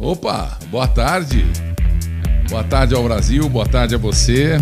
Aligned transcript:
Opa, 0.00 0.58
boa 0.70 0.88
tarde. 0.88 1.44
Boa 2.48 2.64
tarde 2.64 2.94
ao 2.94 3.04
Brasil, 3.04 3.46
boa 3.50 3.66
tarde 3.66 3.94
a 3.94 3.98
você. 3.98 4.56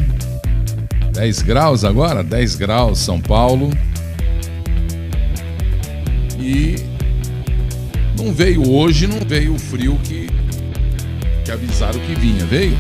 10 1.13 1.43
graus 1.43 1.85
agora? 1.85 2.25
10 2.25 2.57
graus, 2.57 2.99
São 2.99 3.21
Paulo. 3.21 3.71
E 6.41 6.75
não 8.19 8.33
veio 8.35 8.69
hoje, 8.69 9.07
não 9.07 9.21
veio 9.21 9.55
o 9.55 9.59
frio 9.61 9.97
que, 10.03 10.29
que 11.45 11.53
avisaram 11.53 12.01
que 12.01 12.17
vinha, 12.17 12.45
veio? 12.45 12.77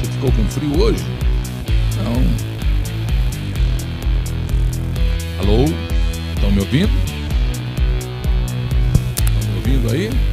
Você 0.00 0.10
ficou 0.10 0.32
com 0.32 0.44
frio 0.46 0.82
hoje? 0.82 1.04
Não. 2.02 2.24
Alô? 5.38 5.66
Estão 6.34 6.50
me 6.50 6.58
ouvindo? 6.58 6.90
Estão 9.38 9.52
me 9.52 9.58
ouvindo 9.58 9.92
aí? 9.92 10.31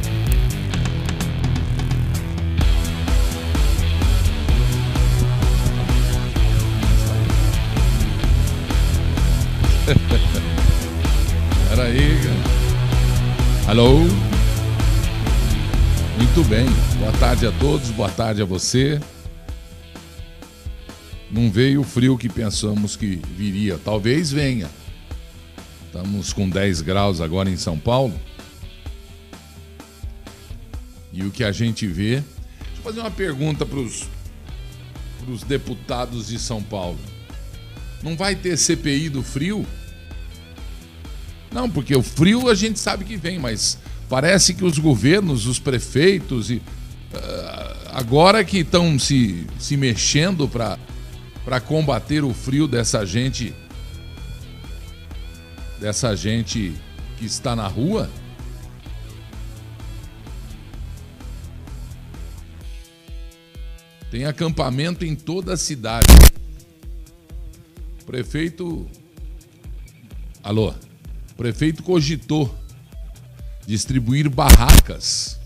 Alô? 13.70 13.98
Muito 16.16 16.48
bem. 16.48 16.66
Boa 16.98 17.12
tarde 17.20 17.46
a 17.46 17.52
todos, 17.52 17.88
boa 17.90 18.08
tarde 18.08 18.42
a 18.42 18.44
você. 18.44 19.00
Não 21.30 21.52
veio 21.52 21.82
o 21.82 21.84
frio 21.84 22.18
que 22.18 22.28
pensamos 22.28 22.96
que 22.96 23.22
viria. 23.36 23.78
Talvez 23.78 24.32
venha. 24.32 24.68
Estamos 25.86 26.32
com 26.32 26.50
10 26.50 26.80
graus 26.80 27.20
agora 27.20 27.48
em 27.48 27.56
São 27.56 27.78
Paulo. 27.78 28.12
E 31.12 31.22
o 31.22 31.30
que 31.30 31.44
a 31.44 31.52
gente 31.52 31.86
vê. 31.86 32.14
Deixa 32.16 32.76
eu 32.76 32.82
fazer 32.82 32.98
uma 32.98 33.10
pergunta 33.12 33.64
para 33.64 33.78
os 33.78 35.44
deputados 35.46 36.26
de 36.26 36.40
São 36.40 36.60
Paulo. 36.60 36.98
Não 38.02 38.16
vai 38.16 38.34
ter 38.34 38.56
CPI 38.56 39.10
do 39.10 39.22
frio? 39.22 39.64
Não, 41.52 41.68
porque 41.68 41.94
o 41.96 42.02
frio 42.02 42.48
a 42.48 42.54
gente 42.54 42.78
sabe 42.78 43.04
que 43.04 43.16
vem, 43.16 43.38
mas 43.38 43.78
parece 44.08 44.54
que 44.54 44.64
os 44.64 44.78
governos, 44.78 45.46
os 45.46 45.58
prefeitos, 45.58 46.50
e, 46.50 46.56
uh, 46.56 46.62
agora 47.92 48.44
que 48.44 48.58
estão 48.58 48.98
se, 48.98 49.46
se 49.58 49.76
mexendo 49.76 50.48
para 50.48 51.60
combater 51.60 52.22
o 52.22 52.32
frio 52.32 52.68
dessa 52.68 53.04
gente, 53.04 53.52
dessa 55.80 56.14
gente 56.14 56.72
que 57.18 57.26
está 57.26 57.56
na 57.56 57.66
rua. 57.66 58.08
Tem 64.10 64.24
acampamento 64.24 65.04
em 65.04 65.14
toda 65.14 65.54
a 65.54 65.56
cidade. 65.56 66.08
Prefeito. 68.04 68.88
Alô? 70.42 70.74
O 71.40 71.42
prefeito 71.42 71.82
cogitou 71.82 72.54
distribuir 73.66 74.28
barracas. 74.28 75.40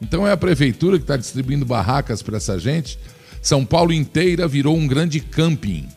Então 0.00 0.24
é 0.24 0.30
a 0.30 0.36
prefeitura 0.36 0.98
que 0.98 1.02
está 1.02 1.16
distribuindo 1.16 1.66
barracas 1.66 2.22
para 2.22 2.36
essa 2.36 2.60
gente. 2.60 2.96
São 3.42 3.66
Paulo 3.66 3.92
inteira 3.92 4.46
virou 4.46 4.76
um 4.76 4.86
grande 4.86 5.18
camping. 5.18 5.88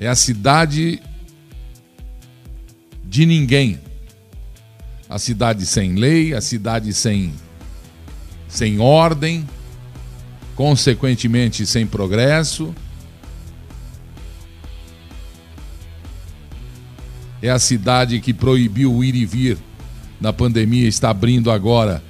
É 0.00 0.08
a 0.08 0.14
cidade 0.14 0.98
de 3.04 3.26
ninguém. 3.26 3.78
A 5.10 5.18
cidade 5.18 5.66
sem 5.66 5.96
lei, 5.96 6.32
a 6.32 6.40
cidade 6.40 6.94
sem, 6.94 7.34
sem 8.48 8.80
ordem, 8.80 9.46
consequentemente 10.56 11.66
sem 11.66 11.86
progresso. 11.86 12.74
É 17.42 17.50
a 17.50 17.58
cidade 17.58 18.20
que 18.20 18.32
proibiu 18.32 18.94
o 18.94 19.02
ir 19.02 19.16
e 19.16 19.26
vir 19.26 19.58
na 20.20 20.32
pandemia, 20.32 20.86
está 20.86 21.10
abrindo 21.10 21.50
agora, 21.50 22.02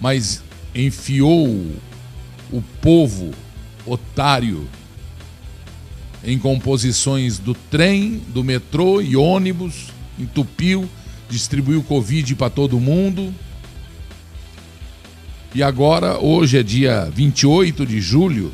mas 0.00 0.40
enfiou 0.72 1.48
o 2.52 2.62
povo 2.80 3.32
otário 3.84 4.68
em 6.24 6.38
composições 6.38 7.40
do 7.40 7.52
trem, 7.52 8.22
do 8.28 8.44
metrô 8.44 9.02
e 9.02 9.16
ônibus, 9.16 9.88
entupiu, 10.16 10.88
distribuiu 11.28 11.82
Covid 11.82 12.36
para 12.36 12.48
todo 12.48 12.78
mundo. 12.78 13.34
E 15.52 15.62
agora, 15.64 16.18
hoje 16.20 16.58
é 16.58 16.62
dia 16.62 17.10
28 17.12 17.84
de 17.84 18.00
julho, 18.00 18.52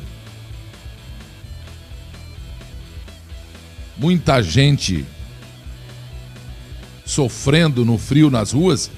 muita 3.95 4.41
gente 4.41 5.05
sofrendo 7.09 7.83
no 7.83 7.97
frio 7.97 8.29
nas 8.29 8.51
ruas. 8.51 8.91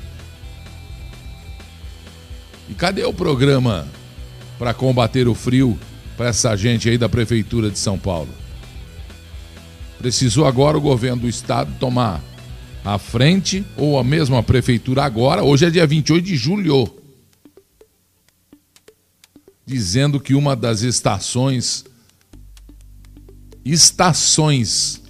E 2.69 2.73
cadê 2.73 3.05
o 3.05 3.13
programa 3.13 3.87
para 4.59 4.73
combater 4.73 5.29
o 5.29 5.33
frio 5.33 5.79
para 6.17 6.27
essa 6.27 6.55
gente 6.57 6.89
aí 6.89 6.97
da 6.97 7.07
Prefeitura 7.07 7.71
de 7.71 7.79
São 7.79 7.97
Paulo? 7.97 8.29
Precisou 9.97 10.45
agora 10.45 10.77
o 10.77 10.81
governo 10.81 11.21
do 11.21 11.29
estado 11.29 11.73
tomar 11.79 12.21
a 12.83 12.97
frente 12.97 13.63
ou 13.77 13.97
a 13.97 14.03
mesma 14.03 14.43
prefeitura 14.43 15.03
agora, 15.03 15.43
hoje 15.43 15.67
é 15.67 15.69
dia 15.69 15.87
28 15.87 16.25
de 16.25 16.35
julho, 16.35 16.93
dizendo 19.65 20.19
que 20.19 20.33
uma 20.33 20.55
das 20.55 20.81
estações 20.81 21.85
estações 23.63 25.00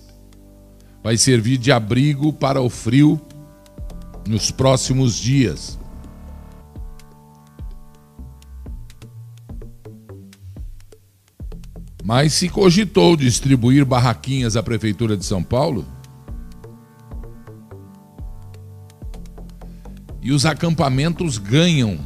vai 1.04 1.18
servir 1.18 1.58
de 1.58 1.72
abrigo 1.72 2.32
para 2.32 2.62
o 2.62 2.70
frio 2.70 3.20
nos 4.28 4.52
próximos 4.52 5.16
dias. 5.16 5.80
Mas 12.04 12.34
se 12.34 12.50
cogitou 12.50 13.16
distribuir 13.16 13.86
barraquinhas 13.86 14.56
à 14.56 14.64
Prefeitura 14.64 15.16
de 15.16 15.26
São 15.26 15.44
Paulo, 15.44 15.86
e 20.22 20.32
os 20.32 20.46
acampamentos 20.46 21.38
ganham 21.38 22.00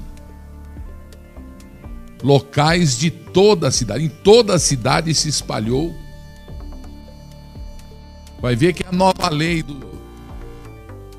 locais 2.24 2.98
de 2.98 3.12
toda 3.12 3.68
a 3.68 3.72
cidade. 3.72 4.06
Em 4.06 4.10
toda 4.10 4.56
a 4.56 4.60
cidade 4.60 5.14
se 5.14 5.28
espalhou 5.28 5.94
vai 8.46 8.56
ver 8.56 8.74
que 8.74 8.86
a 8.86 8.92
nova 8.92 9.28
lei 9.28 9.64
do, 9.64 9.74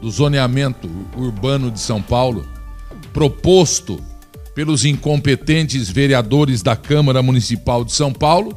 do 0.00 0.08
zoneamento 0.08 0.88
urbano 1.16 1.72
de 1.72 1.80
São 1.80 2.00
Paulo, 2.00 2.46
proposto 3.12 4.00
pelos 4.54 4.84
incompetentes 4.84 5.90
vereadores 5.90 6.62
da 6.62 6.76
Câmara 6.76 7.24
Municipal 7.24 7.84
de 7.84 7.90
São 7.90 8.12
Paulo, 8.12 8.56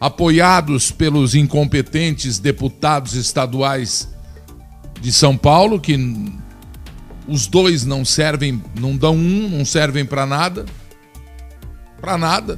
apoiados 0.00 0.90
pelos 0.90 1.34
incompetentes 1.34 2.38
deputados 2.38 3.12
estaduais 3.12 4.08
de 4.98 5.12
São 5.12 5.36
Paulo, 5.36 5.78
que 5.78 5.98
os 7.28 7.46
dois 7.46 7.84
não 7.84 8.06
servem, 8.06 8.62
não 8.80 8.96
dão 8.96 9.14
um, 9.14 9.50
não 9.50 9.66
servem 9.66 10.06
para 10.06 10.24
nada. 10.24 10.64
Para 12.00 12.16
nada. 12.16 12.56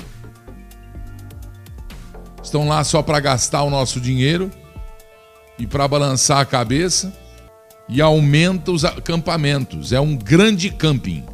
Estão 2.41 2.69
lá 2.69 2.85
só 2.85 3.03
para 3.03 3.19
gastar 3.19 3.65
o 3.65 3.71
nosso 3.71 4.00
dinheiro 4.00 4.49
e 5.58 5.66
para 5.66 5.88
balançar 5.88 6.38
a 6.38 6.44
cabeça 6.44 7.12
e 7.88 8.00
aumenta 8.00 8.70
os 8.70 8.84
acampamentos. 8.84 9.92
É 9.92 10.00
um 10.00 10.16
grande 10.16 10.70
camping. 10.70 11.25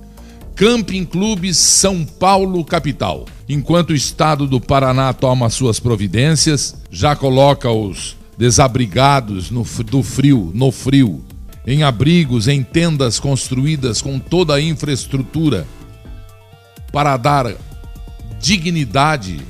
Camping 0.54 1.04
Clube 1.04 1.52
São 1.52 2.04
Paulo 2.04 2.64
Capital. 2.64 3.26
Enquanto 3.48 3.90
o 3.90 3.94
estado 3.94 4.46
do 4.46 4.60
Paraná 4.60 5.12
toma 5.12 5.50
suas 5.50 5.80
providências, 5.80 6.76
já 6.90 7.16
coloca 7.16 7.70
os 7.70 8.16
desabrigados 8.38 9.50
no, 9.50 9.64
do 9.84 10.02
frio, 10.02 10.52
no 10.54 10.70
frio, 10.70 11.24
em 11.66 11.82
abrigos, 11.82 12.46
em 12.46 12.62
tendas 12.62 13.18
construídas 13.18 14.00
com 14.00 14.18
toda 14.18 14.54
a 14.54 14.60
infraestrutura 14.60 15.66
para 16.92 17.16
dar 17.16 17.52
dignidade 18.40 19.40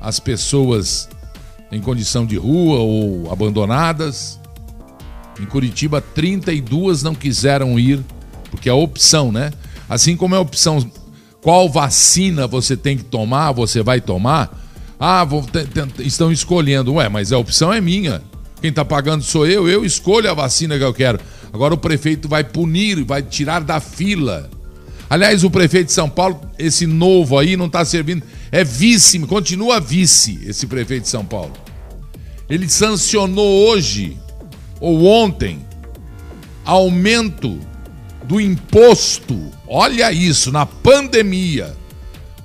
às 0.00 0.20
pessoas 0.20 1.08
em 1.70 1.80
condição 1.80 2.26
de 2.26 2.36
rua 2.36 2.78
ou 2.78 3.30
abandonadas. 3.32 4.40
Em 5.38 5.46
Curitiba, 5.46 6.00
32 6.00 7.02
não 7.02 7.14
quiseram 7.14 7.78
ir, 7.78 8.00
porque 8.50 8.68
é 8.68 8.72
opção, 8.72 9.32
né? 9.32 9.50
Assim 9.88 10.16
como 10.16 10.34
é 10.34 10.38
opção 10.38 10.84
qual 11.40 11.68
vacina 11.68 12.46
você 12.46 12.76
tem 12.76 12.96
que 12.96 13.04
tomar, 13.04 13.52
você 13.52 13.82
vai 13.82 14.00
tomar. 14.00 14.56
Ah, 14.98 15.24
vou, 15.24 15.44
estão 16.00 16.30
escolhendo. 16.30 16.94
Ué, 16.94 17.08
mas 17.08 17.32
a 17.32 17.38
opção 17.38 17.72
é 17.72 17.80
minha. 17.80 18.22
Quem 18.60 18.68
está 18.68 18.84
pagando 18.84 19.24
sou 19.24 19.46
eu, 19.46 19.66
eu 19.66 19.84
escolho 19.84 20.30
a 20.30 20.34
vacina 20.34 20.76
que 20.76 20.84
eu 20.84 20.92
quero. 20.92 21.18
Agora 21.52 21.72
o 21.72 21.78
prefeito 21.78 22.28
vai 22.28 22.44
punir, 22.44 23.02
vai 23.04 23.22
tirar 23.22 23.62
da 23.62 23.80
fila. 23.80 24.50
Aliás, 25.08 25.42
o 25.42 25.50
prefeito 25.50 25.86
de 25.86 25.92
São 25.92 26.08
Paulo, 26.08 26.40
esse 26.58 26.86
novo 26.86 27.38
aí, 27.38 27.56
não 27.56 27.66
está 27.66 27.84
servindo. 27.84 28.22
É 28.52 28.64
vice, 28.64 29.18
continua 29.20 29.78
vice, 29.78 30.40
esse 30.44 30.66
prefeito 30.66 31.04
de 31.04 31.08
São 31.08 31.24
Paulo. 31.24 31.52
Ele 32.48 32.68
sancionou 32.68 33.68
hoje, 33.68 34.16
ou 34.80 35.06
ontem, 35.06 35.60
aumento 36.64 37.60
do 38.24 38.40
imposto. 38.40 39.38
Olha 39.68 40.12
isso, 40.12 40.50
na 40.50 40.66
pandemia. 40.66 41.76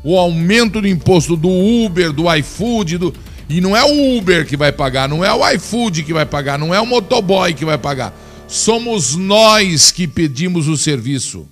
O 0.03 0.15
aumento 0.17 0.79
do 0.79 0.87
imposto 0.87 1.35
do 1.35 1.49
Uber, 1.49 2.11
do 2.11 2.31
iFood, 2.35 2.99
do. 2.99 3.13
E 3.49 3.59
não 3.59 3.75
é 3.75 3.83
o 3.83 4.17
Uber 4.17 4.45
que 4.45 4.55
vai 4.55 4.71
pagar, 4.71 5.09
não 5.09 5.25
é 5.25 5.33
o 5.33 5.47
iFood 5.53 6.03
que 6.03 6.13
vai 6.13 6.25
pagar, 6.25 6.59
não 6.59 6.73
é 6.73 6.79
o 6.79 6.85
motoboy 6.85 7.53
que 7.55 7.65
vai 7.65 7.79
pagar. 7.79 8.15
Somos 8.47 9.15
nós 9.15 9.91
que 9.91 10.07
pedimos 10.07 10.67
o 10.67 10.77
serviço. 10.77 11.47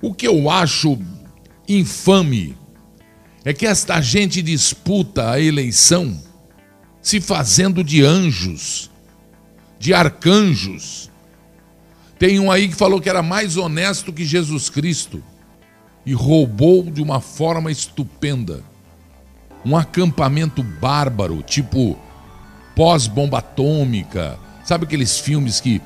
O 0.00 0.14
que 0.14 0.26
eu 0.26 0.48
acho 0.48 0.98
infame 1.68 2.56
é 3.44 3.52
que 3.52 3.66
esta 3.66 4.00
gente 4.00 4.42
disputa 4.42 5.30
a 5.30 5.40
eleição 5.40 6.20
se 7.00 7.20
fazendo 7.20 7.82
de 7.82 8.04
anjos, 8.04 8.90
de 9.78 9.94
arcanjos. 9.94 11.10
Tem 12.18 12.38
um 12.38 12.50
aí 12.50 12.68
que 12.68 12.74
falou 12.74 13.00
que 13.00 13.08
era 13.08 13.22
mais 13.22 13.56
honesto 13.56 14.12
que 14.12 14.24
Jesus 14.24 14.68
Cristo 14.68 15.22
e 16.04 16.12
roubou 16.12 16.84
de 16.84 17.00
uma 17.00 17.20
forma 17.20 17.70
estupenda. 17.70 18.62
Um 19.64 19.76
acampamento 19.76 20.62
bárbaro, 20.62 21.42
tipo 21.42 21.98
pós-bomba 22.76 23.38
atômica. 23.38 24.38
Sabe 24.64 24.84
aqueles 24.84 25.18
filmes 25.18 25.60
que 25.60 25.80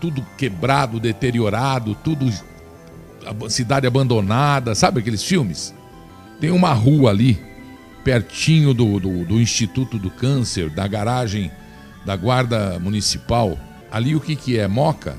tudo 0.00 0.24
quebrado, 0.36 1.00
deteriorado, 1.00 1.94
tudo 2.02 2.32
cidade 3.48 3.86
abandonada, 3.86 4.74
sabe 4.74 5.00
aqueles 5.00 5.22
filmes? 5.22 5.74
Tem 6.40 6.50
uma 6.50 6.72
rua 6.72 7.10
ali, 7.10 7.42
pertinho 8.04 8.74
do, 8.74 9.00
do, 9.00 9.24
do 9.24 9.40
Instituto 9.40 9.98
do 9.98 10.10
Câncer, 10.10 10.70
da 10.70 10.86
garagem 10.86 11.50
da 12.04 12.16
Guarda 12.16 12.78
Municipal. 12.78 13.58
Ali 13.90 14.14
o 14.14 14.20
que, 14.20 14.36
que 14.36 14.58
é? 14.58 14.68
Moca? 14.68 15.16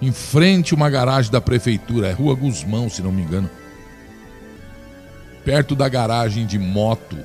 Em 0.00 0.12
frente 0.12 0.74
uma 0.74 0.90
garagem 0.90 1.30
da 1.30 1.40
prefeitura, 1.40 2.08
é 2.08 2.12
Rua 2.12 2.34
Guzmão, 2.34 2.88
se 2.88 3.02
não 3.02 3.12
me 3.12 3.22
engano. 3.22 3.48
Perto 5.44 5.74
da 5.74 5.88
garagem 5.88 6.46
de 6.46 6.58
moto 6.58 7.16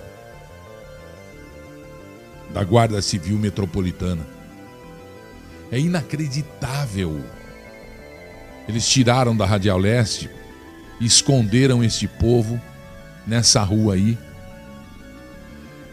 da 2.53 2.63
Guarda 2.63 3.01
Civil 3.01 3.37
Metropolitana. 3.37 4.25
É 5.71 5.79
inacreditável. 5.79 7.23
Eles 8.67 8.87
tiraram 8.87 9.35
da 9.35 9.45
Radial 9.45 9.77
Leste 9.77 10.29
esconderam 10.99 11.83
este 11.83 12.07
povo 12.07 12.59
nessa 13.27 13.61
rua 13.61 13.95
aí. 13.95 14.17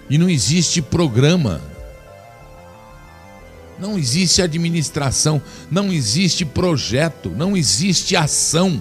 E 0.08 0.16
não 0.16 0.30
existe 0.30 0.80
programa. 0.80 1.60
Não 3.78 3.98
existe 3.98 4.40
administração, 4.40 5.42
não 5.68 5.92
existe 5.92 6.44
projeto, 6.44 7.30
não 7.30 7.56
existe 7.56 8.14
ação. 8.14 8.80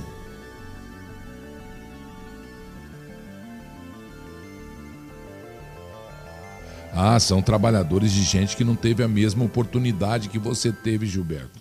Ah, 6.95 7.19
são 7.19 7.41
trabalhadores 7.41 8.11
de 8.11 8.21
gente 8.21 8.55
que 8.55 8.63
não 8.63 8.75
teve 8.75 9.01
a 9.01 9.07
mesma 9.07 9.43
oportunidade 9.43 10.29
que 10.29 10.37
você 10.37 10.71
teve, 10.71 11.07
Gilberto. 11.07 11.59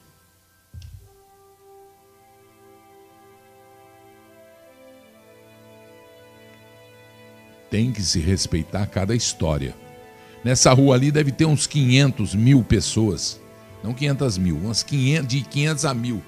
Tem 7.73 7.91
que 7.91 8.03
se 8.03 8.21
respeitar 8.21 8.85
cada 8.85 9.17
história. 9.17 9.75
Nessa 10.45 10.75
rua 10.75 10.95
ali 10.95 11.11
deve 11.11 11.33
ter 11.33 11.47
uns 11.47 11.67
500 11.67 12.35
mil 12.35 12.63
pessoas. 12.63 13.41
Não 13.83 13.95
500 13.95 14.37
mil, 14.37 14.59
umas 14.59 14.83
500, 14.83 15.27
de 15.27 15.41
500 15.41 15.85
a 15.87 15.95
mil. 15.95 16.23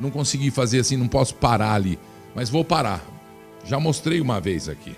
Não 0.00 0.10
consegui 0.10 0.50
fazer 0.50 0.80
assim, 0.80 0.96
não 0.96 1.06
posso 1.06 1.36
parar 1.36 1.74
ali. 1.74 2.00
Mas 2.34 2.50
vou 2.50 2.64
parar. 2.64 3.00
Já 3.64 3.78
mostrei 3.78 4.20
uma 4.20 4.40
vez 4.40 4.68
aqui. 4.68 4.96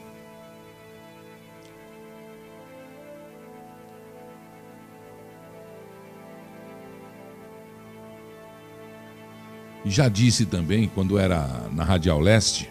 E 9.84 9.90
já 9.90 10.08
disse 10.08 10.46
também, 10.46 10.90
quando 10.94 11.18
era 11.18 11.68
na 11.70 11.84
Radial 11.84 12.20
Leste, 12.20 12.70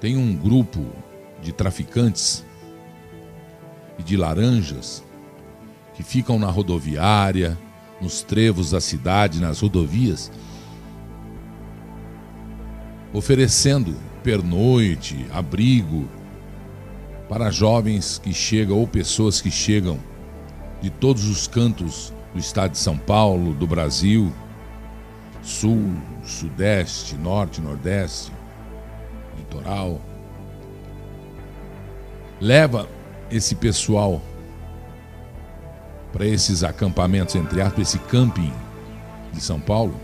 tem 0.00 0.16
um 0.16 0.34
grupo 0.34 0.84
de 1.42 1.52
traficantes 1.52 2.44
e 3.98 4.02
de 4.02 4.16
laranjas 4.16 5.04
que 5.94 6.02
ficam 6.02 6.38
na 6.38 6.48
rodoviária, 6.48 7.58
nos 8.00 8.22
trevos 8.22 8.70
da 8.70 8.80
cidade, 8.80 9.40
nas 9.40 9.60
rodovias, 9.60 10.30
oferecendo 13.12 13.96
pernoite, 14.22 15.26
abrigo 15.32 16.08
para 17.28 17.50
jovens 17.50 18.18
que 18.18 18.32
chegam 18.32 18.78
ou 18.78 18.86
pessoas 18.86 19.40
que 19.40 19.50
chegam 19.50 19.98
de 20.80 20.90
todos 20.90 21.24
os 21.24 21.46
cantos 21.46 22.12
do 22.32 22.38
estado 22.38 22.72
de 22.72 22.78
São 22.78 22.96
Paulo, 22.96 23.52
do 23.52 23.66
Brasil, 23.66 24.32
sul, 25.42 25.94
sudeste, 26.22 27.16
norte, 27.16 27.60
nordeste, 27.60 28.30
Leva 32.40 32.88
esse 33.30 33.54
pessoal 33.54 34.22
para 36.12 36.26
esses 36.26 36.64
acampamentos, 36.64 37.34
entre 37.34 37.60
aspas, 37.60 37.88
esse 37.88 37.98
camping 37.98 38.52
de 39.32 39.40
São 39.40 39.60
Paulo. 39.60 39.94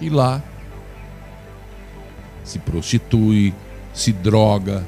E 0.00 0.10
lá 0.10 0.42
se 2.44 2.58
prostitui, 2.58 3.54
se 3.92 4.12
droga, 4.12 4.84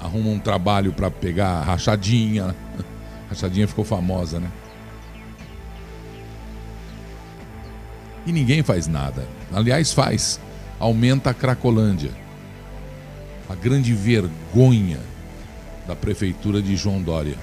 arruma 0.00 0.30
um 0.30 0.38
trabalho 0.38 0.92
para 0.92 1.10
pegar 1.10 1.62
rachadinha. 1.62 2.54
Rachadinha 3.30 3.66
ficou 3.66 3.84
famosa, 3.84 4.38
né? 4.38 4.50
E 8.26 8.32
ninguém 8.32 8.62
faz 8.62 8.86
nada. 8.86 9.26
Aliás, 9.52 9.92
faz. 9.92 10.38
Aumenta 10.78 11.30
a 11.30 11.34
Cracolândia. 11.34 12.10
A 13.48 13.54
grande 13.54 13.92
vergonha 13.92 15.00
da 15.86 15.96
prefeitura 15.96 16.62
de 16.62 16.76
João 16.76 17.02
Dória. 17.02 17.36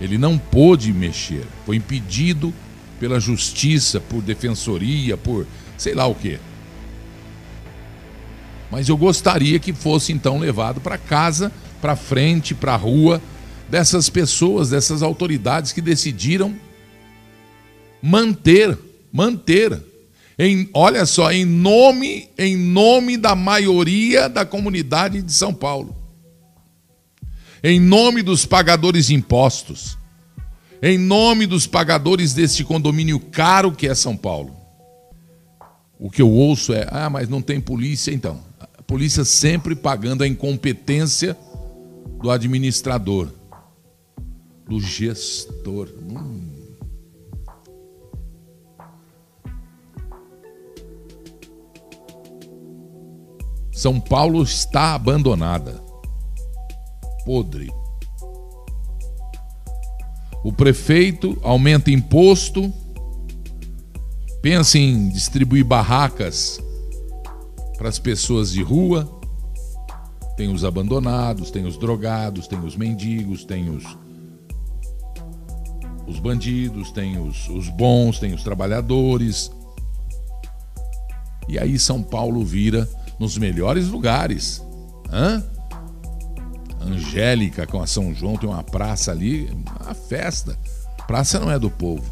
Ele 0.00 0.18
não 0.18 0.38
pôde 0.38 0.92
mexer. 0.92 1.46
Foi 1.64 1.76
impedido 1.76 2.52
pela 3.00 3.20
justiça, 3.20 4.00
por 4.00 4.22
defensoria, 4.22 5.16
por 5.16 5.46
sei 5.76 5.94
lá 5.94 6.06
o 6.06 6.14
quê. 6.14 6.38
Mas 8.70 8.88
eu 8.88 8.96
gostaria 8.96 9.58
que 9.58 9.72
fosse 9.72 10.12
então 10.12 10.38
levado 10.38 10.80
para 10.80 10.98
casa, 10.98 11.50
para 11.80 11.96
frente, 11.96 12.54
para 12.54 12.76
rua, 12.76 13.22
dessas 13.68 14.10
pessoas, 14.10 14.70
dessas 14.70 15.02
autoridades 15.02 15.72
que 15.72 15.80
decidiram 15.80 16.54
manter, 18.02 18.78
manter. 19.12 19.82
Em, 20.38 20.68
olha 20.72 21.04
só, 21.04 21.32
em 21.32 21.44
nome, 21.44 22.28
em 22.38 22.56
nome 22.56 23.16
da 23.16 23.34
maioria 23.34 24.28
da 24.28 24.44
comunidade 24.44 25.20
de 25.22 25.32
São 25.32 25.52
Paulo. 25.52 25.96
Em 27.62 27.80
nome 27.80 28.22
dos 28.22 28.46
pagadores 28.46 29.06
de 29.06 29.14
impostos. 29.14 29.98
Em 30.80 30.96
nome 30.96 31.46
dos 31.46 31.66
pagadores 31.66 32.32
deste 32.34 32.62
condomínio 32.62 33.18
caro 33.18 33.72
que 33.72 33.88
é 33.88 33.94
São 33.94 34.16
Paulo. 34.16 34.56
O 35.98 36.08
que 36.08 36.22
eu 36.22 36.30
ouço 36.30 36.72
é: 36.72 36.86
ah, 36.90 37.10
mas 37.10 37.28
não 37.28 37.42
tem 37.42 37.60
polícia, 37.60 38.12
então 38.12 38.46
polícia 38.88 39.22
sempre 39.22 39.76
pagando 39.76 40.24
a 40.24 40.26
incompetência 40.26 41.36
do 42.22 42.30
administrador, 42.30 43.28
do 44.66 44.80
gestor. 44.80 45.90
Hum. 46.10 46.57
São 53.78 54.00
Paulo 54.00 54.42
está 54.42 54.96
abandonada, 54.96 55.80
podre. 57.24 57.72
O 60.42 60.52
prefeito 60.52 61.38
aumenta 61.44 61.88
imposto, 61.88 62.72
pensa 64.42 64.78
em 64.78 65.08
distribuir 65.10 65.64
barracas 65.64 66.58
para 67.76 67.88
as 67.88 68.00
pessoas 68.00 68.50
de 68.50 68.64
rua, 68.64 69.08
Tem 70.36 70.52
os 70.52 70.64
abandonados, 70.64 71.52
tem 71.52 71.64
os 71.64 71.78
drogados, 71.78 72.48
tem 72.48 72.58
os 72.58 72.74
mendigos, 72.74 73.44
tem 73.44 73.70
os, 73.70 73.84
os 76.04 76.18
bandidos, 76.18 76.90
tem 76.90 77.16
os, 77.16 77.48
os 77.48 77.68
bons, 77.68 78.18
tem 78.18 78.34
os 78.34 78.42
trabalhadores. 78.42 79.52
E 81.48 81.60
aí 81.60 81.78
São 81.78 82.02
Paulo 82.02 82.44
vira 82.44 82.88
nos 83.18 83.36
melhores 83.36 83.88
lugares. 83.88 84.62
Hã? 85.10 85.44
Angélica 86.80 87.66
com 87.66 87.82
a 87.82 87.86
São 87.86 88.14
João 88.14 88.36
tem 88.36 88.48
uma 88.48 88.62
praça 88.62 89.10
ali, 89.10 89.50
uma 89.50 89.94
festa. 89.94 90.58
Praça 91.06 91.38
não 91.38 91.50
é 91.50 91.58
do 91.58 91.70
povo. 91.70 92.04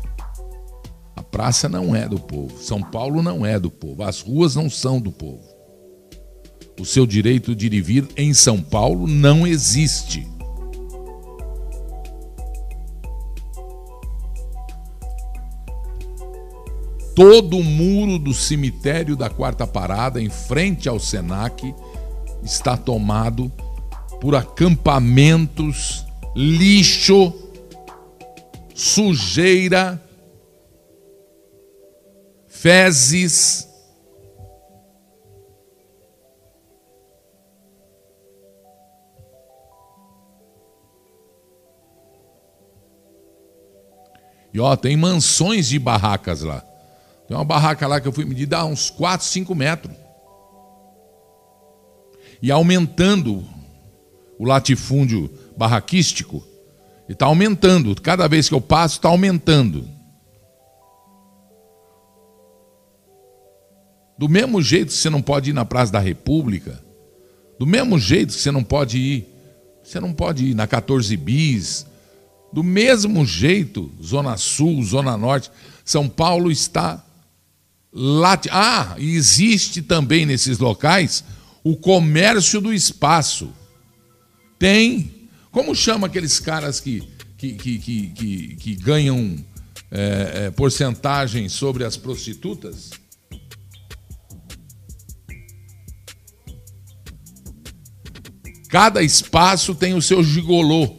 A 1.15 1.23
praça 1.23 1.69
não 1.69 1.95
é 1.95 2.09
do 2.09 2.19
povo. 2.19 2.59
São 2.63 2.83
Paulo 2.83 3.23
não 3.23 3.45
é 3.45 3.59
do 3.59 3.71
povo. 3.71 4.03
As 4.03 4.21
ruas 4.21 4.55
não 4.55 4.69
são 4.69 5.01
do 5.01 5.13
povo. 5.13 5.45
O 6.79 6.85
seu 6.85 7.07
direito 7.07 7.55
de 7.55 7.67
ir 7.67 7.75
e 7.75 7.81
vir 7.81 8.09
em 8.17 8.35
São 8.35 8.61
Paulo 8.61 9.07
não 9.07 9.47
existe. 9.47 10.27
Todo 17.17 17.57
o 17.57 17.65
muro 17.65 18.19
do 18.19 18.35
cemitério 18.35 19.17
da 19.17 19.31
Quarta 19.31 19.67
Parada, 19.67 20.21
em 20.21 20.29
frente 20.29 20.87
ao 20.87 21.01
Senac, 21.01 21.75
está 22.45 22.77
tomado 22.77 23.51
por 24.21 24.35
acampamentos, 24.35 26.05
lixo, 26.37 27.33
sujeira, 28.75 29.99
fezes. 32.47 33.67
E 44.53 44.61
ó, 44.61 44.77
tem 44.77 44.99
mansões 44.99 45.67
de 45.67 45.79
barracas 45.79 46.43
lá. 46.43 46.76
Tem 47.27 47.37
uma 47.37 47.45
barraca 47.45 47.87
lá 47.87 48.01
que 48.01 48.07
eu 48.07 48.13
fui 48.13 48.25
medir, 48.25 48.47
dá 48.47 48.65
uns 48.65 48.91
4, 48.91 49.27
5 49.27 49.55
metros. 49.55 49.95
E 52.41 52.51
aumentando 52.51 53.45
o 54.39 54.45
latifúndio 54.45 55.31
barraquístico, 55.57 56.45
e 57.09 57.13
está 57.13 57.27
aumentando. 57.27 57.95
Cada 58.01 58.29
vez 58.29 58.49
que 58.49 58.55
eu 58.55 58.61
passo, 58.61 58.97
está 58.97 59.09
aumentando. 59.09 59.89
Do 64.19 64.29
mesmo 64.29 64.63
jeito 64.63 64.89
que 64.89 64.99
você 64.99 65.11
não 65.11 65.21
pode 65.21 65.51
ir 65.51 65.53
na 65.53 65.65
Praça 65.65 65.93
da 65.93 66.01
República, 66.01 66.83
do 67.59 67.67
mesmo 67.67 67.99
jeito 67.99 68.35
que 68.35 68.41
você 68.41 68.51
não 68.51 68.65
pode 68.65 68.99
ir, 68.99 69.29
você 69.83 70.01
não 70.01 70.13
pode 70.13 70.47
ir 70.47 70.55
na 70.55 70.67
14 70.67 71.17
bis, 71.17 71.87
do 72.53 72.63
mesmo 72.63 73.25
jeito, 73.27 73.91
Zona 74.03 74.37
Sul, 74.37 74.83
Zona 74.83 75.17
Norte, 75.17 75.51
São 75.85 76.09
Paulo 76.09 76.51
está 76.51 77.06
lá. 77.97 78.39
Ah, 78.51 78.95
existe 78.99 79.81
também 79.81 80.27
nesses 80.27 80.59
locais 80.59 81.25
o 81.65 81.75
comércio 81.75 82.61
do 82.61 82.73
espaço. 82.73 83.53
Tem. 84.59 85.29
Como 85.51 85.75
chama 85.75 86.07
aqueles 86.07 86.39
caras 86.39 86.79
que, 86.79 87.03
que, 87.39 87.55
que, 87.55 87.79
que, 87.79 88.07
que, 88.09 88.57
que 88.57 88.75
ganham 88.77 89.37
é, 89.91 90.47
é, 90.47 90.51
porcentagem 90.51 91.49
sobre 91.49 91.85
as 91.85 91.97
prostitutas? 91.97 92.91
Cada 98.69 99.03
espaço 99.03 99.75
tem 99.75 99.95
o 99.95 100.03
seu 100.03 100.23
gigolô. 100.23 100.99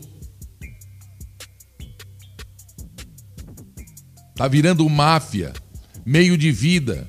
Tá 4.36 4.48
virando 4.48 4.88
máfia, 4.90 5.54
meio 6.08 6.38
de 6.38 6.54
vida 6.54 7.06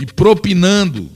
e 0.00 0.04
propinando. 0.04 1.08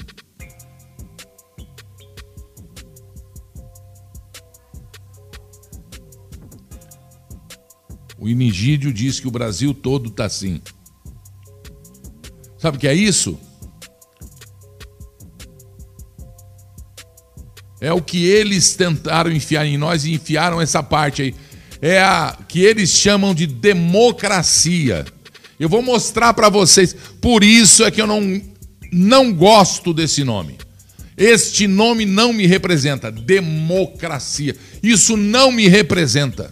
O 8.17 8.29
Inigídio 8.29 8.93
diz 8.93 9.19
que 9.19 9.27
o 9.27 9.33
Brasil 9.33 9.75
todo 9.75 10.11
está 10.11 10.27
assim. 10.27 10.63
Sabe 12.57 12.77
o 12.77 12.81
que 12.81 12.87
é 12.87 12.95
isso? 12.95 13.37
É 17.81 17.93
o 17.93 18.01
que 18.01 18.27
eles 18.27 18.77
tentaram 18.77 19.33
enfiar 19.33 19.67
em 19.67 19.77
nós 19.77 20.05
e 20.05 20.13
enfiaram 20.15 20.61
essa 20.61 20.85
parte 20.85 21.23
aí. 21.23 21.35
É 21.83 22.01
a 22.01 22.39
que 22.47 22.61
eles 22.61 22.91
chamam 22.91 23.35
de 23.35 23.47
democracia. 23.47 25.05
Eu 25.59 25.69
vou 25.69 25.83
mostrar 25.83 26.33
para 26.35 26.49
vocês. 26.49 26.95
Por 27.21 27.43
isso 27.43 27.85
é 27.85 27.91
que 27.91 28.01
eu 28.01 28.07
não, 28.07 28.41
não 28.93 29.33
gosto 29.33 29.93
desse 29.93 30.23
nome. 30.23 30.57
Este 31.17 31.67
nome 31.67 32.07
não 32.07 32.33
me 32.33 32.47
representa. 32.47 33.11
Democracia. 33.11 34.55
Isso 34.83 35.17
não 35.17 35.51
me 35.51 35.67
representa. 35.67 36.51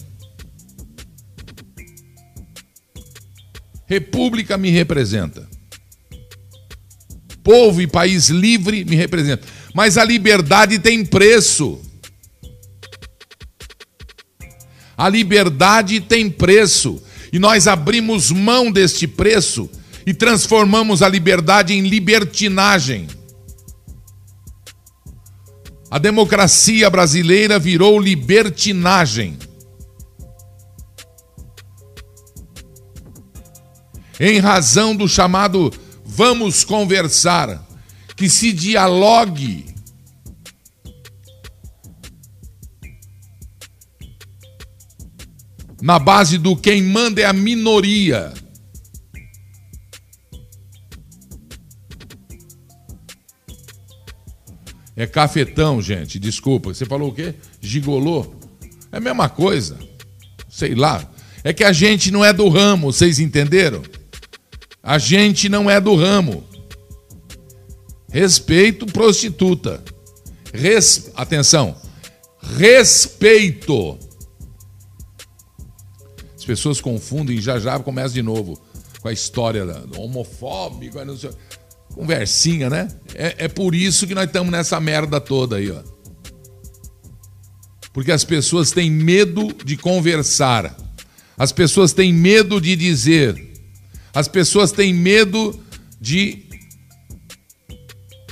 República 3.86 4.58
me 4.58 4.70
representa. 4.70 5.48
Povo 7.44 7.80
e 7.80 7.86
país 7.86 8.28
livre 8.28 8.84
me 8.84 8.96
representa. 8.96 9.46
Mas 9.72 9.96
a 9.96 10.02
liberdade 10.02 10.80
tem 10.80 11.04
preço. 11.04 11.80
A 14.96 15.08
liberdade 15.08 16.00
tem 16.00 16.28
preço. 16.28 17.00
E 17.32 17.38
nós 17.38 17.66
abrimos 17.66 18.30
mão 18.30 18.70
deste 18.70 19.06
preço 19.06 19.68
e 20.06 20.14
transformamos 20.14 21.02
a 21.02 21.08
liberdade 21.08 21.74
em 21.74 21.82
libertinagem. 21.82 23.08
A 25.90 25.98
democracia 25.98 26.88
brasileira 26.90 27.58
virou 27.58 27.98
libertinagem. 28.00 29.38
Em 34.18 34.38
razão 34.38 34.96
do 34.96 35.06
chamado 35.06 35.72
vamos 36.04 36.64
conversar, 36.64 37.66
que 38.16 38.30
se 38.30 38.52
dialogue. 38.52 39.75
Na 45.86 46.00
base 46.00 46.36
do 46.36 46.56
quem 46.56 46.82
manda 46.82 47.20
é 47.20 47.24
a 47.26 47.32
minoria. 47.32 48.34
É 54.96 55.06
cafetão, 55.06 55.80
gente, 55.80 56.18
desculpa. 56.18 56.74
Você 56.74 56.84
falou 56.84 57.10
o 57.10 57.14
quê? 57.14 57.36
Gigolô? 57.60 58.34
É 58.90 58.96
a 58.96 59.00
mesma 59.00 59.28
coisa. 59.28 59.78
Sei 60.48 60.74
lá. 60.74 61.08
É 61.44 61.52
que 61.52 61.62
a 61.62 61.72
gente 61.72 62.10
não 62.10 62.24
é 62.24 62.32
do 62.32 62.48
ramo, 62.48 62.92
vocês 62.92 63.20
entenderam? 63.20 63.80
A 64.82 64.98
gente 64.98 65.48
não 65.48 65.70
é 65.70 65.80
do 65.80 65.94
ramo. 65.94 66.42
Respeito 68.10 68.86
prostituta. 68.86 69.84
Res... 70.52 71.12
Atenção. 71.14 71.76
Respeito. 72.58 74.05
As 76.46 76.54
pessoas 76.54 76.80
confundem, 76.80 77.40
já 77.40 77.58
já 77.58 77.76
começa 77.80 78.14
de 78.14 78.22
novo 78.22 78.56
com 79.00 79.08
a 79.08 79.12
história 79.12 79.64
do 79.64 80.00
homofóbico, 80.00 80.96
conversinha, 81.92 82.70
né? 82.70 82.86
É, 83.16 83.46
é 83.46 83.48
por 83.48 83.74
isso 83.74 84.06
que 84.06 84.14
nós 84.14 84.26
estamos 84.26 84.52
nessa 84.52 84.78
merda 84.78 85.20
toda 85.20 85.56
aí, 85.56 85.72
ó. 85.72 85.82
Porque 87.92 88.12
as 88.12 88.22
pessoas 88.22 88.70
têm 88.70 88.88
medo 88.88 89.52
de 89.64 89.76
conversar. 89.76 90.76
As 91.36 91.50
pessoas 91.50 91.92
têm 91.92 92.12
medo 92.12 92.60
de 92.60 92.76
dizer. 92.76 93.52
As 94.14 94.28
pessoas 94.28 94.70
têm 94.70 94.94
medo 94.94 95.58
de 96.00 96.44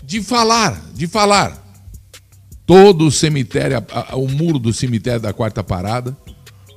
de 0.05 0.23
falar, 0.23 0.81
de 0.95 1.09
falar. 1.09 1.61
Todo 2.65 3.09
o 3.09 3.11
cemitério, 3.11 3.85
o 4.13 4.29
muro 4.29 4.61
do 4.61 4.73
cemitério 4.73 5.21
da 5.21 5.33
Quarta 5.33 5.65
Parada, 5.65 6.17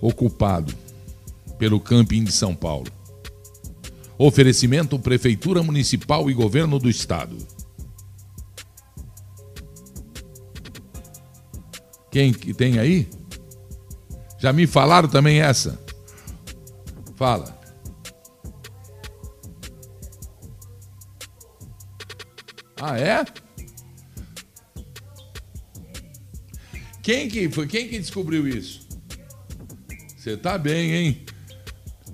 ocupado 0.02 0.87
pelo 1.58 1.80
camping 1.80 2.24
de 2.24 2.32
São 2.32 2.56
Paulo. 2.56 2.92
Oferecimento 4.18 4.98
Prefeitura 4.98 5.62
Municipal 5.62 6.30
e 6.30 6.34
Governo 6.34 6.80
do 6.80 6.90
Estado. 6.90 7.38
Quem 12.10 12.34
que 12.34 12.54
tem 12.54 12.80
aí? 12.80 13.08
Já 14.40 14.52
me 14.52 14.66
falaram 14.66 15.08
também 15.08 15.40
essa? 15.40 15.80
Fala. 17.16 17.58
Ah, 22.80 22.98
é? 23.00 23.26
Quem 27.02 27.28
que 27.30 27.50
foi? 27.50 27.68
Quem 27.68 27.88
que 27.88 27.98
descobriu 27.98 28.48
isso? 28.48 28.88
Você 30.18 30.36
tá 30.36 30.58
bem, 30.58 30.92
hein? 30.92 31.26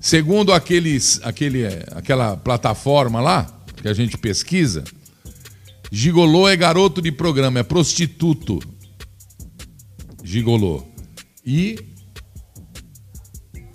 Segundo 0.04 0.52
aqueles, 0.52 1.22
aquele, 1.24 1.66
aquela 1.96 2.36
plataforma 2.36 3.22
lá 3.22 3.48
que 3.82 3.88
a 3.88 3.94
gente 3.94 4.18
pesquisa, 4.18 4.84
gigolô 5.90 6.50
é 6.50 6.58
garoto 6.58 7.02
de 7.02 7.10
programa, 7.10 7.62
é 7.62 7.64
prostituto. 7.64 8.60
Gigolô. 10.22 10.84
E 11.46 11.80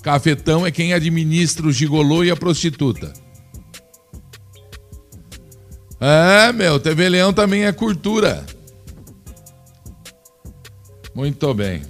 cafetão 0.03 0.67
é 0.67 0.71
quem 0.71 0.93
administra 0.93 1.67
o 1.67 1.73
gigolô 1.73 2.23
e 2.23 2.31
a 2.31 2.37
prostituta. 2.37 3.11
É, 5.99 6.53
meu, 6.53 6.79
TV 6.79 7.09
Leão 7.09 7.33
também 7.33 7.65
é 7.65 7.73
cultura. 7.73 8.45
Muito 11.15 11.55
bem. 11.55 11.83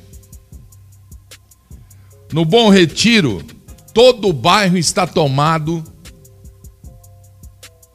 No 2.33 2.45
Bom 2.45 2.69
Retiro, 2.69 3.45
todo 3.93 4.29
o 4.29 4.33
bairro 4.33 4.77
está 4.77 5.07
tomado 5.07 5.83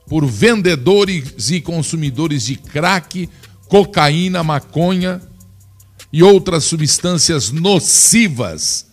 por 0.08 0.26
vendedores 0.26 1.50
e 1.50 1.62
consumidores 1.62 2.44
de 2.44 2.56
crack, 2.56 3.30
cocaína, 3.68 4.44
maconha 4.44 5.22
e 6.12 6.22
outras 6.22 6.66
substâncias 6.66 7.52
nocivas, 7.52 8.88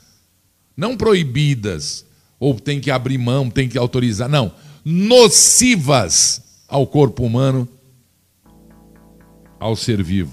não 0.77 0.97
proibidas, 0.97 2.07
ou 2.39 2.59
tem 2.59 2.81
que 2.81 2.91
abrir 2.91 3.19
mão, 3.19 3.51
tem 3.51 3.69
que 3.69 3.77
autorizar, 3.77 4.29
não, 4.29 4.55
nocivas 4.83 6.43
ao 6.67 6.87
corpo 6.87 7.25
humano, 7.25 7.69
ao 9.59 9.77
ser 9.77 10.03
vivo. 10.03 10.33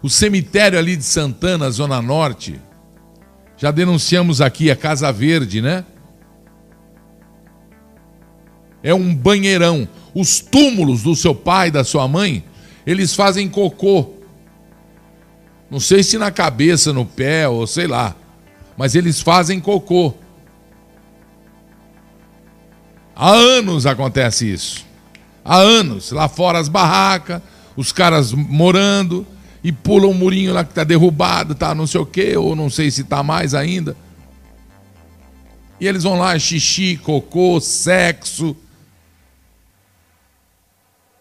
O 0.00 0.08
cemitério 0.08 0.78
ali 0.78 0.96
de 0.96 1.02
Santana, 1.02 1.68
Zona 1.68 2.00
Norte, 2.00 2.60
já 3.56 3.70
denunciamos 3.70 4.40
aqui 4.40 4.70
a 4.70 4.76
Casa 4.76 5.10
Verde, 5.10 5.62
né? 5.62 5.84
É 8.82 8.94
um 8.94 9.14
banheirão. 9.14 9.88
Os 10.14 10.40
túmulos 10.40 11.02
do 11.02 11.16
seu 11.16 11.34
pai, 11.34 11.70
da 11.70 11.82
sua 11.82 12.06
mãe, 12.06 12.44
eles 12.86 13.14
fazem 13.14 13.48
cocô. 13.48 14.14
Não 15.70 15.80
sei 15.80 16.02
se 16.02 16.18
na 16.18 16.30
cabeça, 16.30 16.92
no 16.92 17.04
pé 17.04 17.48
ou 17.48 17.66
sei 17.66 17.86
lá, 17.86 18.14
mas 18.76 18.94
eles 18.94 19.20
fazem 19.20 19.58
cocô. 19.58 20.14
Há 23.14 23.30
anos 23.30 23.86
acontece 23.86 24.52
isso. 24.52 24.86
Há 25.44 25.56
anos. 25.56 26.12
Lá 26.12 26.28
fora 26.28 26.58
as 26.58 26.68
barracas, 26.68 27.40
os 27.74 27.90
caras 27.90 28.32
morando 28.32 29.26
e 29.66 29.72
pulam 29.72 30.12
um 30.12 30.14
murinho 30.14 30.54
lá 30.54 30.62
que 30.62 30.70
está 30.70 30.84
derrubado, 30.84 31.52
tá 31.52 31.74
não 31.74 31.88
sei 31.88 32.00
o 32.00 32.06
quê, 32.06 32.36
ou 32.36 32.54
não 32.54 32.70
sei 32.70 32.88
se 32.88 33.00
está 33.00 33.20
mais 33.20 33.52
ainda. 33.52 33.96
E 35.80 35.88
eles 35.88 36.04
vão 36.04 36.16
lá, 36.16 36.38
xixi, 36.38 36.96
cocô, 36.96 37.60
sexo. 37.60 38.56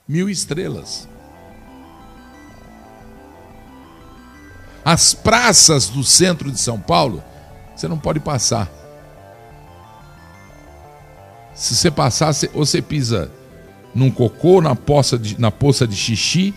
Mil 0.08 0.30
estrelas. 0.30 1.10
As 4.86 5.16
praças 5.16 5.90
do 5.90 6.04
centro 6.04 6.52
de 6.52 6.60
São 6.60 6.80
Paulo, 6.80 7.24
você 7.76 7.88
não 7.88 7.98
pode 7.98 8.20
passar. 8.20 8.72
Se 11.56 11.76
você 11.76 11.90
passar, 11.90 12.32
você, 12.32 12.48
ou 12.54 12.64
você 12.64 12.80
pisa 12.80 13.32
num 13.96 14.12
cocô, 14.12 14.62
na 14.62 14.76
poça 14.76 15.18
de, 15.18 15.42
na 15.42 15.50
poça 15.50 15.88
de 15.88 15.96
xixi, 15.96 16.54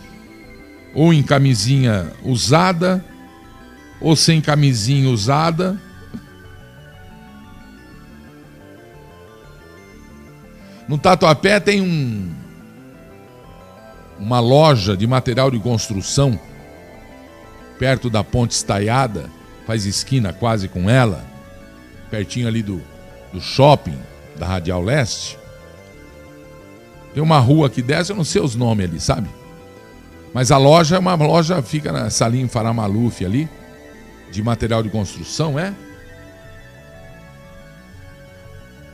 ou 0.94 1.12
em 1.12 1.22
camisinha 1.22 2.12
usada, 2.22 3.04
ou 4.00 4.16
sem 4.16 4.40
camisinha 4.40 5.08
usada. 5.08 5.80
No 10.88 10.96
Tatuapé 10.96 11.60
tem 11.60 11.82
um, 11.82 12.32
uma 14.18 14.40
loja 14.40 14.96
de 14.96 15.06
material 15.06 15.50
de 15.50 15.58
construção 15.58 16.38
perto 17.78 18.10
da 18.10 18.24
Ponte 18.24 18.52
Estaiada, 18.52 19.30
faz 19.66 19.86
esquina 19.86 20.32
quase 20.32 20.66
com 20.66 20.90
ela, 20.90 21.24
pertinho 22.10 22.48
ali 22.48 22.62
do, 22.62 22.82
do 23.32 23.40
shopping 23.40 23.96
da 24.36 24.46
Radial 24.46 24.82
Leste. 24.82 25.38
Tem 27.14 27.22
uma 27.22 27.38
rua 27.38 27.70
que 27.70 27.80
desce, 27.80 28.10
eu 28.10 28.16
não 28.16 28.24
sei 28.24 28.42
os 28.42 28.54
nomes 28.54 28.86
ali, 28.86 29.00
sabe? 29.00 29.28
Mas 30.32 30.50
a 30.50 30.58
loja 30.58 30.96
é 30.96 30.98
uma 30.98 31.14
loja, 31.14 31.62
fica 31.62 31.90
na 31.90 32.10
Salim 32.10 32.48
Faramaluf 32.48 33.24
ali, 33.24 33.48
de 34.30 34.42
material 34.42 34.82
de 34.82 34.90
construção, 34.90 35.58
é? 35.58 35.74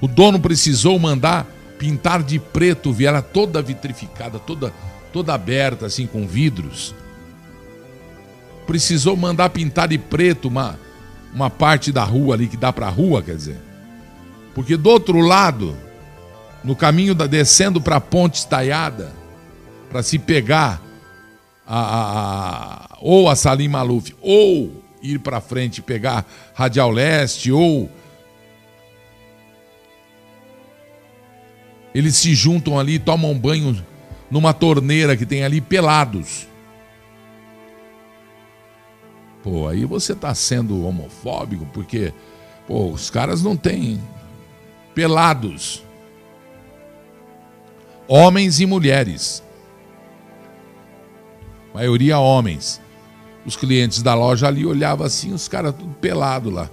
O 0.01 0.07
dono 0.07 0.39
precisou 0.39 0.99
mandar 0.99 1.47
pintar 1.79 2.23
de 2.23 2.39
preto, 2.39 2.93
viela 2.93 3.23
toda 3.23 3.63
vitrificada, 3.63 4.39
toda, 4.39 4.73
toda 5.13 5.35
aberta, 5.35 5.87
assim, 5.87 6.07
com 6.07 6.27
vidros. 6.27 6.95
Precisou 8.67 9.17
mandar 9.17 9.51
pintar 9.51 9.89
de 9.89 9.99
preto 9.99 10.49
uma, 10.49 10.79
uma 11.35 11.51
parte 11.51 11.91
da 11.91 12.05
rua 12.05 12.35
ali 12.35 12.47
que 12.47 12.57
dá 12.57 12.73
para 12.73 12.87
a 12.87 12.91
rua, 12.91 13.23
quer 13.23 13.37
dizer. 13.37 13.59
Porque 14.55 14.77
do 14.77 14.89
outro 14.89 15.21
lado, 15.21 15.77
no 16.63 16.77
caminho 16.77 17.15
da 17.15 17.27
descendo 17.27 17.81
para 17.81 17.97
a 17.97 18.01
ponte 18.01 18.39
estaiada, 18.39 19.13
para 19.91 20.03
se 20.03 20.19
pegar 20.19 20.81
a, 21.67 22.89
a, 22.93 22.99
ou 23.01 23.29
a 23.29 23.37
Salim 23.37 23.69
Maluf, 23.69 24.15
ou 24.21 24.83
ir 25.03 25.19
para 25.19 25.41
frente 25.41 25.79
e 25.79 25.83
pegar 25.83 26.27
Radial 26.55 26.91
Leste, 26.91 27.53
ou 27.53 27.91
eles 31.95 32.17
se 32.17 32.35
juntam 32.35 32.79
ali, 32.79 32.99
tomam 32.99 33.39
banho 33.39 33.85
numa 34.31 34.53
torneira 34.53 35.17
que 35.17 35.25
tem 35.25 35.45
ali 35.45 35.61
pelados. 35.61 36.49
Pô, 39.43 39.69
aí 39.69 39.85
você 39.85 40.13
está 40.13 40.35
sendo 40.35 40.85
homofóbico 40.85 41.67
porque 41.67 42.13
pô, 42.67 42.89
os 42.89 43.11
caras 43.11 43.43
não 43.43 43.57
têm 43.57 44.03
pelados. 44.95 45.85
Homens 48.09 48.59
e 48.59 48.67
mulheres. 48.67 49.43
Maioria 51.75 52.21
homens. 52.21 52.81
Os 53.45 53.57
clientes 53.57 54.01
da 54.01 54.15
loja 54.15 54.47
ali 54.47 54.65
olhavam 54.65 55.05
assim, 55.05 55.35
os 55.35 55.49
caras 55.49 55.75
tudo 55.75 55.93
pelado 55.95 56.49
lá. 56.49 56.71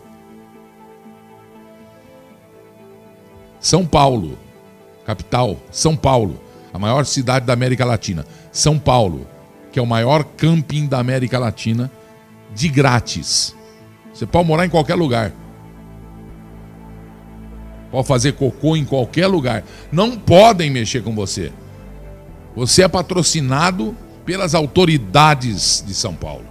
São 3.59 3.85
Paulo, 3.85 4.37
capital, 5.05 5.57
São 5.71 5.95
Paulo, 5.95 6.39
a 6.71 6.79
maior 6.79 7.05
cidade 7.05 7.45
da 7.45 7.53
América 7.53 7.83
Latina. 7.83 8.25
São 8.51 8.77
Paulo, 8.77 9.27
que 9.71 9.79
é 9.79 9.81
o 9.81 9.87
maior 9.87 10.23
camping 10.23 10.87
da 10.87 10.99
América 10.99 11.39
Latina, 11.39 11.91
de 12.53 12.69
grátis. 12.69 13.55
Você 14.13 14.25
pode 14.25 14.47
morar 14.47 14.65
em 14.65 14.69
qualquer 14.69 14.95
lugar. 14.95 15.33
Pode 17.91 18.07
fazer 18.07 18.33
cocô 18.33 18.75
em 18.75 18.85
qualquer 18.85 19.27
lugar. 19.27 19.63
Não 19.91 20.15
podem 20.15 20.69
mexer 20.69 21.03
com 21.03 21.13
você. 21.13 21.51
Você 22.55 22.83
é 22.83 22.87
patrocinado 22.87 23.95
pelas 24.25 24.55
autoridades 24.55 25.83
de 25.85 25.93
São 25.93 26.13
Paulo. 26.13 26.45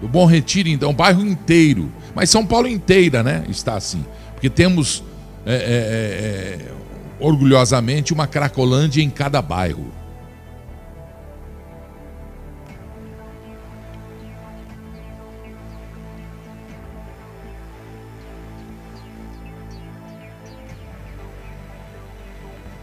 Do 0.00 0.08
Bom 0.08 0.26
Retiro, 0.26 0.68
então, 0.68 0.90
o 0.90 0.94
bairro 0.94 1.24
inteiro. 1.24 1.90
Mas 2.14 2.30
São 2.30 2.44
Paulo 2.44 2.66
inteira, 2.66 3.22
né? 3.22 3.44
Está 3.48 3.74
assim. 3.74 4.04
Porque 4.32 4.50
temos, 4.50 5.04
é, 5.46 5.54
é, 5.54 5.56
é, 5.56 6.68
é 6.68 6.72
orgulhosamente, 7.20 8.12
uma 8.12 8.26
Cracolândia 8.26 9.02
em 9.02 9.10
cada 9.10 9.40
bairro. 9.40 10.02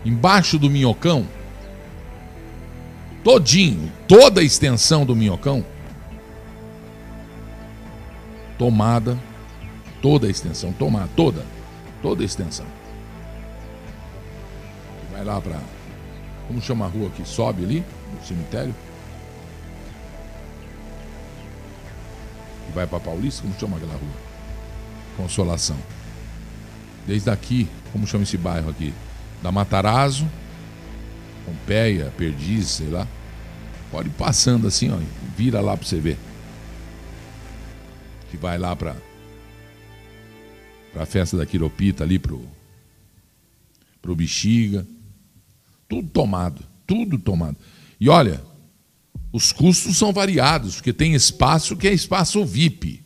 embaixo 0.10 0.58
do 0.58 0.70
minhocão, 0.70 1.28
todinho, 3.24 3.92
toda 4.08 4.42
a 4.42 4.44
extensão 4.44 5.06
do 5.06 5.16
minhocão, 5.16 5.66
tomada, 8.58 9.18
toda 10.02 10.28
a 10.28 10.30
extensão, 10.30 10.72
tomada, 10.74 11.10
toda, 11.16 11.46
toda 12.02 12.22
a 12.22 12.26
extensão. 12.26 12.66
Vai 15.12 15.24
lá 15.24 15.40
para, 15.40 15.60
como 16.48 16.62
chama 16.62 16.86
a 16.86 16.88
rua 16.88 17.10
que 17.10 17.28
sobe 17.28 17.64
ali, 17.64 17.86
no 18.14 18.26
cemitério? 18.26 18.76
Vai 22.74 22.86
para 22.86 23.00
Paulista, 23.00 23.42
como 23.42 23.54
chama 23.60 23.78
aquela 23.78 23.94
rua? 23.94 24.30
Consolação. 25.18 25.78
Desde 27.08 27.30
aqui, 27.30 27.68
como 27.92 28.06
chama 28.06 28.24
esse 28.24 28.38
bairro 28.38 28.70
aqui? 28.70 28.94
da 29.42 29.52
Matarazzo, 29.52 30.28
Pompeia, 31.50 32.14
Perdiz, 32.18 32.68
sei 32.68 32.90
lá, 32.90 33.08
Pode 33.92 34.10
ir 34.10 34.14
passando 34.14 34.68
assim, 34.68 34.92
ó. 34.92 35.00
Vira 35.36 35.62
lá 35.62 35.76
para 35.76 35.86
você 35.86 36.00
ver. 36.00 36.18
Que 38.30 38.38
vai 38.38 38.58
lá 38.58 38.76
para 38.76 38.96
para 40.92 41.04
a 41.04 41.06
festa 41.06 41.38
da 41.38 41.46
Quiropita 41.46 42.04
ali 42.04 42.20
pro 42.20 42.44
pro 44.02 44.16
Bexiga. 44.16 44.86
Tudo 45.88 46.08
tomado, 46.10 46.64
tudo 46.86 47.18
tomado. 47.18 47.58
E 48.00 48.08
olha, 48.10 48.42
os 49.32 49.52
custos 49.52 49.98
são 49.98 50.14
variados, 50.14 50.76
porque 50.76 50.94
tem 50.94 51.16
espaço 51.16 51.76
que 51.76 51.88
é 51.88 51.94
espaço 51.94 52.46
VIP. 52.46 53.04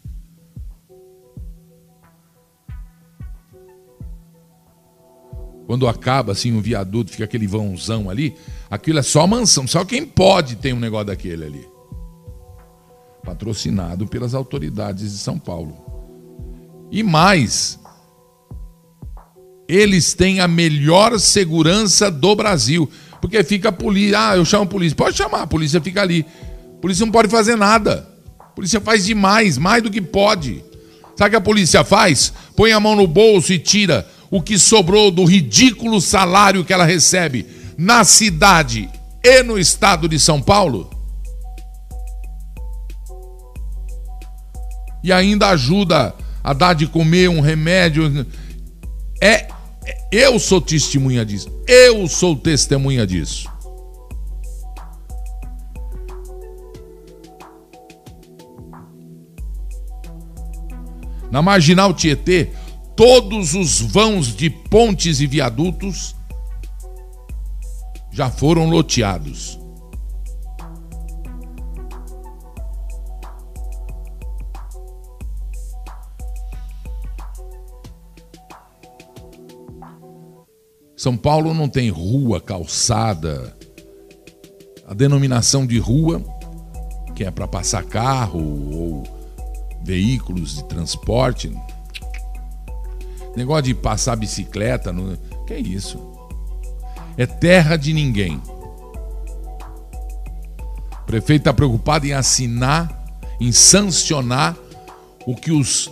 Quando 5.73 5.87
acaba 5.87 6.33
assim 6.33 6.53
um 6.53 6.61
viaduto, 6.61 7.09
fica 7.09 7.23
aquele 7.23 7.47
vãozão 7.47 8.07
ali, 8.07 8.35
aquilo 8.69 8.99
é 8.99 9.01
só 9.01 9.25
mansão. 9.25 9.65
Só 9.65 9.83
quem 9.83 10.05
pode 10.05 10.55
ter 10.57 10.71
um 10.71 10.79
negócio 10.79 11.07
daquele 11.07 11.45
ali. 11.45 11.67
Patrocinado 13.25 14.05
pelas 14.05 14.35
autoridades 14.35 15.13
de 15.13 15.17
São 15.17 15.39
Paulo. 15.39 15.75
E 16.91 17.01
mais, 17.01 17.79
eles 19.67 20.13
têm 20.13 20.41
a 20.41 20.47
melhor 20.47 21.19
segurança 21.19 22.11
do 22.11 22.35
Brasil. 22.35 22.87
Porque 23.19 23.43
fica 23.43 23.69
a 23.69 23.71
polícia. 23.71 24.29
Ah, 24.29 24.37
eu 24.37 24.45
chamo 24.45 24.65
a 24.65 24.67
polícia. 24.67 24.95
Pode 24.95 25.17
chamar, 25.17 25.41
a 25.41 25.47
polícia 25.47 25.81
fica 25.81 26.03
ali. 26.03 26.23
A 26.77 26.81
polícia 26.81 27.03
não 27.03 27.11
pode 27.11 27.29
fazer 27.29 27.55
nada. 27.55 28.07
A 28.39 28.43
polícia 28.43 28.79
faz 28.79 29.05
demais, 29.05 29.57
mais 29.57 29.81
do 29.81 29.89
que 29.89 30.03
pode. 30.03 30.63
Sabe 31.15 31.29
o 31.29 31.31
que 31.31 31.37
a 31.37 31.41
polícia 31.41 31.83
faz? 31.83 32.31
Põe 32.55 32.73
a 32.73 32.79
mão 32.79 32.95
no 32.95 33.07
bolso 33.07 33.51
e 33.51 33.57
tira 33.57 34.07
o 34.33 34.41
que 34.41 34.57
sobrou 34.57 35.11
do 35.11 35.25
ridículo 35.25 36.01
salário 36.01 36.65
que 36.65 36.73
ela 36.73 36.85
recebe 36.85 37.45
na 37.77 38.03
cidade 38.03 38.89
e 39.23 39.43
no 39.43 39.59
estado 39.59 40.09
de 40.09 40.17
São 40.17 40.41
Paulo? 40.41 40.89
E 45.03 45.13
ainda 45.13 45.49
ajuda 45.49 46.15
a 46.43 46.51
dar 46.51 46.73
de 46.73 46.87
comer 46.87 47.29
um 47.29 47.41
remédio. 47.41 48.25
É, 49.21 49.47
eu 50.11 50.39
sou 50.39 50.59
testemunha 50.59 51.23
disso. 51.23 51.51
Eu 51.67 52.07
sou 52.07 52.35
testemunha 52.35 53.05
disso. 53.05 53.47
Na 61.29 61.43
marginal 61.43 61.93
Tietê, 61.93 62.49
todos 62.95 63.53
os 63.53 63.81
vãos 63.81 64.35
de 64.35 64.49
pontes 64.49 65.19
e 65.19 65.27
viadutos 65.27 66.15
já 68.11 68.29
foram 68.29 68.69
loteados. 68.69 69.59
São 80.95 81.17
Paulo 81.17 81.53
não 81.53 81.67
tem 81.67 81.89
rua, 81.89 82.39
calçada. 82.39 83.57
A 84.87 84.93
denominação 84.93 85.67
de 85.67 85.77
rua, 85.77 86.23
que 87.13 87.25
é 87.25 87.31
para 87.31 87.45
passar 87.45 87.83
carro 87.83 88.39
ou 88.39 89.03
veículos 89.83 90.55
de 90.55 90.63
transporte, 90.63 91.51
Negócio 93.35 93.63
de 93.63 93.73
passar 93.73 94.15
bicicleta, 94.15 94.91
no... 94.91 95.17
que 95.45 95.53
é 95.53 95.59
isso? 95.59 95.99
É 97.17 97.25
terra 97.25 97.75
de 97.75 97.93
ninguém. 97.93 98.41
O 101.01 101.05
prefeito 101.05 101.41
está 101.41 101.53
preocupado 101.53 102.05
em 102.05 102.13
assinar, 102.13 103.19
em 103.39 103.51
sancionar 103.51 104.57
o 105.25 105.35
que 105.35 105.51
os 105.51 105.91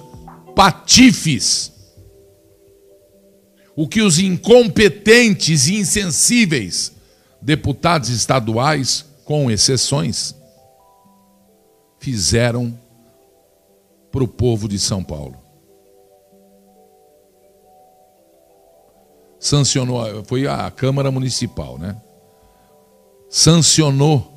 patifes, 0.56 1.72
o 3.76 3.88
que 3.88 4.02
os 4.02 4.20
incompetentes 4.20 5.68
e 5.68 5.76
insensíveis 5.76 6.92
deputados 7.42 8.10
estaduais, 8.10 9.06
com 9.26 9.50
exceções, 9.50 10.36
fizeram 12.00 12.78
para 14.12 14.24
o 14.24 14.28
povo 14.28 14.68
de 14.68 14.78
São 14.78 15.04
Paulo. 15.04 15.41
Sancionou, 19.42 20.24
foi 20.24 20.48
a 20.48 20.70
Câmara 20.70 21.10
Municipal, 21.10 21.80
né? 21.80 22.00
Sancionou 23.28 24.32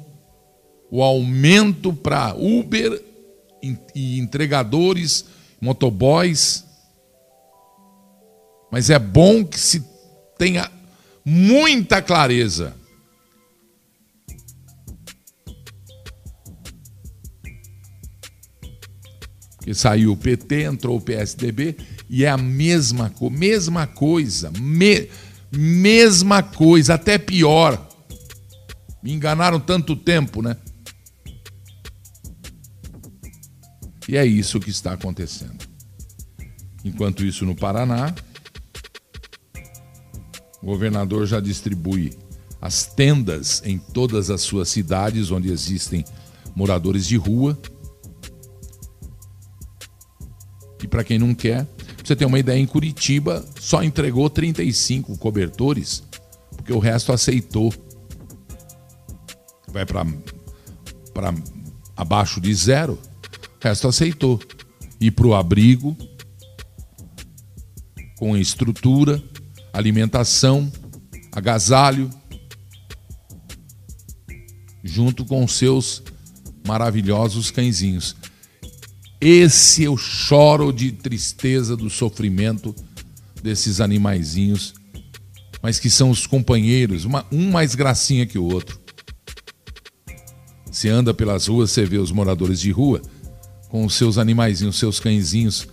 o 0.91 1.03
aumento 1.03 1.93
para 1.93 2.35
Uber 2.35 3.05
e 3.95 4.19
entregadores, 4.19 5.27
motoboys. 5.61 6.65
Mas 8.73 8.89
é 8.89 8.99
bom 8.99 9.45
que 9.45 9.61
se 9.61 9.85
tenha 10.39 10.71
muita 11.25 12.01
clareza. 12.01 12.75
Porque 19.57 19.75
saiu 19.75 20.13
o 20.13 20.17
PT, 20.17 20.63
entrou 20.63 20.97
o 20.97 21.01
PSDB 21.01 21.77
e 22.09 22.25
é 22.25 22.29
a 22.29 22.37
mesma, 22.37 23.13
mesma 23.31 23.87
coisa, 23.87 24.51
me, 24.59 25.09
mesma 25.51 26.43
coisa, 26.43 26.95
até 26.95 27.19
pior. 27.19 27.89
Me 29.03 29.13
enganaram 29.13 29.61
tanto 29.61 29.97
tempo, 29.97 30.43
né? 30.43 30.57
E 34.09 34.17
é 34.17 34.25
isso 34.25 34.61
que 34.61 34.71
está 34.71 34.93
acontecendo. 34.93 35.67
Enquanto 36.85 37.25
isso, 37.25 37.47
no 37.47 37.57
Paraná, 37.57 38.15
o 40.63 40.67
governador 40.67 41.27
já 41.27 41.41
distribui 41.41 42.13
as 42.61 42.87
tendas 42.87 43.63
em 43.65 43.79
todas 43.79 44.31
as 44.31 44.41
suas 44.43 44.69
cidades 44.69 45.31
onde 45.31 45.51
existem 45.51 46.05
moradores 46.55 47.07
de 47.07 47.17
rua. 47.17 47.59
E 50.83 50.87
para 50.87 51.05
quem 51.05 51.19
não 51.19 51.35
quer, 51.35 51.67
Pra 52.05 52.09
você 52.09 52.17
ter 52.17 52.27
uma 52.27 52.39
ideia, 52.39 52.61
em 52.61 52.67
Curitiba 52.67 53.43
só 53.59 53.83
entregou 53.83 54.29
35 54.29 55.17
cobertores, 55.17 56.03
porque 56.51 56.71
o 56.71 56.79
resto 56.79 57.11
aceitou. 57.13 57.73
Vai 59.69 59.87
para 59.87 60.05
abaixo 61.97 62.43
de 62.43 62.53
zero, 62.55 62.99
o 63.59 63.65
resto 63.65 63.89
aceitou. 63.89 64.39
E 65.01 65.11
para 65.11 65.27
o 65.27 65.35
abrigo, 65.35 65.97
com 68.19 68.37
estrutura, 68.37 69.23
alimentação, 69.73 70.71
agasalho, 71.33 72.11
junto 74.83 75.25
com 75.25 75.49
seus 75.49 76.03
maravilhosos 76.67 77.51
cãezinhos. 77.51 78.15
Esse 79.27 79.85
eu 79.85 79.97
choro 79.97 80.71
de 80.71 80.93
tristeza 80.93 81.75
do 81.75 81.89
sofrimento 81.89 82.75
desses 83.43 83.81
animaizinhos, 83.81 84.75
mas 85.63 85.79
que 85.79 85.89
são 85.89 86.11
os 86.11 86.27
companheiros, 86.27 87.07
uma, 87.07 87.25
um 87.33 87.51
mais 87.51 87.75
gracinha 87.75 88.27
que 88.27 88.39
o 88.39 88.45
outro. 88.45 88.79
Você 90.71 90.91
anda 90.91 91.15
pelas 91.15 91.47
ruas, 91.47 91.71
você 91.71 91.87
vê 91.87 91.97
os 91.97 92.13
moradores 92.13 92.61
de 92.61 92.71
rua 92.71 93.01
com 93.71 93.87
os 93.87 93.95
seus 93.95 94.19
animaizinhos, 94.19 94.79
seus 94.79 95.01
cãezinhos, 95.01 95.69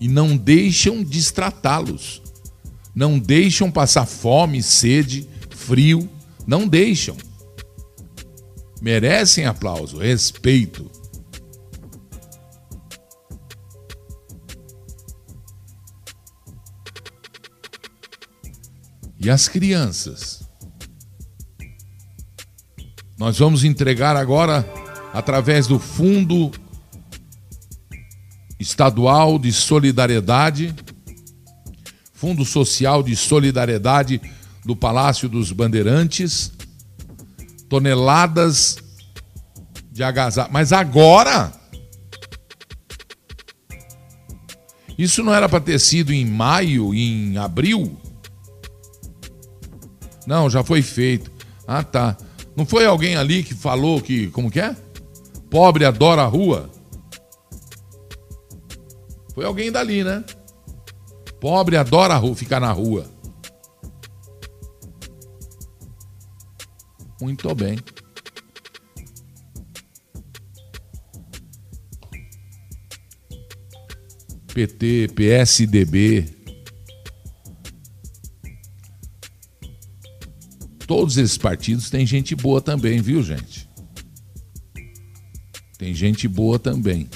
e 0.00 0.08
não 0.08 0.36
deixam 0.36 1.04
destratá-los. 1.04 2.20
Não 2.92 3.16
deixam 3.16 3.70
passar 3.70 4.06
fome, 4.06 4.60
sede, 4.60 5.28
frio, 5.50 6.08
não 6.44 6.66
deixam. 6.66 7.16
Merecem 8.82 9.46
aplauso, 9.46 9.98
respeito. 9.98 10.90
E 19.24 19.30
as 19.30 19.48
crianças? 19.48 20.46
Nós 23.16 23.38
vamos 23.38 23.64
entregar 23.64 24.16
agora, 24.16 24.68
através 25.14 25.66
do 25.66 25.78
Fundo 25.78 26.50
Estadual 28.60 29.38
de 29.38 29.50
Solidariedade, 29.50 30.74
Fundo 32.12 32.44
Social 32.44 33.02
de 33.02 33.16
Solidariedade 33.16 34.20
do 34.62 34.76
Palácio 34.76 35.26
dos 35.26 35.50
Bandeirantes, 35.52 36.52
toneladas 37.66 38.76
de 39.90 40.02
agasalho. 40.02 40.52
Mas 40.52 40.70
agora. 40.70 41.50
Isso 44.98 45.22
não 45.22 45.34
era 45.34 45.48
para 45.48 45.60
ter 45.60 45.80
sido 45.80 46.12
em 46.12 46.26
maio, 46.26 46.92
em 46.92 47.38
abril? 47.38 48.03
Não, 50.26 50.48
já 50.48 50.62
foi 50.64 50.82
feito. 50.82 51.30
Ah, 51.66 51.82
tá. 51.82 52.16
Não 52.56 52.64
foi 52.64 52.86
alguém 52.86 53.16
ali 53.16 53.42
que 53.42 53.54
falou 53.54 54.00
que, 54.00 54.28
como 54.28 54.50
que 54.50 54.60
é? 54.60 54.76
Pobre 55.50 55.84
adora 55.84 56.22
a 56.22 56.26
rua? 56.26 56.70
Foi 59.34 59.44
alguém 59.44 59.72
dali, 59.72 60.04
né? 60.04 60.24
Pobre 61.40 61.76
adora 61.76 62.14
rua, 62.16 62.34
ficar 62.34 62.60
na 62.60 62.70
rua. 62.72 63.06
Muito 67.20 67.54
bem. 67.54 67.78
PT, 74.54 75.08
PSDB. 75.14 76.43
Todos 80.96 81.16
esses 81.16 81.36
partidos 81.36 81.90
têm 81.90 82.06
gente 82.06 82.36
boa 82.36 82.60
também, 82.60 83.02
viu, 83.02 83.20
gente? 83.20 83.68
Tem 85.76 85.92
gente 85.92 86.28
boa 86.28 86.56
também. 86.56 87.10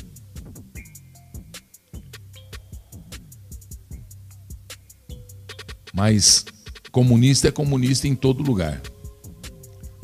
Mas 5.95 6.45
comunista 6.91 7.47
é 7.47 7.53
comunista 7.53 8.09
em 8.09 8.17
todo 8.17 8.43
lugar. 8.43 8.83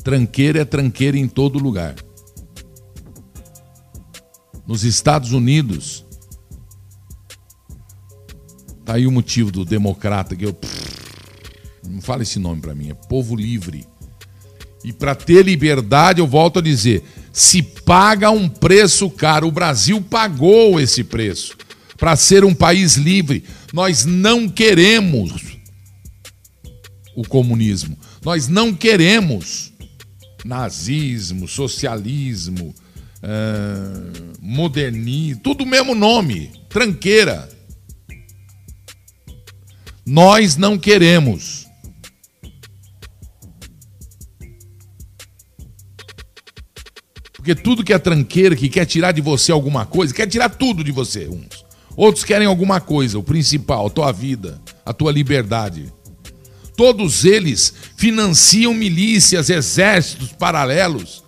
Tranqueira 0.05 0.61
é 0.61 0.65
tranqueira 0.65 1.17
em 1.17 1.27
todo 1.27 1.59
lugar. 1.59 1.95
Nos 4.65 4.85
Estados 4.85 5.33
Unidos, 5.33 6.05
Tá 8.85 8.93
aí 8.93 9.07
o 9.07 9.11
motivo 9.11 9.51
do 9.51 9.65
democrata 9.65 10.35
que 10.35 10.45
eu 10.45 10.53
não 11.89 12.01
fala 12.01 12.23
esse 12.23 12.39
nome 12.39 12.61
para 12.61 12.75
mim, 12.75 12.89
é 12.89 12.93
povo 12.93 13.35
livre. 13.35 13.85
E 14.83 14.93
para 14.93 15.15
ter 15.15 15.43
liberdade, 15.43 16.19
eu 16.19 16.27
volto 16.27 16.59
a 16.59 16.61
dizer, 16.61 17.03
se 17.33 17.63
paga 17.63 18.29
um 18.29 18.47
preço 18.47 19.09
caro. 19.09 19.47
O 19.47 19.51
Brasil 19.51 19.99
pagou 20.01 20.79
esse 20.79 21.03
preço 21.03 21.57
para 21.97 22.15
ser 22.15 22.45
um 22.45 22.53
país 22.53 22.95
livre. 22.95 23.43
Nós 23.73 24.05
não 24.05 24.47
queremos 24.47 25.57
o 27.15 27.27
comunismo. 27.27 27.97
Nós 28.23 28.47
não 28.47 28.73
queremos 28.73 29.73
nazismo, 30.43 31.47
socialismo, 31.47 32.73
uh, 33.23 34.35
modernismo, 34.39 35.41
tudo 35.41 35.63
o 35.63 35.67
mesmo 35.67 35.95
nome, 35.95 36.51
tranqueira. 36.69 37.49
Nós 40.05 40.55
não 40.55 40.77
queremos. 40.77 41.64
Porque 47.45 47.61
tudo 47.61 47.83
que 47.83 47.93
é 47.93 47.99
tranqueira, 47.99 48.55
que 48.55 48.67
quer 48.67 48.87
tirar 48.87 49.11
de 49.11 49.21
você 49.21 49.51
alguma 49.51 49.85
coisa, 49.85 50.11
quer 50.11 50.25
tirar 50.25 50.49
tudo 50.49 50.83
de 50.83 50.91
você, 50.91 51.27
uns. 51.27 51.63
Outros 51.95 52.25
querem 52.25 52.47
alguma 52.47 52.81
coisa, 52.81 53.19
o 53.19 53.23
principal, 53.23 53.85
a 53.85 53.89
tua 53.91 54.11
vida, 54.11 54.59
a 54.83 54.91
tua 54.91 55.11
liberdade. 55.11 55.93
Todos 56.75 57.23
eles 57.23 57.71
financiam 57.95 58.73
milícias, 58.73 59.51
exércitos 59.51 60.33
paralelos, 60.33 61.23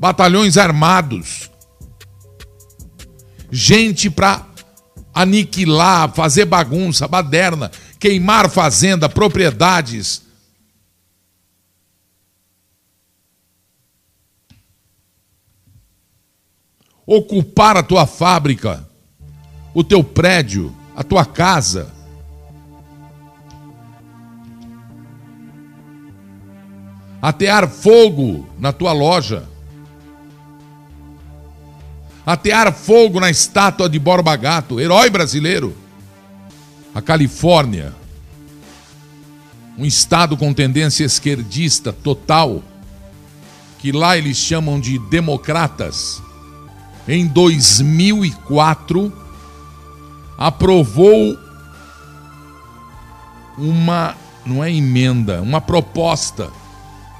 batalhões 0.00 0.56
armados, 0.56 1.50
gente 3.50 4.08
para 4.08 4.46
aniquilar, 5.12 6.14
fazer 6.14 6.46
bagunça, 6.46 7.06
baderna, 7.06 7.70
queimar 8.00 8.48
fazenda, 8.48 9.06
propriedades. 9.06 10.22
Ocupar 17.06 17.76
a 17.76 17.82
tua 17.82 18.06
fábrica, 18.06 18.86
o 19.74 19.82
teu 19.82 20.04
prédio, 20.04 20.74
a 20.94 21.02
tua 21.02 21.24
casa. 21.24 21.92
Atear 27.20 27.68
fogo 27.68 28.48
na 28.58 28.72
tua 28.72 28.92
loja 28.92 29.52
atear 32.24 32.72
fogo 32.72 33.20
na 33.20 33.30
estátua 33.30 33.88
de 33.88 33.98
Borba 33.98 34.34
Gato, 34.36 34.80
herói 34.80 35.10
brasileiro. 35.10 35.76
A 36.94 37.00
Califórnia, 37.00 37.94
um 39.78 39.84
estado 39.84 40.36
com 40.36 40.52
tendência 40.52 41.04
esquerdista 41.04 41.92
total, 41.92 42.62
que 43.78 43.90
lá 43.90 44.16
eles 44.16 44.36
chamam 44.36 44.78
de 44.78 44.98
democratas, 44.98 46.22
em 47.06 47.26
2004 47.26 49.12
aprovou 50.38 51.38
uma, 53.58 54.16
não 54.44 54.62
é 54.62 54.72
emenda, 54.72 55.42
uma 55.42 55.60
proposta, 55.60 56.50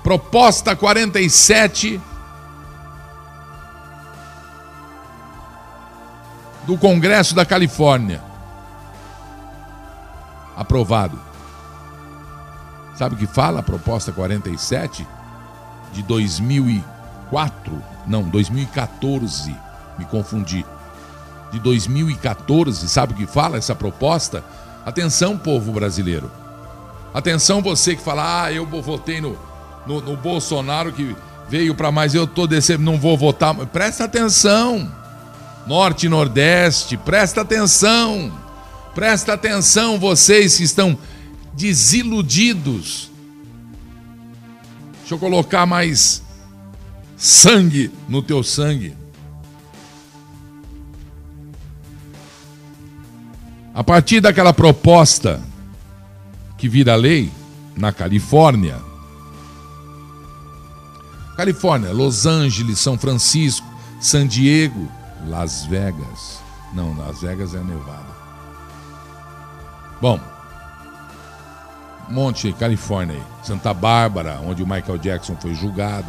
proposta 0.03 0.75
47 0.75 2.01
do 6.67 6.77
Congresso 6.79 7.35
da 7.35 7.45
Califórnia. 7.45 8.23
Aprovado. 10.57 11.19
Sabe 12.97 13.15
o 13.15 13.19
que 13.19 13.27
fala 13.27 13.61
a 13.61 13.63
proposta 13.63 14.13
47 14.13 15.07
de 15.93 16.03
2004? 16.03 17.83
Não, 18.07 18.23
2014. 18.23 19.57
Me 19.99 20.05
confundi. 20.05 20.65
De 21.51 21.59
2014, 21.59 22.89
sabe 22.89 23.13
o 23.13 23.17
que 23.17 23.27
fala 23.27 23.59
essa 23.59 23.75
proposta? 23.75 24.43
Atenção, 24.85 25.37
povo 25.37 25.73
brasileiro. 25.73 26.31
Atenção, 27.13 27.61
você 27.61 27.95
que 27.95 28.03
fala, 28.03 28.45
ah, 28.45 28.53
eu 28.53 28.67
votei 28.67 29.21
no, 29.21 29.39
no, 29.87 30.01
no 30.01 30.17
Bolsonaro 30.17 30.93
que 30.93 31.15
veio 31.49 31.75
para 31.75 31.93
mais, 31.93 32.15
eu 32.15 32.27
tô 32.27 32.47
descendo, 32.47 32.83
não 32.83 32.99
vou 32.99 33.17
votar. 33.19 33.55
Presta 33.67 34.05
atenção. 34.05 34.91
Norte 35.67 36.07
e 36.07 36.09
Nordeste, 36.09 36.97
presta 36.97 37.43
atenção. 37.43 38.33
Presta 38.95 39.35
atenção 39.35 39.99
vocês 39.99 40.57
que 40.57 40.65
estão 40.65 40.99
desiludidos. 41.53 43.11
Deixa 45.01 45.15
eu 45.15 45.19
colocar 45.19 45.67
mais 45.67 46.23
sangue 47.17 47.93
no 48.09 48.23
teu 48.23 48.43
sangue. 48.43 49.02
A 53.75 53.83
partir 53.83 54.21
daquela 54.21 54.53
proposta 54.53 55.41
que 56.59 56.69
vira 56.69 56.95
lei 56.95 57.33
na 57.77 57.93
Califórnia, 57.93 58.77
Califórnia, 61.37 61.91
Los 61.93 62.27
Angeles, 62.27 62.79
São 62.79 62.99
Francisco, 62.99 63.67
San 64.01 64.27
Diego, 64.27 64.89
Las 65.27 65.65
Vegas. 65.65 66.41
Não, 66.75 66.95
Las 66.97 67.21
Vegas 67.23 67.55
é 67.55 67.63
Nevada. 67.63 68.13
Bom, 70.01 70.21
Monte, 72.09 72.53
Califórnia, 72.53 73.23
Santa 73.43 73.73
Bárbara, 73.73 74.41
onde 74.45 74.63
o 74.63 74.67
Michael 74.67 74.99
Jackson 74.99 75.37
foi 75.41 75.55
julgado. 75.55 76.07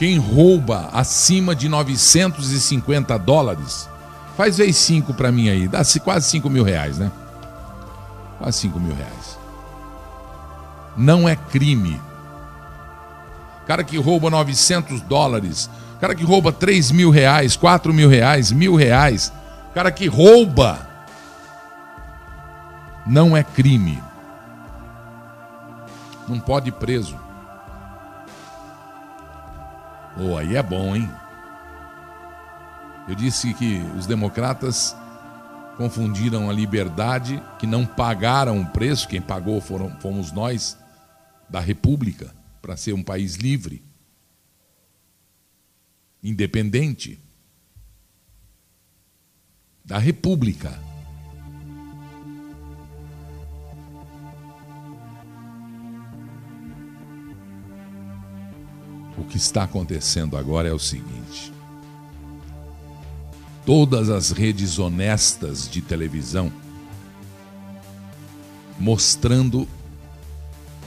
Quem 0.00 0.16
rouba 0.16 0.88
acima 0.94 1.54
de 1.54 1.68
950 1.68 3.18
dólares, 3.18 3.86
faz 4.34 4.56
vezes 4.56 4.78
5 4.78 5.12
para 5.12 5.30
mim 5.30 5.50
aí, 5.50 5.68
dá 5.68 5.82
quase 6.02 6.26
5 6.30 6.48
mil 6.48 6.64
reais, 6.64 6.96
né? 6.96 7.12
Quase 8.38 8.60
5 8.60 8.80
mil 8.80 8.96
reais. 8.96 9.38
Não 10.96 11.28
é 11.28 11.36
crime. 11.36 12.00
Cara 13.66 13.84
que 13.84 13.98
rouba 13.98 14.30
900 14.30 15.02
dólares, 15.02 15.68
cara 16.00 16.14
que 16.14 16.24
rouba 16.24 16.50
3 16.50 16.92
mil 16.92 17.10
reais, 17.10 17.54
4 17.54 17.92
mil 17.92 18.08
reais, 18.08 18.50
mil 18.50 18.74
reais, 18.74 19.30
cara 19.74 19.92
que 19.92 20.06
rouba, 20.06 20.78
não 23.06 23.36
é 23.36 23.44
crime. 23.44 24.02
Não 26.26 26.40
pode 26.40 26.70
ir 26.70 26.72
preso. 26.72 27.18
Oh, 30.18 30.36
aí 30.36 30.56
é 30.56 30.62
bom, 30.62 30.94
hein? 30.94 31.10
Eu 33.08 33.14
disse 33.14 33.54
que 33.54 33.78
os 33.96 34.06
democratas 34.06 34.94
confundiram 35.76 36.50
a 36.50 36.52
liberdade, 36.52 37.42
que 37.58 37.66
não 37.66 37.86
pagaram 37.86 38.60
o 38.60 38.66
preço, 38.66 39.08
quem 39.08 39.20
pagou 39.20 39.60
foram, 39.60 39.90
fomos 40.00 40.30
nós, 40.30 40.78
da 41.48 41.58
República, 41.58 42.34
para 42.60 42.76
ser 42.76 42.92
um 42.92 43.02
país 43.02 43.36
livre, 43.36 43.82
independente. 46.22 47.18
da 49.84 49.98
República. 49.98 50.89
O 59.20 59.24
que 59.24 59.36
está 59.36 59.64
acontecendo 59.64 60.36
agora 60.36 60.68
é 60.68 60.72
o 60.72 60.78
seguinte: 60.78 61.52
todas 63.66 64.08
as 64.08 64.30
redes 64.30 64.78
honestas 64.78 65.68
de 65.68 65.82
televisão 65.82 66.50
mostrando 68.78 69.68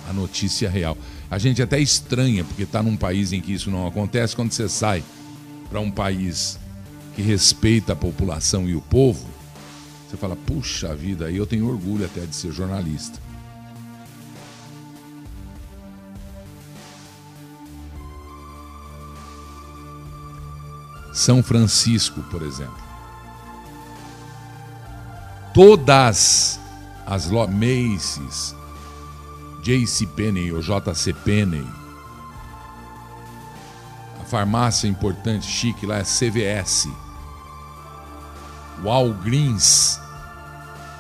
a 0.10 0.12
notícia 0.12 0.68
real. 0.68 0.98
A 1.30 1.38
gente 1.38 1.62
até 1.62 1.80
estranha, 1.80 2.44
porque 2.44 2.64
está 2.64 2.82
num 2.82 2.98
país 2.98 3.32
em 3.32 3.40
que 3.40 3.54
isso 3.54 3.70
não 3.70 3.88
acontece, 3.88 4.36
quando 4.36 4.52
você 4.52 4.68
sai 4.68 5.04
para 5.70 5.80
um 5.80 5.92
país 5.92 6.60
que 7.16 7.22
respeita 7.22 7.94
a 7.94 7.96
população 7.96 8.68
e 8.68 8.76
o 8.76 8.82
povo, 8.82 9.28
você 10.10 10.18
fala, 10.18 10.36
puxa 10.36 10.96
vida, 10.96 11.32
eu 11.32 11.46
tenho 11.46 11.68
orgulho 11.68 12.06
até 12.06 12.22
de 12.22 12.36
ser 12.36 12.52
jornalista. 12.52 13.20
São 21.14 21.44
Francisco, 21.44 22.22
por 22.24 22.42
exemplo. 22.42 22.84
Todas 25.54 26.60
as 27.06 27.30
Macy's, 27.30 28.56
JC 29.62 30.08
Penney 30.08 30.52
ou 30.52 30.62
JC 30.62 31.14
Penney, 31.14 31.68
a 34.20 34.26
farmácia 34.26 34.88
importante, 34.88 35.46
chique 35.46 35.86
lá 35.86 35.98
é 35.98 36.04
CVS, 36.04 36.90
Walgreens, 38.84 40.00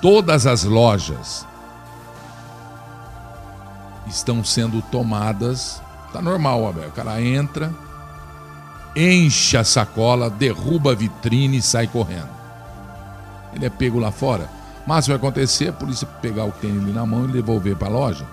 todas 0.01 0.45
as 0.45 0.63
lojas 0.63 1.47
estão 4.07 4.43
sendo 4.43 4.81
tomadas. 4.83 5.81
Tá 6.11 6.21
normal, 6.21 6.67
Abel. 6.67 6.89
O 6.89 6.91
cara 6.91 7.21
entra, 7.21 7.73
enche 8.95 9.57
a 9.57 9.63
sacola, 9.63 10.29
derruba 10.29 10.91
a 10.91 10.95
vitrine 10.95 11.57
e 11.57 11.61
sai 11.61 11.87
correndo. 11.87 12.29
Ele 13.55 13.65
é 13.65 13.69
pego 13.69 13.99
lá 13.99 14.11
fora. 14.11 14.49
Mas 14.85 15.07
vai 15.07 15.15
acontecer 15.15 15.69
a 15.69 15.73
polícia 15.73 16.05
pegar 16.21 16.43
o 16.43 16.51
que 16.51 16.61
tem 16.61 16.71
ali 16.71 16.91
na 16.91 17.05
mão 17.05 17.25
e 17.25 17.31
devolver 17.31 17.75
para 17.75 17.87
a 17.87 17.91
loja. 17.91 18.25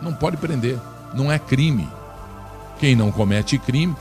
Não 0.00 0.12
pode 0.12 0.36
prender. 0.36 0.78
Não 1.12 1.30
é 1.30 1.38
crime. 1.38 1.88
Quem 2.78 2.96
não 2.96 3.12
comete 3.12 3.58
crime. 3.58 3.94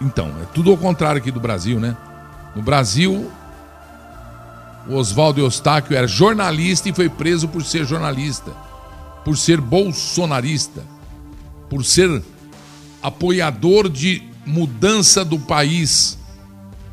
Então, 0.00 0.28
é 0.42 0.46
tudo 0.54 0.70
ao 0.70 0.76
contrário 0.76 1.20
aqui 1.20 1.30
do 1.30 1.40
Brasil, 1.40 1.78
né? 1.78 1.96
No 2.56 2.62
Brasil, 2.62 3.30
o 4.88 4.94
Oswaldo 4.94 5.40
Eustáquio 5.40 5.96
era 5.96 6.06
jornalista 6.06 6.88
e 6.88 6.92
foi 6.92 7.08
preso 7.08 7.46
por 7.46 7.62
ser 7.62 7.84
jornalista, 7.84 8.52
por 9.24 9.36
ser 9.36 9.60
bolsonarista, 9.60 10.82
por 11.68 11.84
ser 11.84 12.22
apoiador 13.02 13.88
de 13.88 14.22
mudança 14.44 15.24
do 15.24 15.38
país, 15.38 16.18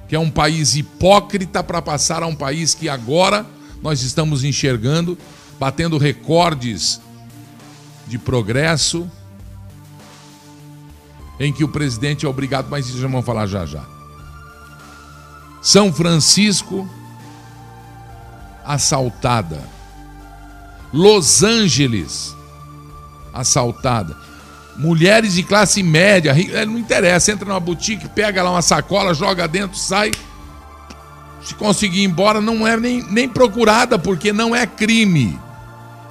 que 0.08 0.15
é 0.15 0.20
um 0.20 0.30
país 0.30 0.76
hipócrita 0.76 1.63
para 1.63 1.82
passar 1.82 2.24
a 2.24 2.28
um 2.28 2.36
país 2.36 2.74
que 2.74 2.88
agora 2.88 3.46
nós 3.82 4.02
estamos 4.02 4.43
enxergando, 4.43 5.17
batendo 5.60 5.98
recordes 5.98 7.02
de 8.08 8.17
progresso, 8.17 9.10
em 11.39 11.54
que 11.54 11.63
o 11.63 11.67
presidente 11.67 12.26
é 12.26 12.30
obrigado, 12.30 12.67
mas 12.70 12.88
isso 12.88 13.00
já 13.00 13.08
vamos 13.08 13.26
falar 13.26 13.46
já 13.46 13.65
já. 13.65 13.86
São 15.62 15.91
Francisco 15.93 16.89
assaltada. 18.65 19.62
Los 20.93 21.43
Angeles 21.43 22.36
assaltada. 23.34 24.17
Mulheres 24.78 25.34
de 25.34 25.42
classe 25.42 25.82
média, 25.82 26.36
é, 26.54 26.63
não 26.63 26.78
interessa, 26.78 27.32
entra 27.32 27.48
numa 27.48 27.60
boutique, 27.60 28.08
pega 28.08 28.44
lá 28.44 28.52
uma 28.52 28.62
sacola, 28.62 29.13
joga 29.13 29.48
dentro, 29.48 29.76
sai. 29.76 30.12
Se 31.44 31.56
conseguir 31.56 32.02
ir 32.02 32.04
embora, 32.04 32.40
não 32.40 32.68
é 32.68 32.78
nem, 32.78 33.02
nem 33.10 33.28
procurada, 33.28 33.98
porque 33.98 34.32
não 34.32 34.56
é 34.56 34.68
crime. 34.68 35.40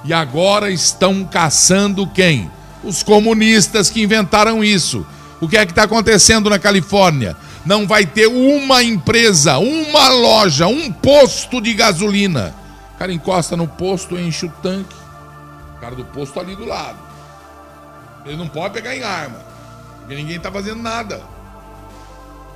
E 0.03 0.11
agora 0.11 0.69
estão 0.69 1.23
caçando 1.23 2.07
quem? 2.07 2.51
Os 2.83 3.03
comunistas 3.03 3.89
que 3.89 4.01
inventaram 4.01 4.63
isso. 4.63 5.05
O 5.39 5.47
que 5.47 5.55
é 5.55 5.65
que 5.65 5.71
está 5.71 5.83
acontecendo 5.83 6.49
na 6.49 6.59
Califórnia? 6.59 7.37
Não 7.65 7.87
vai 7.87 8.05
ter 8.05 8.27
uma 8.27 8.83
empresa, 8.83 9.57
uma 9.59 10.09
loja, 10.09 10.67
um 10.67 10.91
posto 10.91 11.61
de 11.61 11.73
gasolina. 11.73 12.53
O 12.95 12.97
cara 12.97 13.13
encosta 13.13 13.55
no 13.55 13.67
posto, 13.67 14.17
enche 14.17 14.45
o 14.45 14.53
tanque. 14.61 14.95
O 15.77 15.79
cara 15.79 15.95
do 15.95 16.03
posto 16.03 16.39
ali 16.39 16.55
do 16.55 16.65
lado. 16.65 17.06
Ele 18.27 18.37
não 18.37 18.47
pode 18.47 18.73
pegar 18.73 18.95
em 18.95 19.03
arma. 19.03 19.39
Porque 19.99 20.15
ninguém 20.15 20.37
está 20.37 20.51
fazendo 20.51 20.81
nada. 20.81 21.21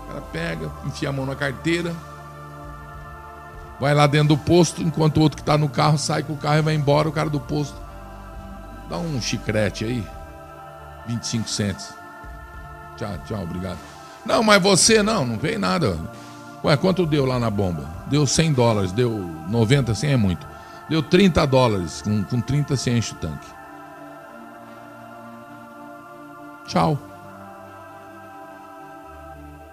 O 0.03 0.07
cara 0.07 0.21
pega, 0.31 0.71
enfia 0.85 1.09
a 1.09 1.11
mão 1.11 1.25
na 1.25 1.35
carteira. 1.35 1.93
Vai 3.79 3.93
lá 3.93 4.05
dentro 4.05 4.29
do 4.29 4.37
posto, 4.37 4.81
enquanto 4.81 5.17
o 5.17 5.21
outro 5.21 5.37
que 5.37 5.41
está 5.41 5.57
no 5.57 5.67
carro 5.67 5.97
sai 5.97 6.23
com 6.23 6.33
o 6.33 6.37
carro 6.37 6.59
e 6.59 6.61
vai 6.61 6.75
embora. 6.75 7.09
O 7.09 7.11
cara 7.11 7.29
do 7.29 7.39
posto 7.39 7.75
dá 8.89 8.97
um 8.97 9.21
chicrete 9.21 9.85
aí. 9.85 10.07
25 11.07 11.49
centos. 11.49 11.89
Tchau, 12.95 13.17
tchau, 13.25 13.43
obrigado. 13.43 13.79
Não, 14.25 14.43
mas 14.43 14.61
você 14.61 15.01
não, 15.01 15.25
não 15.25 15.37
veio 15.37 15.59
nada. 15.59 15.97
Ué, 16.63 16.77
quanto 16.77 17.05
deu 17.05 17.25
lá 17.25 17.39
na 17.39 17.49
bomba? 17.49 17.89
Deu 18.07 18.27
100 18.27 18.53
dólares, 18.53 18.91
deu 18.91 19.09
90, 19.49 19.95
100 19.95 20.11
é 20.11 20.17
muito. 20.17 20.47
Deu 20.87 21.01
30 21.01 21.45
dólares, 21.47 22.01
com, 22.01 22.23
com 22.23 22.39
30 22.39 22.75
você 22.75 22.91
enche 22.91 23.13
o 23.13 23.15
tanque. 23.15 23.47
Tchau. 26.71 26.97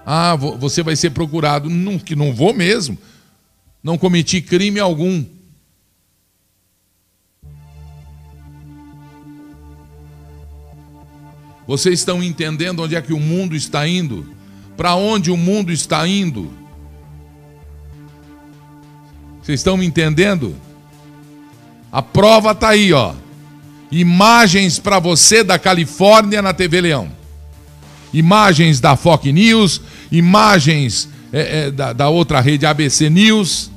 Ah, 0.04 0.34
você 0.34 0.82
vai 0.82 0.96
ser 0.96 1.10
procurado. 1.10 1.70
Não, 1.70 1.96
que 1.96 2.16
não 2.16 2.34
vou 2.34 2.52
mesmo. 2.52 2.98
Não 3.80 3.96
cometi 3.96 4.40
crime 4.40 4.80
algum. 4.80 5.24
Vocês 11.68 12.00
estão 12.00 12.20
entendendo 12.20 12.82
onde 12.82 12.96
é 12.96 13.00
que 13.00 13.12
o 13.12 13.20
mundo 13.20 13.54
está 13.54 13.86
indo? 13.86 14.34
Para 14.76 14.96
onde 14.96 15.30
o 15.30 15.36
mundo 15.36 15.70
está 15.70 16.04
indo? 16.08 16.52
Vocês 19.40 19.60
estão 19.60 19.76
me 19.76 19.86
entendendo? 19.86 20.56
A 21.92 22.02
prova 22.02 22.50
está 22.50 22.70
aí, 22.70 22.92
ó 22.92 23.14
imagens 23.90 24.78
para 24.78 24.98
você 24.98 25.42
da 25.42 25.58
Califórnia 25.58 26.42
na 26.42 26.52
TV 26.52 26.80
Leão. 26.80 27.10
Imagens 28.12 28.80
da 28.80 28.96
Fox 28.96 29.24
News, 29.32 29.80
imagens 30.10 31.08
é, 31.32 31.66
é, 31.66 31.70
da, 31.70 31.92
da 31.92 32.08
outra 32.08 32.40
rede 32.40 32.66
ABC 32.66 33.10
News. 33.10 33.70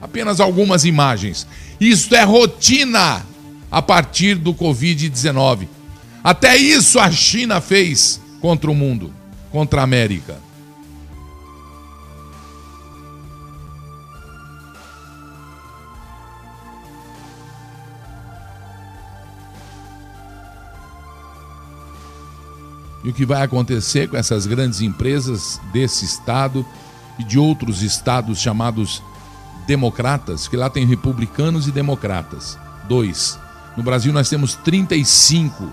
Apenas 0.00 0.40
algumas 0.40 0.84
imagens. 0.84 1.46
Isso 1.80 2.14
é 2.14 2.22
rotina 2.24 3.24
a 3.70 3.82
partir 3.82 4.34
do 4.34 4.54
Covid-19. 4.54 5.68
Até 6.22 6.56
isso 6.56 6.98
a 6.98 7.10
China 7.10 7.60
fez 7.60 8.20
contra 8.40 8.70
o 8.70 8.74
mundo, 8.74 9.12
contra 9.50 9.80
a 9.80 9.84
América. 9.84 10.47
E 23.04 23.10
o 23.10 23.12
que 23.12 23.24
vai 23.24 23.42
acontecer 23.42 24.08
com 24.08 24.16
essas 24.16 24.46
grandes 24.46 24.80
empresas 24.80 25.60
desse 25.72 26.04
estado 26.04 26.66
e 27.18 27.24
de 27.24 27.38
outros 27.38 27.82
estados 27.82 28.38
chamados 28.38 29.02
democratas, 29.66 30.48
que 30.48 30.56
lá 30.56 30.70
tem 30.70 30.86
republicanos 30.86 31.68
e 31.68 31.72
democratas. 31.72 32.58
Dois. 32.88 33.38
No 33.76 33.82
Brasil 33.82 34.12
nós 34.12 34.28
temos 34.28 34.54
35 34.54 35.72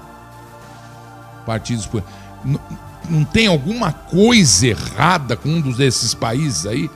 partidos. 1.46 1.90
Não, 2.44 2.60
não 3.10 3.24
tem 3.24 3.48
alguma 3.48 3.92
coisa 3.92 4.68
errada 4.68 5.36
com 5.36 5.50
um 5.50 5.62
desses 5.72 6.14
países 6.14 6.66
aí? 6.66 6.90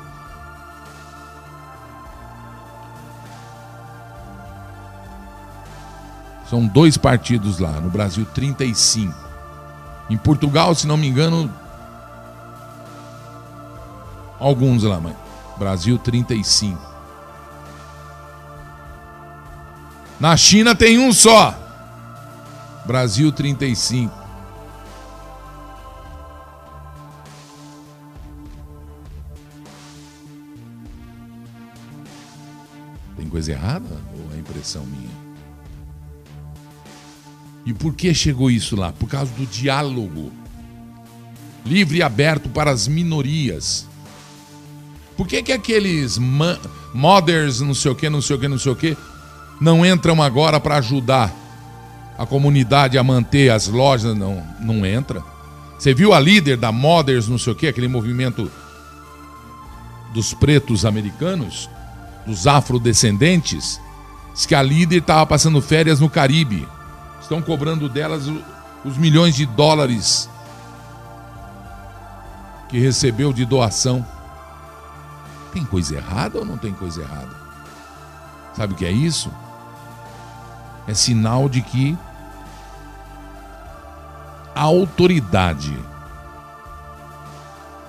São 6.49 6.65
dois 6.65 6.97
partidos 6.97 7.59
lá, 7.59 7.79
no 7.79 7.89
Brasil 7.89 8.25
35. 8.25 9.28
Em 10.09 10.17
Portugal, 10.17 10.73
se 10.73 10.87
não 10.87 10.97
me 10.97 11.07
engano, 11.07 11.53
alguns 14.39 14.83
lá, 14.83 14.99
mãe. 14.99 15.15
Brasil 15.57 15.99
35. 15.99 16.89
Na 20.19 20.35
China 20.35 20.73
tem 20.73 20.97
um 20.97 21.13
só. 21.13 21.55
Brasil 22.85 23.31
35. 23.31 24.17
Tem 33.15 33.29
coisa 33.29 33.51
errada 33.51 34.01
ou 34.17 34.35
é 34.35 34.39
impressão 34.39 34.85
minha? 34.85 35.08
E 37.65 37.73
por 37.73 37.93
que 37.93 38.13
chegou 38.13 38.49
isso 38.49 38.75
lá? 38.75 38.91
Por 38.91 39.07
causa 39.07 39.31
do 39.33 39.45
diálogo 39.45 40.31
livre 41.65 41.99
e 41.99 42.03
aberto 42.03 42.49
para 42.49 42.71
as 42.71 42.87
minorias. 42.87 43.87
Por 45.15 45.27
que, 45.27 45.43
que 45.43 45.51
aqueles 45.51 46.17
mothers, 46.93 47.61
não 47.61 47.73
sei 47.73 47.91
o 47.91 47.95
que, 47.95 48.09
não 48.09 48.21
sei 48.21 48.35
o 48.35 48.39
que, 48.39 48.47
não 48.47 48.57
sei 48.57 48.71
o 48.71 48.75
que, 48.75 48.97
não 49.59 49.85
entram 49.85 50.21
agora 50.21 50.59
para 50.59 50.77
ajudar 50.77 51.33
a 52.17 52.25
comunidade 52.25 52.97
a 52.97 53.03
manter 53.03 53.51
as 53.51 53.67
lojas? 53.67 54.17
Não, 54.17 54.43
não 54.59 54.85
entra. 54.85 55.21
Você 55.77 55.93
viu 55.93 56.13
a 56.13 56.19
líder 56.19 56.57
da 56.57 56.71
Mothers, 56.71 57.27
não 57.27 57.37
sei 57.37 57.53
o 57.53 57.55
que, 57.55 57.67
aquele 57.67 57.87
movimento 57.87 58.51
dos 60.13 60.33
pretos 60.33 60.85
americanos, 60.85 61.69
dos 62.25 62.47
afrodescendentes? 62.47 63.79
Diz 64.33 64.45
que 64.45 64.55
a 64.55 64.61
líder 64.61 64.97
estava 64.97 65.25
passando 65.25 65.61
férias 65.61 65.99
no 65.99 66.09
Caribe. 66.09 66.67
Estão 67.29 67.43
cobrando 67.43 67.87
delas 67.87 68.23
os 68.83 68.97
milhões 68.97 69.35
de 69.35 69.45
dólares 69.45 70.27
que 72.67 72.79
recebeu 72.79 73.31
de 73.31 73.45
doação. 73.45 74.03
Tem 75.53 75.63
coisa 75.63 75.97
errada 75.97 76.39
ou 76.39 76.43
não 76.43 76.57
tem 76.57 76.73
coisa 76.73 77.03
errada? 77.03 77.29
Sabe 78.55 78.73
o 78.73 78.75
que 78.75 78.83
é 78.83 78.91
isso? 78.91 79.31
É 80.87 80.93
sinal 80.95 81.47
de 81.47 81.61
que 81.61 81.95
a 84.55 84.61
autoridade 84.61 85.77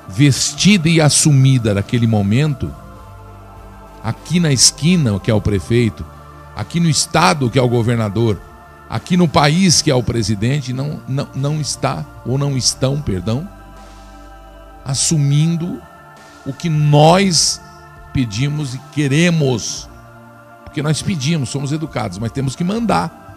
vestida 0.06 0.86
e 0.86 1.00
assumida 1.00 1.72
naquele 1.72 2.06
momento, 2.06 2.70
aqui 4.04 4.38
na 4.38 4.52
esquina, 4.52 5.18
que 5.18 5.30
é 5.30 5.34
o 5.34 5.40
prefeito, 5.40 6.04
aqui 6.54 6.78
no 6.78 6.90
estado, 6.90 7.48
que 7.48 7.58
é 7.58 7.62
o 7.62 7.68
governador, 7.70 8.38
aqui 8.90 9.16
no 9.16 9.28
país, 9.28 9.80
que 9.80 9.90
é 9.90 9.94
o 9.94 10.02
presidente, 10.02 10.72
não, 10.72 11.00
não, 11.06 11.28
não 11.32 11.60
está, 11.60 12.04
ou 12.26 12.36
não 12.36 12.56
estão, 12.56 13.00
perdão, 13.00 13.48
assumindo 14.84 15.80
o 16.44 16.52
que 16.52 16.68
nós 16.68 17.60
pedimos 18.12 18.74
e 18.74 18.78
queremos. 18.92 19.88
Porque 20.64 20.82
nós 20.82 21.00
pedimos, 21.00 21.50
somos 21.50 21.70
educados, 21.70 22.18
mas 22.18 22.32
temos 22.32 22.56
que 22.56 22.64
mandar. 22.64 23.36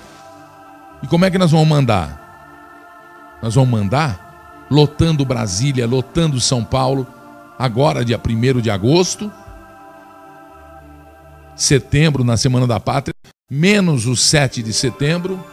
E 1.03 1.07
como 1.07 1.23
é 1.25 1.29
que 1.29 1.37
nós 1.37 1.51
vamos 1.51 1.67
mandar? 1.67 3.37
Nós 3.41 3.53
vamos 3.53 3.69
mandar 3.69 4.65
lotando 4.71 5.23
Brasília, 5.23 5.85
lotando 5.85 6.39
São 6.39 6.63
Paulo, 6.63 7.05
agora, 7.59 8.03
dia 8.03 8.19
1 8.19 8.59
de 8.59 8.71
agosto, 8.71 9.31
setembro, 11.55 12.23
na 12.23 12.37
Semana 12.37 12.65
da 12.65 12.79
Pátria, 12.79 13.12
menos 13.53 14.07
o 14.07 14.15
7 14.15 14.63
de 14.63 14.73
setembro. 14.73 15.43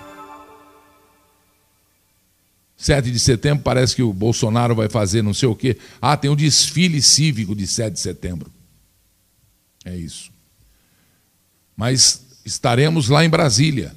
7 2.75 3.11
de 3.11 3.19
setembro 3.19 3.63
parece 3.63 3.95
que 3.95 4.03
o 4.03 4.11
Bolsonaro 4.11 4.75
vai 4.75 4.89
fazer 4.89 5.21
não 5.21 5.35
sei 5.35 5.49
o 5.49 5.55
quê. 5.55 5.77
Ah, 6.01 6.17
tem 6.17 6.31
um 6.31 6.37
desfile 6.37 7.03
cívico 7.03 7.55
de 7.55 7.67
7 7.67 7.93
de 7.93 8.01
setembro. 8.01 8.51
É 9.85 9.95
isso. 9.95 10.33
Mas 11.77 12.25
estaremos 12.43 13.11
lá 13.11 13.23
em 13.23 13.29
Brasília. 13.29 13.95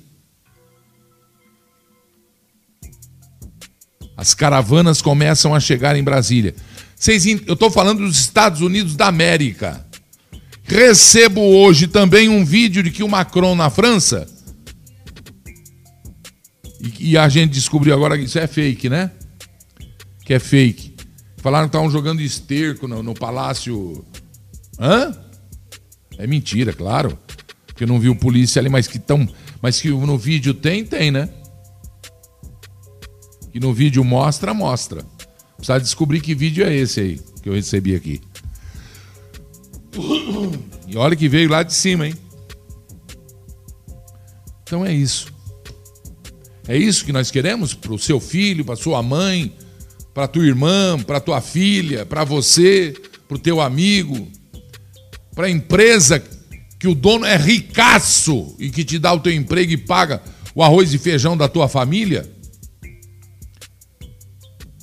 As 4.18 4.34
caravanas 4.34 5.02
começam 5.02 5.56
a 5.56 5.62
chegar 5.62 5.96
em 5.96 6.04
Brasília. 6.04 6.54
Vocês, 6.94 7.26
eu 7.26 7.54
estou 7.54 7.72
falando 7.72 8.00
dos 8.00 8.18
Estados 8.18 8.60
Unidos 8.60 8.98
da 8.98 9.08
América. 9.08 9.86
Recebo 10.64 11.42
hoje 11.42 11.88
também 11.88 12.30
um 12.30 12.44
vídeo 12.44 12.82
de 12.82 12.92
que 12.92 13.04
o 13.04 13.08
Macron 13.10 13.56
na 13.56 13.70
França. 13.70 14.28
E, 16.80 17.12
e 17.12 17.18
a 17.18 17.28
gente 17.30 17.52
descobriu 17.52 17.94
agora 17.94 18.18
que 18.18 18.26
isso 18.26 18.40
é 18.40 18.48
fake, 18.48 18.90
né? 18.90 19.12
Que 20.26 20.34
é 20.34 20.40
fake. 20.40 20.96
Falaram 21.38 21.68
que 21.68 21.70
estavam 21.70 21.90
jogando 21.90 22.22
esterco 22.22 22.88
no, 22.88 23.04
no 23.04 23.14
palácio. 23.14 24.06
Hã? 24.80 25.14
É 26.18 26.26
mentira, 26.26 26.74
claro. 26.74 27.18
Porque 27.68 27.86
não 27.86 28.00
viu 28.00 28.16
polícia 28.16 28.60
ali, 28.60 28.70
mas 28.70 28.88
que 28.88 29.00
tão, 29.00 29.28
mas 29.62 29.82
que 29.82 29.90
no 29.90 30.18
vídeo 30.18 30.54
tem, 30.54 30.86
tem, 30.86 31.12
né? 31.12 31.30
que 33.54 33.60
no 33.60 33.72
vídeo 33.72 34.04
mostra, 34.04 34.52
mostra. 34.52 35.06
Precisa 35.56 35.80
descobrir 35.80 36.20
que 36.22 36.34
vídeo 36.34 36.66
é 36.66 36.76
esse 36.76 37.00
aí 37.00 37.20
que 37.42 37.48
eu 37.48 37.54
recebi 37.54 37.96
aqui. 37.96 38.20
E 40.88 40.98
olha 40.98 41.16
que 41.16 41.28
veio 41.28 41.50
lá 41.50 41.64
de 41.64 41.74
cima, 41.74 42.08
hein? 42.08 42.14
Então 44.62 44.86
é 44.86 44.94
isso. 44.94 45.28
É 46.68 46.78
isso 46.78 47.04
que 47.04 47.12
nós 47.12 47.32
queremos 47.32 47.74
para 47.74 47.94
o 47.94 47.98
seu 47.98 48.20
filho, 48.20 48.64
para 48.64 48.76
sua 48.76 49.02
mãe, 49.02 49.54
para 50.14 50.28
tua 50.28 50.46
irmã, 50.46 51.00
para 51.00 51.20
tua 51.20 51.42
filha, 51.42 52.06
para 52.06 52.24
você, 52.24 52.94
para 53.28 53.36
o 53.36 53.40
teu 53.40 53.60
amigo, 53.60 54.28
para 55.34 55.48
a 55.48 55.50
empresa 55.50 56.24
que 56.80 56.88
o 56.88 56.94
dono 56.94 57.26
é 57.26 57.38
ricaço 57.38 58.56
e 58.60 58.70
que 58.70 58.84
te 58.84 59.00
dá 59.00 59.14
o 59.14 59.20
teu 59.20 59.34
emprego 59.34 59.72
e 59.72 59.78
paga 59.78 60.22
o 60.54 60.62
arroz 60.62 60.94
e 60.94 60.98
feijão 60.98 61.36
da 61.36 61.48
tua 61.48 61.68
família 61.68 62.30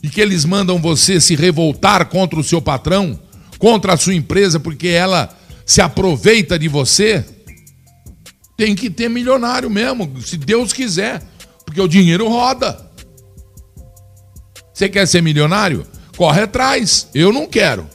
e 0.03 0.09
que 0.09 0.21
eles 0.21 0.45
mandam 0.45 0.81
você 0.81 1.21
se 1.21 1.35
revoltar 1.35 2.07
contra 2.07 2.39
o 2.39 2.45
seu 2.45 2.61
patrão, 2.61 3.19
contra 3.61 3.93
a 3.93 3.97
sua 3.97 4.15
empresa, 4.15 4.59
porque 4.59 4.89
ela 4.89 5.39
se 5.65 5.81
aproveita 5.81 6.59
de 6.59 6.67
você, 6.67 7.25
tem 8.57 8.75
que 8.75 8.91
ter 8.91 9.09
milionário 9.09 9.71
mesmo, 9.71 10.21
se 10.21 10.37
Deus 10.37 10.73
quiser, 10.73 11.23
porque 11.65 11.81
o 11.81 11.87
dinheiro 11.87 12.27
roda. 12.27 12.91
Você 14.75 14.89
quer 14.89 15.07
ser 15.07 15.23
milionário? 15.23 15.87
Corre 16.17 16.41
atrás. 16.41 17.09
Eu 17.15 17.33
não 17.33 17.47
quero. 17.47 17.87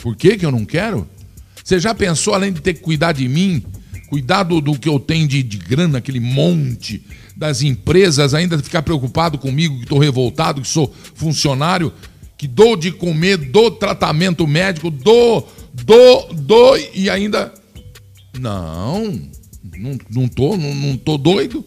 Por 0.00 0.16
que, 0.16 0.38
que 0.38 0.46
eu 0.46 0.52
não 0.52 0.64
quero? 0.64 1.06
Você 1.62 1.80
já 1.80 1.92
pensou, 1.92 2.32
além 2.32 2.52
de 2.52 2.60
ter 2.60 2.74
que 2.74 2.80
cuidar 2.80 3.12
de 3.12 3.28
mim, 3.28 3.64
Cuidado 4.08 4.58
do 4.62 4.78
que 4.78 4.88
eu 4.88 4.98
tenho 4.98 5.28
de, 5.28 5.42
de 5.42 5.58
grana, 5.58 5.98
aquele 5.98 6.18
monte 6.18 7.04
das 7.38 7.62
empresas, 7.62 8.34
ainda 8.34 8.58
ficar 8.58 8.82
preocupado 8.82 9.38
comigo, 9.38 9.76
que 9.76 9.84
estou 9.84 9.98
revoltado, 10.00 10.60
que 10.60 10.66
sou 10.66 10.92
funcionário, 11.14 11.92
que 12.36 12.48
dou 12.48 12.76
de 12.76 12.90
comer, 12.90 13.36
dou 13.36 13.70
tratamento 13.70 14.44
médico, 14.44 14.90
dou, 14.90 15.48
dou, 15.72 16.34
dou 16.34 16.76
e 16.92 17.08
ainda. 17.08 17.54
Não, 18.36 19.04
não, 19.76 19.98
não, 20.10 20.28
tô, 20.28 20.56
não, 20.56 20.74
não 20.74 20.96
tô 20.96 21.16
doido. 21.16 21.64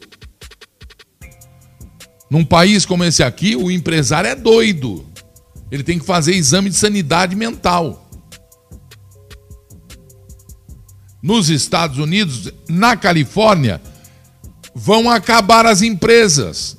Num 2.29 2.43
país 2.43 2.85
como 2.85 3.05
esse 3.05 3.23
aqui, 3.23 3.55
o 3.55 3.71
empresário 3.71 4.29
é 4.29 4.35
doido. 4.35 5.05
Ele 5.71 5.83
tem 5.83 5.97
que 5.97 6.05
fazer 6.05 6.35
exame 6.35 6.69
de 6.69 6.75
sanidade 6.75 7.33
mental. 7.33 8.09
nos 11.21 11.49
Estados 11.49 11.99
Unidos, 11.99 12.51
na 12.67 12.97
Califórnia, 12.97 13.81
vão 14.73 15.09
acabar 15.09 15.65
as 15.65 15.81
empresas, 15.81 16.77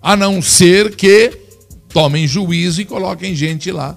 a 0.00 0.16
não 0.16 0.42
ser 0.42 0.94
que 0.94 1.30
tomem 1.88 2.26
juízo 2.26 2.80
e 2.80 2.84
coloquem 2.84 3.34
gente 3.34 3.70
lá 3.70 3.96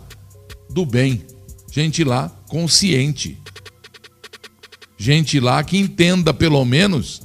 do 0.69 0.85
bem, 0.85 1.25
gente 1.71 2.03
lá 2.03 2.29
consciente, 2.47 3.37
gente 4.97 5.39
lá 5.39 5.63
que 5.63 5.77
entenda 5.77 6.33
pelo 6.33 6.63
menos 6.63 7.21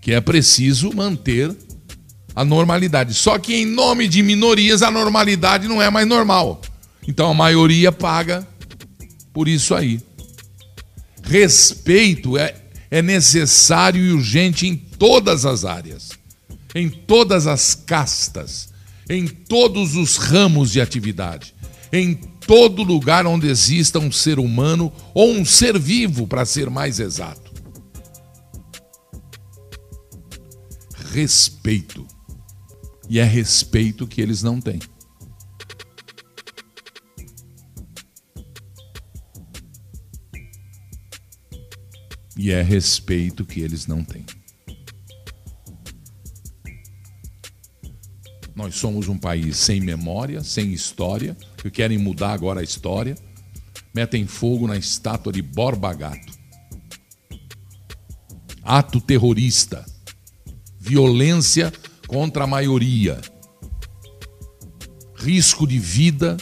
que 0.00 0.12
é 0.12 0.20
preciso 0.20 0.94
manter 0.94 1.54
a 2.34 2.44
normalidade. 2.44 3.14
Só 3.14 3.38
que 3.38 3.54
em 3.54 3.66
nome 3.66 4.08
de 4.08 4.22
minorias 4.22 4.82
a 4.82 4.90
normalidade 4.90 5.68
não 5.68 5.80
é 5.80 5.90
mais 5.90 6.06
normal. 6.06 6.60
Então 7.06 7.30
a 7.30 7.34
maioria 7.34 7.92
paga 7.92 8.46
por 9.32 9.48
isso 9.48 9.74
aí. 9.74 10.00
Respeito 11.22 12.36
é, 12.36 12.54
é 12.90 13.00
necessário 13.00 14.04
e 14.04 14.12
urgente 14.12 14.66
em 14.66 14.74
todas 14.74 15.46
as 15.46 15.64
áreas, 15.64 16.10
em 16.74 16.88
todas 16.88 17.46
as 17.46 17.74
castas, 17.74 18.68
em 19.08 19.26
todos 19.26 19.96
os 19.96 20.16
ramos 20.16 20.72
de 20.72 20.80
atividade, 20.80 21.54
em 21.92 22.14
todo 22.14 22.82
lugar 22.82 23.26
onde 23.26 23.48
exista 23.48 23.98
um 23.98 24.10
ser 24.10 24.38
humano 24.38 24.92
ou 25.14 25.30
um 25.30 25.44
ser 25.44 25.78
vivo, 25.78 26.26
para 26.26 26.44
ser 26.44 26.68
mais 26.68 26.98
exato. 26.98 27.50
Respeito. 31.12 32.06
E 33.08 33.18
é 33.18 33.24
respeito 33.24 34.06
que 34.06 34.20
eles 34.20 34.42
não 34.42 34.60
têm. 34.60 34.78
E 42.42 42.52
é 42.52 42.62
respeito 42.62 43.44
que 43.44 43.60
eles 43.60 43.86
não 43.86 44.02
têm. 44.02 44.24
Nós 48.56 48.76
somos 48.76 49.08
um 49.08 49.18
país 49.18 49.58
sem 49.58 49.78
memória, 49.78 50.42
sem 50.42 50.72
história, 50.72 51.36
que 51.58 51.70
querem 51.70 51.98
mudar 51.98 52.32
agora 52.32 52.60
a 52.60 52.62
história. 52.62 53.14
Metem 53.94 54.26
fogo 54.26 54.66
na 54.66 54.78
estátua 54.78 55.30
de 55.30 55.42
Borba 55.42 55.92
Gato. 55.92 56.32
Ato 58.62 59.02
terrorista. 59.02 59.84
Violência 60.78 61.70
contra 62.06 62.44
a 62.44 62.46
maioria. 62.46 63.20
Risco 65.14 65.66
de 65.66 65.78
vida 65.78 66.38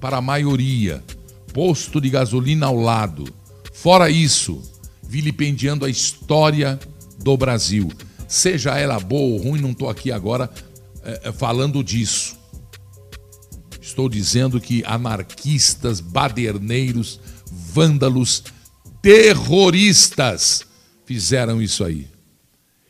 para 0.00 0.16
a 0.16 0.22
maioria. 0.22 1.04
Posto 1.52 2.00
de 2.00 2.08
gasolina 2.08 2.68
ao 2.68 2.76
lado. 2.76 3.24
Fora 3.74 4.08
isso, 4.08 4.71
vilipendiando 5.12 5.84
a 5.84 5.90
história 5.90 6.80
do 7.22 7.36
Brasil. 7.36 7.92
Seja 8.26 8.78
ela 8.78 8.98
boa 8.98 9.34
ou 9.34 9.36
ruim, 9.36 9.60
não 9.60 9.72
estou 9.72 9.90
aqui 9.90 10.10
agora 10.10 10.50
é, 11.04 11.30
falando 11.32 11.84
disso. 11.84 12.34
Estou 13.78 14.08
dizendo 14.08 14.58
que 14.58 14.82
anarquistas, 14.86 16.00
baderneiros, 16.00 17.20
vândalos, 17.44 18.42
terroristas 19.02 20.64
fizeram 21.04 21.60
isso 21.60 21.84
aí. 21.84 22.06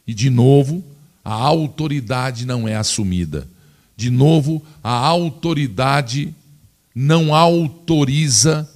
E 0.07 0.15
de 0.15 0.31
novo, 0.31 0.85
a 1.25 1.35
autoridade 1.35 2.47
não 2.47 2.69
é 2.69 2.77
assumida. 2.77 3.49
De 3.97 4.11
novo, 4.11 4.63
a 4.81 4.95
autoridade 4.95 6.33
não 6.95 7.35
autoriza 7.35 8.71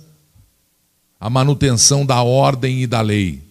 a 1.18 1.30
manutenção 1.30 2.04
da 2.04 2.22
ordem 2.22 2.82
e 2.82 2.86
da 2.86 3.00
lei. 3.00 3.42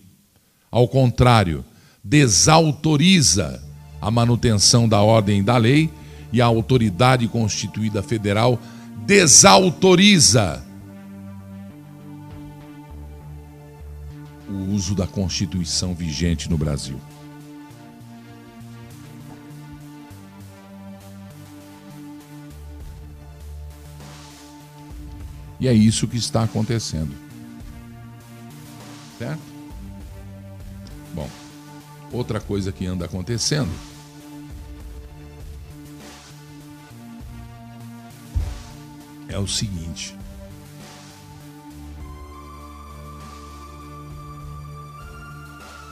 Ao 0.72 0.88
contrário, 0.88 1.66
desautoriza 2.03 3.63
a 4.01 4.11
manutenção 4.11 4.88
da 4.88 5.01
ordem 5.01 5.39
e 5.39 5.43
da 5.43 5.57
lei 5.57 5.89
e 6.32 6.41
a 6.41 6.45
autoridade 6.45 7.28
constituída 7.28 8.03
federal 8.03 8.59
desautoriza 9.05 10.63
o 14.47 14.74
uso 14.74 14.93
da 14.93 15.07
Constituição 15.07 15.95
vigente 15.95 16.49
no 16.49 16.57
Brasil. 16.57 16.99
E 25.59 25.68
é 25.68 25.74
isso 25.74 26.07
que 26.07 26.18
está 26.18 26.43
acontecendo. 26.43 27.24
Certo? 29.18 29.41
Bom, 31.13 31.30
outra 32.11 32.39
coisa 32.39 32.72
que 32.72 32.86
anda 32.86 33.05
acontecendo 33.05 33.72
é 39.30 39.39
o 39.39 39.47
seguinte. 39.47 40.18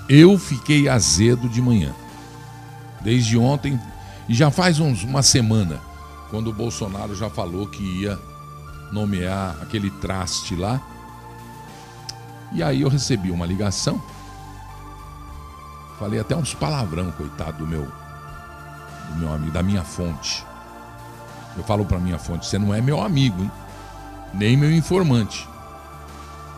Eu 0.09 0.38
fiquei 0.38 0.89
azedo 0.89 1.47
de 1.47 1.61
manhã. 1.61 1.95
Desde 3.01 3.38
ontem, 3.38 3.80
e 4.28 4.34
já 4.34 4.51
faz 4.51 4.80
uns, 4.80 5.03
uma 5.03 5.21
semana, 5.21 5.82
quando 6.30 6.49
o 6.49 6.53
Bolsonaro 6.53 7.15
já 7.15 7.30
falou 7.30 7.67
que 7.67 7.84
ia 8.01 8.19
nomear 8.91 9.57
aquele 9.61 9.89
traste 9.89 10.55
lá. 10.55 10.82
E 12.53 12.61
aí 12.61 12.81
eu 12.81 12.89
recebi 12.89 13.31
uma 13.31 13.45
ligação. 13.45 14.01
Falei 15.99 16.19
até 16.19 16.35
uns 16.35 16.53
palavrão, 16.53 17.11
coitado 17.11 17.59
do 17.59 17.67
meu 17.67 17.91
do 19.09 19.19
meu 19.19 19.33
amigo, 19.33 19.51
da 19.51 19.63
minha 19.63 19.83
fonte. 19.83 20.45
Eu 21.57 21.63
falo 21.63 21.85
para 21.85 21.99
minha 21.99 22.17
fonte: 22.17 22.45
você 22.45 22.57
não 22.57 22.73
é 22.73 22.81
meu 22.81 23.01
amigo, 23.01 23.41
hein? 23.41 23.51
nem 24.33 24.57
meu 24.57 24.71
informante. 24.71 25.47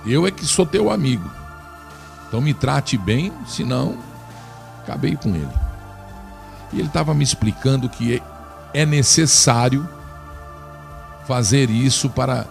Eu 0.05 0.25
é 0.25 0.31
que 0.31 0.45
sou 0.45 0.65
teu 0.65 0.91
amigo. 0.91 1.29
Então 2.27 2.41
me 2.41 2.53
trate 2.53 2.97
bem, 2.97 3.31
senão 3.47 3.97
acabei 4.83 5.15
com 5.15 5.29
ele. 5.29 5.51
E 6.71 6.79
ele 6.79 6.87
estava 6.87 7.13
me 7.13 7.23
explicando 7.23 7.89
que 7.89 8.21
é 8.73 8.85
necessário 8.85 9.87
fazer 11.25 11.69
isso 11.69 12.09
para 12.09 12.45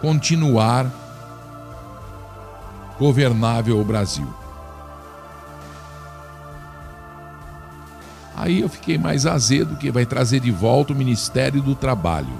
continuar 0.00 0.90
governável 2.98 3.80
o 3.80 3.84
Brasil. 3.84 4.26
Aí 8.34 8.60
eu 8.60 8.68
fiquei 8.68 8.98
mais 8.98 9.24
azedo 9.24 9.76
que 9.76 9.90
vai 9.90 10.04
trazer 10.04 10.40
de 10.40 10.50
volta 10.50 10.92
o 10.92 10.96
Ministério 10.96 11.62
do 11.62 11.74
Trabalho. 11.74 12.32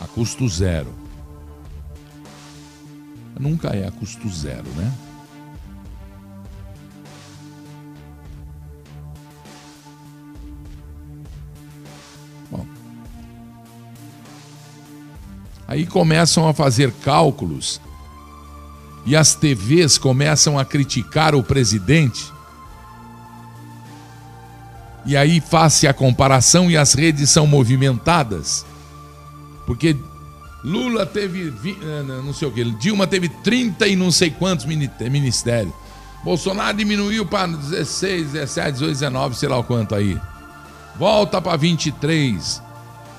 A 0.00 0.06
custo 0.06 0.46
zero. 0.48 0.92
Nunca 3.38 3.68
é 3.68 3.86
a 3.86 3.90
custo 3.90 4.28
zero, 4.28 4.68
né? 4.76 4.92
Aí 15.70 15.86
começam 15.86 16.48
a 16.48 16.52
fazer 16.52 16.90
cálculos 16.90 17.80
e 19.06 19.14
as 19.14 19.36
TVs 19.36 19.96
começam 19.96 20.58
a 20.58 20.64
criticar 20.64 21.32
o 21.32 21.44
presidente 21.44 22.32
e 25.06 25.16
aí 25.16 25.40
faz-se 25.40 25.86
a 25.86 25.94
comparação 25.94 26.68
e 26.68 26.76
as 26.76 26.94
redes 26.94 27.30
são 27.30 27.46
movimentadas. 27.46 28.66
Porque 29.64 29.96
Lula 30.64 31.06
teve, 31.06 31.54
eh, 31.80 32.02
não 32.02 32.34
sei 32.34 32.48
o 32.48 32.50
que, 32.50 32.64
Dilma 32.64 33.06
teve 33.06 33.28
30 33.28 33.86
e 33.86 33.94
não 33.94 34.10
sei 34.10 34.28
quantos 34.28 34.66
ministérios. 34.66 35.72
Bolsonaro 36.24 36.76
diminuiu 36.76 37.24
para 37.24 37.46
16, 37.46 38.32
17, 38.32 38.72
18, 38.72 38.90
19, 38.90 39.36
sei 39.36 39.48
lá 39.48 39.62
quanto 39.62 39.94
aí. 39.94 40.20
Volta 40.98 41.40
para 41.40 41.56
23. 41.56 42.60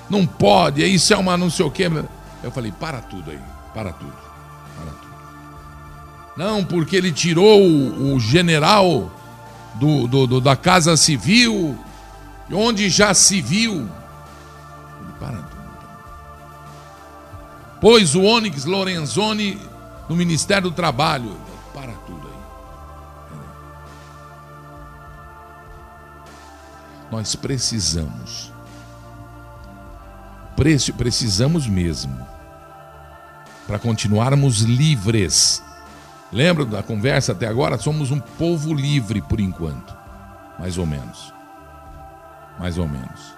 Não 0.09 0.27
pode, 0.27 0.83
isso 0.83 1.13
é 1.13 1.17
uma 1.17 1.37
não 1.37 1.49
sei 1.49 1.65
o 1.65 1.71
que. 1.71 1.89
Eu 2.43 2.51
falei, 2.51 2.71
para 2.71 3.01
tudo 3.01 3.31
aí, 3.31 3.39
para 3.73 3.93
tudo. 3.93 4.13
Para 4.77 4.91
tudo. 4.91 5.11
Não, 6.35 6.63
porque 6.63 6.95
ele 6.95 7.11
tirou 7.11 7.61
o, 7.61 8.19
general 8.19 9.11
do, 9.75 10.07
do, 10.07 10.27
do, 10.27 10.41
da 10.41 10.55
Casa 10.55 10.97
Civil, 10.97 11.77
onde 12.51 12.89
já 12.89 13.13
se 13.13 13.41
viu. 13.41 13.87
Para 15.19 15.37
tudo. 15.37 15.61
Pôs 17.79 18.15
o 18.15 18.23
Onyx 18.23 18.65
Lorenzoni 18.65 19.59
no 20.09 20.15
Ministério 20.15 20.69
do 20.69 20.75
Trabalho. 20.75 21.37
Para 21.73 21.93
tudo 21.93 22.27
aí. 22.27 23.37
Nós 27.11 27.35
precisamos. 27.35 28.51
Precisamos 30.97 31.67
mesmo. 31.67 32.27
Para 33.67 33.79
continuarmos 33.79 34.61
livres 34.61 35.63
Lembra 36.31 36.63
da 36.63 36.81
conversa 36.81 37.33
até 37.33 37.45
agora? 37.45 37.77
Somos 37.77 38.09
um 38.09 38.19
povo 38.19 38.73
livre 38.73 39.21
por 39.21 39.39
enquanto. 39.39 39.93
Mais 40.57 40.77
ou 40.77 40.85
menos. 40.85 41.33
Mais 42.57 42.77
ou 42.77 42.87
menos. 42.87 43.33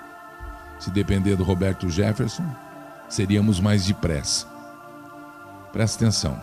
Se 0.80 0.92
depender 0.92 1.36
do 1.36 1.44
Roberto 1.44 1.90
Jefferson, 1.90 2.46
seríamos 3.10 3.60
mais 3.60 3.86
depressa. 3.86 4.46
Presta 5.72 6.04
atenção. 6.04 6.40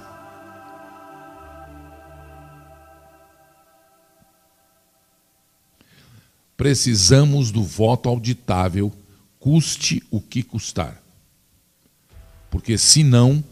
Precisamos 6.57 7.53
do 7.53 7.62
voto 7.62 8.09
auditável, 8.09 8.93
custe 9.41 10.03
o 10.11 10.20
que 10.20 10.43
custar. 10.43 11.03
Porque 12.51 12.76
senão 12.76 13.43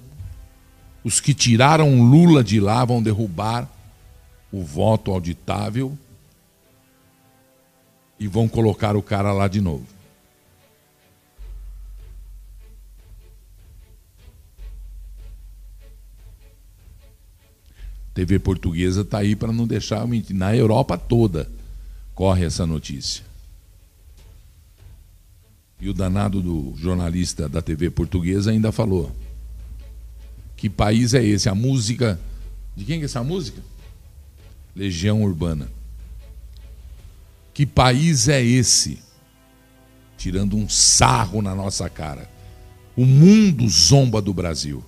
os 1.02 1.20
que 1.20 1.32
tiraram 1.32 2.02
Lula 2.02 2.44
de 2.44 2.60
lá 2.60 2.84
vão 2.84 3.02
derrubar 3.02 3.68
o 4.52 4.62
voto 4.62 5.10
auditável 5.10 5.96
e 8.20 8.26
vão 8.26 8.48
colocar 8.48 8.96
o 8.96 9.02
cara 9.02 9.32
lá 9.32 9.48
de 9.48 9.60
novo. 9.60 9.86
TV 18.12 18.40
portuguesa 18.40 19.02
está 19.02 19.18
aí 19.18 19.36
para 19.36 19.52
não 19.52 19.64
deixar 19.64 20.04
mentir. 20.06 20.34
Na 20.34 20.54
Europa 20.54 20.98
toda 20.98 21.48
corre 22.16 22.44
essa 22.44 22.66
notícia. 22.66 23.27
E 25.80 25.88
o 25.88 25.94
danado 25.94 26.42
do 26.42 26.74
jornalista 26.76 27.48
da 27.48 27.62
TV 27.62 27.90
portuguesa 27.90 28.50
ainda 28.50 28.72
falou: 28.72 29.14
que 30.58 30.68
país 30.68 31.14
é 31.14 31.24
esse? 31.24 31.48
A 31.48 31.54
música. 31.54 32.20
De 32.76 32.84
quem 32.84 33.00
é 33.00 33.04
essa 33.04 33.22
música? 33.22 33.62
Legião 34.74 35.22
Urbana. 35.22 35.70
Que 37.54 37.64
país 37.64 38.28
é 38.28 38.42
esse? 38.42 38.98
Tirando 40.16 40.56
um 40.56 40.68
sarro 40.68 41.40
na 41.40 41.54
nossa 41.54 41.88
cara. 41.88 42.28
O 42.96 43.06
mundo 43.06 43.68
zomba 43.68 44.20
do 44.20 44.34
Brasil. 44.34 44.84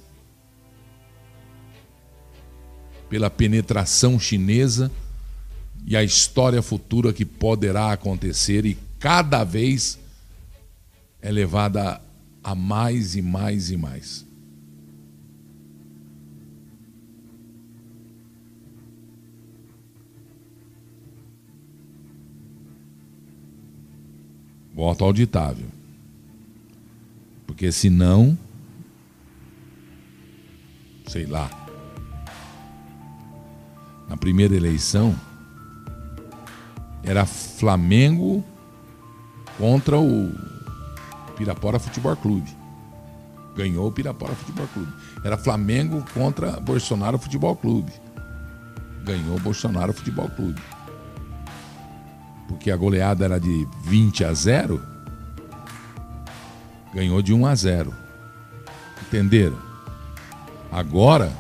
Pela 3.08 3.30
penetração 3.30 4.18
chinesa 4.18 4.90
e 5.86 5.96
a 5.96 6.02
história 6.02 6.62
futura 6.62 7.12
que 7.12 7.24
poderá 7.24 7.92
acontecer 7.92 8.66
e 8.66 8.76
cada 8.98 9.44
vez 9.44 9.99
é 11.22 11.30
levada 11.30 12.00
a 12.42 12.54
mais 12.54 13.14
e 13.16 13.22
mais 13.22 13.70
e 13.70 13.76
mais. 13.76 14.26
Voto 24.74 25.04
auditável. 25.04 25.66
Porque 27.46 27.70
senão, 27.70 28.38
sei 31.06 31.26
lá, 31.26 31.50
na 34.08 34.16
primeira 34.16 34.54
eleição, 34.56 35.14
era 37.04 37.26
Flamengo 37.26 38.42
contra 39.58 39.98
o 39.98 40.49
Pirapora 41.40 41.78
Futebol 41.78 42.14
Clube. 42.16 42.54
Ganhou 43.56 43.88
o 43.88 43.92
Pirapora 43.92 44.34
Futebol 44.34 44.68
Clube. 44.74 44.92
Era 45.24 45.38
Flamengo 45.38 46.04
contra 46.12 46.60
Bolsonaro 46.60 47.18
Futebol 47.18 47.56
Clube. 47.56 47.90
Ganhou 49.04 49.38
o 49.38 49.40
Bolsonaro 49.40 49.94
Futebol 49.94 50.28
Clube. 50.28 50.60
Porque 52.46 52.70
a 52.70 52.76
goleada 52.76 53.24
era 53.24 53.40
de 53.40 53.66
20 53.84 54.22
a 54.22 54.34
0. 54.34 54.82
Ganhou 56.92 57.22
de 57.22 57.32
1 57.32 57.46
a 57.46 57.54
0. 57.54 57.94
Entenderam? 59.06 59.58
Agora 60.70 61.32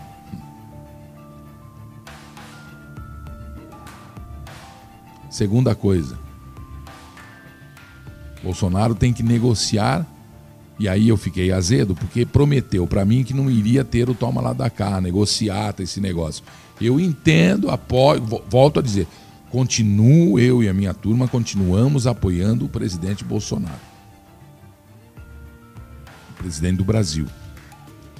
Segunda 5.28 5.74
coisa, 5.74 6.18
Bolsonaro 8.42 8.94
tem 8.94 9.12
que 9.12 9.22
negociar. 9.22 10.06
E 10.78 10.88
aí 10.88 11.08
eu 11.08 11.16
fiquei 11.16 11.52
azedo, 11.52 11.94
porque 11.94 12.24
prometeu 12.24 12.86
para 12.86 13.04
mim 13.04 13.22
que 13.22 13.34
não 13.34 13.50
iria 13.50 13.84
ter 13.84 14.08
o 14.08 14.14
toma 14.14 14.40
lá 14.40 14.54
da 14.54 14.70
cá, 14.70 14.98
negociar 14.98 15.74
esse 15.78 16.00
negócio. 16.00 16.42
Eu 16.80 16.98
entendo, 16.98 17.70
apoio, 17.70 18.22
volto 18.48 18.80
a 18.80 18.82
dizer, 18.82 19.06
continuo, 19.50 20.38
eu 20.38 20.62
e 20.62 20.68
a 20.70 20.72
minha 20.72 20.94
turma 20.94 21.28
continuamos 21.28 22.06
apoiando 22.06 22.64
o 22.64 22.68
presidente 22.68 23.22
Bolsonaro. 23.22 23.90
O 26.30 26.42
presidente 26.42 26.78
do 26.78 26.84
Brasil. 26.84 27.26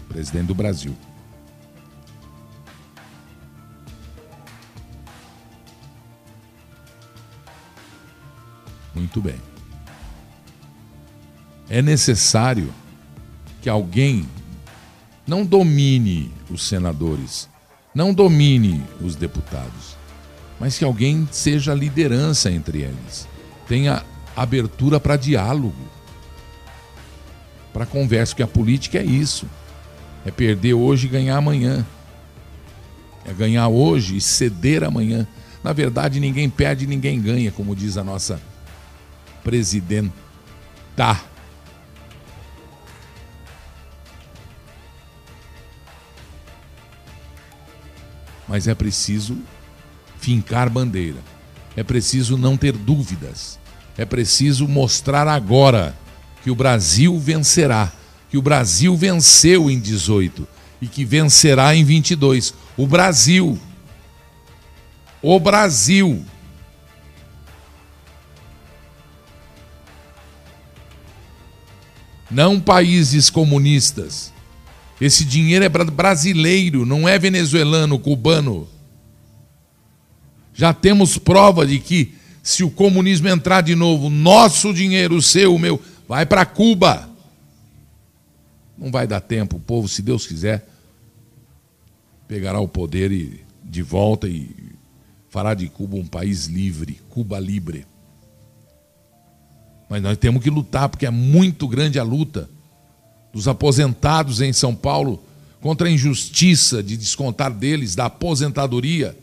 O 0.04 0.12
presidente 0.12 0.46
do 0.48 0.54
Brasil. 0.54 0.94
Muito 8.94 9.22
bem 9.22 9.40
é 11.70 11.80
necessário 11.80 12.74
que 13.62 13.70
alguém 13.70 14.28
não 15.26 15.44
domine 15.44 16.32
os 16.50 16.66
senadores, 16.66 17.48
não 17.94 18.12
domine 18.12 18.82
os 19.00 19.14
deputados, 19.14 19.96
mas 20.58 20.76
que 20.76 20.84
alguém 20.84 21.28
seja 21.30 21.72
liderança 21.72 22.50
entre 22.50 22.82
eles, 22.82 23.28
tenha 23.68 24.04
abertura 24.36 24.98
para 24.98 25.16
diálogo, 25.16 25.88
para 27.72 27.86
conversa, 27.86 28.32
porque 28.32 28.42
a 28.42 28.48
política 28.48 28.98
é 28.98 29.04
isso: 29.04 29.46
é 30.26 30.30
perder 30.32 30.74
hoje 30.74 31.06
e 31.06 31.10
ganhar 31.10 31.36
amanhã, 31.36 31.86
é 33.24 33.32
ganhar 33.32 33.68
hoje 33.68 34.16
e 34.16 34.20
ceder 34.20 34.82
amanhã. 34.82 35.24
Na 35.62 35.72
verdade, 35.72 36.18
ninguém 36.18 36.50
perde, 36.50 36.86
ninguém 36.86 37.20
ganha, 37.20 37.52
como 37.52 37.76
diz 37.76 37.96
a 37.96 38.02
nossa 38.02 38.40
presidenta. 39.44 40.12
Mas 48.50 48.66
é 48.66 48.74
preciso 48.74 49.38
fincar 50.18 50.68
bandeira. 50.68 51.20
É 51.76 51.84
preciso 51.84 52.36
não 52.36 52.56
ter 52.56 52.72
dúvidas. 52.72 53.60
É 53.96 54.04
preciso 54.04 54.66
mostrar 54.66 55.28
agora 55.28 55.96
que 56.42 56.50
o 56.50 56.54
Brasil 56.56 57.16
vencerá, 57.16 57.92
que 58.28 58.36
o 58.36 58.42
Brasil 58.42 58.96
venceu 58.96 59.70
em 59.70 59.78
18 59.78 60.48
e 60.82 60.88
que 60.88 61.04
vencerá 61.04 61.76
em 61.76 61.84
22. 61.84 62.52
O 62.76 62.88
Brasil. 62.88 63.56
O 65.22 65.38
Brasil. 65.38 66.24
Não 72.28 72.58
países 72.58 73.30
comunistas 73.30 74.32
esse 75.00 75.24
dinheiro 75.24 75.64
é 75.64 75.68
brasileiro, 75.68 76.84
não 76.84 77.08
é 77.08 77.18
venezuelano, 77.18 77.98
cubano. 77.98 78.68
Já 80.52 80.74
temos 80.74 81.16
prova 81.16 81.66
de 81.66 81.78
que 81.78 82.14
se 82.42 82.62
o 82.62 82.70
comunismo 82.70 83.28
entrar 83.28 83.62
de 83.62 83.74
novo, 83.74 84.10
nosso 84.10 84.74
dinheiro, 84.74 85.16
o 85.16 85.22
seu, 85.22 85.54
o 85.54 85.58
meu, 85.58 85.80
vai 86.06 86.26
para 86.26 86.44
Cuba. 86.44 87.08
Não 88.76 88.90
vai 88.90 89.06
dar 89.06 89.20
tempo, 89.20 89.56
o 89.56 89.60
povo, 89.60 89.88
se 89.88 90.02
Deus 90.02 90.26
quiser, 90.26 90.68
pegará 92.28 92.60
o 92.60 92.68
poder 92.68 93.10
e, 93.10 93.42
de 93.64 93.80
volta 93.82 94.28
e 94.28 94.50
fará 95.30 95.54
de 95.54 95.68
Cuba 95.68 95.96
um 95.96 96.06
país 96.06 96.46
livre, 96.46 97.00
Cuba 97.08 97.38
livre. 97.38 97.86
Mas 99.88 100.02
nós 100.02 100.18
temos 100.18 100.42
que 100.42 100.50
lutar, 100.50 100.90
porque 100.90 101.06
é 101.06 101.10
muito 101.10 101.66
grande 101.66 101.98
a 101.98 102.02
luta 102.02 102.50
dos 103.32 103.46
aposentados 103.46 104.40
em 104.40 104.52
São 104.52 104.74
Paulo 104.74 105.22
contra 105.60 105.88
a 105.88 105.90
injustiça 105.90 106.82
de 106.82 106.96
descontar 106.96 107.52
deles 107.52 107.94
da 107.94 108.06
aposentadoria 108.06 109.16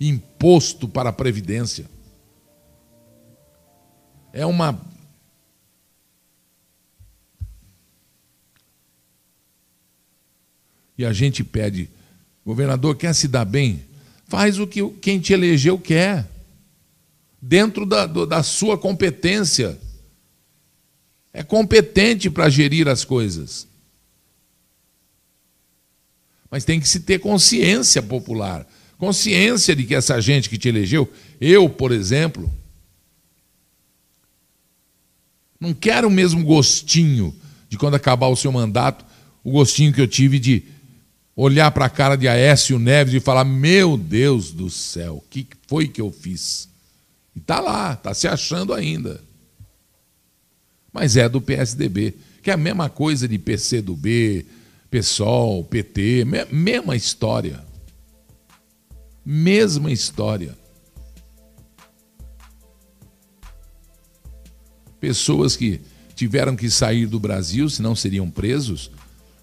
imposto 0.00 0.88
para 0.88 1.10
a 1.10 1.12
Previdência. 1.12 1.86
É 4.32 4.46
uma. 4.46 4.80
E 10.96 11.04
a 11.04 11.12
gente 11.12 11.42
pede, 11.42 11.90
governador, 12.44 12.96
quer 12.96 13.14
se 13.14 13.26
dar 13.26 13.44
bem? 13.44 13.82
Faz 14.26 14.58
o 14.58 14.66
que 14.66 14.88
quem 15.00 15.18
te 15.18 15.32
elegeu 15.32 15.78
quer, 15.78 16.28
dentro 17.42 17.84
da, 17.84 18.06
da 18.06 18.42
sua 18.42 18.78
competência 18.78 19.78
é 21.32 21.42
competente 21.42 22.28
para 22.28 22.48
gerir 22.48 22.88
as 22.88 23.04
coisas. 23.04 23.66
Mas 26.50 26.64
tem 26.64 26.80
que 26.80 26.88
se 26.88 27.00
ter 27.00 27.20
consciência 27.20 28.02
popular, 28.02 28.66
consciência 28.98 29.74
de 29.74 29.84
que 29.84 29.94
essa 29.94 30.20
gente 30.20 30.48
que 30.48 30.58
te 30.58 30.68
elegeu, 30.68 31.10
eu, 31.40 31.68
por 31.68 31.92
exemplo, 31.92 32.52
não 35.60 35.72
quero 35.72 36.08
o 36.08 36.10
mesmo 36.10 36.44
gostinho 36.44 37.34
de 37.68 37.78
quando 37.78 37.94
acabar 37.94 38.26
o 38.26 38.36
seu 38.36 38.50
mandato, 38.50 39.04
o 39.44 39.52
gostinho 39.52 39.92
que 39.92 40.00
eu 40.00 40.08
tive 40.08 40.40
de 40.40 40.64
olhar 41.36 41.70
para 41.70 41.86
a 41.86 41.90
cara 41.90 42.16
de 42.16 42.26
Aécio 42.26 42.78
Neves 42.78 43.14
e 43.14 43.20
falar: 43.20 43.44
Meu 43.44 43.96
Deus 43.96 44.50
do 44.50 44.68
céu, 44.68 45.18
o 45.18 45.30
que 45.30 45.46
foi 45.68 45.86
que 45.86 46.00
eu 46.00 46.10
fiz? 46.10 46.68
E 47.36 47.38
está 47.38 47.60
lá, 47.60 47.92
está 47.92 48.12
se 48.12 48.26
achando 48.26 48.74
ainda 48.74 49.29
mas 50.92 51.16
é 51.16 51.28
do 51.28 51.40
PSDB, 51.40 52.14
que 52.42 52.50
é 52.50 52.54
a 52.54 52.56
mesma 52.56 52.88
coisa 52.88 53.28
de 53.28 53.38
PCdoB, 53.38 54.46
PSOL, 54.90 55.64
PT, 55.64 56.24
mesma 56.50 56.96
história. 56.96 57.64
Mesma 59.24 59.92
história. 59.92 60.58
Pessoas 64.98 65.56
que 65.56 65.80
tiveram 66.14 66.56
que 66.56 66.68
sair 66.68 67.06
do 67.06 67.18
Brasil, 67.20 67.70
senão 67.70 67.94
seriam 67.94 68.28
presos, 68.28 68.90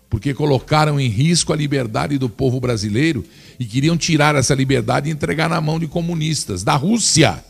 porque 0.09 0.33
colocaram 0.33 0.99
em 0.99 1.07
risco 1.07 1.51
a 1.51 1.55
liberdade 1.55 2.17
do 2.17 2.29
povo 2.29 2.59
brasileiro 2.59 3.25
e 3.59 3.65
queriam 3.65 3.97
tirar 3.97 4.35
essa 4.35 4.53
liberdade 4.53 5.09
e 5.09 5.11
entregar 5.11 5.49
na 5.49 5.59
mão 5.59 5.79
de 5.79 5.87
comunistas 5.87 6.63
da 6.63 6.75
Rússia. 6.75 7.43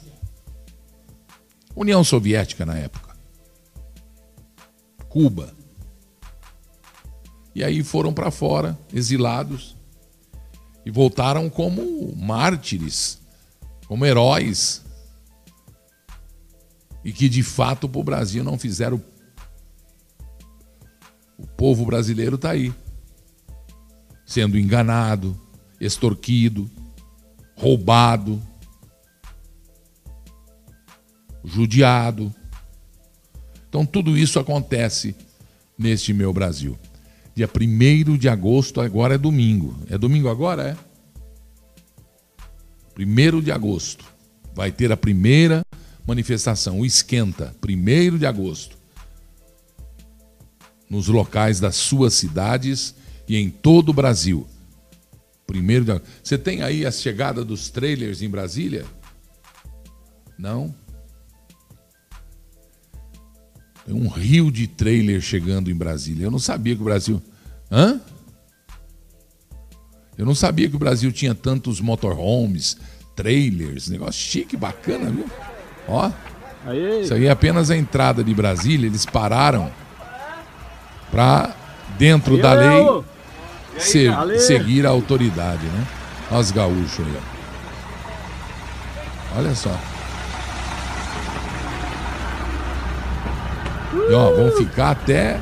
União 1.76 2.04
Soviética 2.04 2.66
na 2.66 2.78
época. 2.78 3.07
Cuba. 5.18 5.52
E 7.56 7.64
aí 7.64 7.84
foram 7.84 8.14
para 8.14 8.30
fora, 8.30 8.78
exilados, 8.94 9.76
e 10.86 10.92
voltaram 10.92 11.50
como 11.50 12.16
mártires, 12.16 13.20
como 13.88 14.06
heróis. 14.06 14.84
e 17.04 17.12
que 17.12 17.28
de 17.30 17.42
fato 17.42 17.90
para 17.90 18.00
o 18.00 18.04
Brasil 18.04 18.44
não 18.44 18.60
fizeram. 18.60 19.02
O 21.36 21.48
povo 21.48 21.84
brasileiro 21.84 22.36
está 22.36 22.52
aí, 22.52 22.72
sendo 24.24 24.56
enganado, 24.56 25.40
extorquido, 25.80 26.70
roubado, 27.56 28.40
judiado. 31.44 32.32
Então 33.70 33.86
tudo 33.86 34.18
isso 34.18 34.40
acontece 34.40 35.16
neste 35.78 36.14
meu 36.14 36.34
Brasil. 36.34 36.78
Dia 37.36 37.48
1 37.48 38.18
de 38.18 38.28
agosto, 38.28 38.82
agora 38.82 39.16
é 39.16 39.18
domingo. 39.18 39.78
É 39.90 39.98
domingo 39.98 40.30
agora, 40.30 40.70
é? 40.70 40.78
1 43.00 43.42
de 43.42 43.52
agosto. 43.52 44.06
Vai 44.56 44.72
ter 44.72 44.92
a 44.92 44.98
primeira 44.98 45.64
manifestação, 46.06 46.80
o 46.80 46.86
Esquenta, 46.86 47.56
1 47.64 48.18
de 48.18 48.26
agosto. 48.26 48.76
Nos 50.90 51.08
locais 51.08 51.60
das 51.60 51.76
suas 51.76 52.14
cidades 52.14 52.96
e 53.28 53.38
em 53.38 53.50
todo 53.50 53.90
o 53.90 53.94
Brasil. 53.94 54.48
Primeiro 55.46 55.86
de. 55.86 56.02
Você 56.24 56.38
tem 56.38 56.64
aí 56.64 56.86
a 56.86 56.92
chegada 56.92 57.44
dos 57.44 57.70
trailers 57.70 58.22
em 58.22 58.30
Brasília? 58.30 58.86
Não? 60.38 60.74
Um 63.94 64.08
rio 64.08 64.52
de 64.52 64.68
trailer 64.68 65.22
chegando 65.22 65.72
em 65.72 65.76
Brasília. 65.76 66.26
Eu 66.26 66.32
não 66.32 66.40
sabia 66.40 66.76
que 66.76 66.82
o 66.82 66.86
Brasil. 66.86 67.22
Hã? 67.72 68.00
Eu 70.18 70.26
não 70.26 70.36
sabia 70.36 70.70
que 70.70 70.76
o 70.76 70.80
Brasil 70.80 71.12
tinha 71.12 71.36
tantos 71.36 71.80
motorhomes, 71.80 72.76
trailers, 73.16 73.88
negócio 73.88 74.20
chique, 74.20 74.58
bacana, 74.58 75.10
viu? 75.10 75.30
Ó. 75.88 76.12
Aí. 76.66 77.02
Isso 77.02 77.14
aí 77.14 77.26
é 77.28 77.30
apenas 77.30 77.70
a 77.70 77.78
entrada 77.78 78.24
de 78.24 78.34
Brasília. 78.34 78.88
Eles 78.88 79.06
pararam 79.06 79.72
para, 81.12 81.56
dentro 81.98 82.36
aí, 82.36 82.42
da 82.42 82.54
lei, 82.54 83.04
se, 83.78 84.08
seguir 84.40 84.86
a 84.86 84.90
autoridade, 84.90 85.66
né? 85.66 85.88
Os 86.32 86.52
gaúchos 86.52 87.06
aí. 87.06 87.22
Olha 89.38 89.56
só. 89.56 89.97
E 94.10 94.14
ó, 94.14 94.32
vão 94.32 94.52
ficar 94.52 94.92
até 94.92 95.40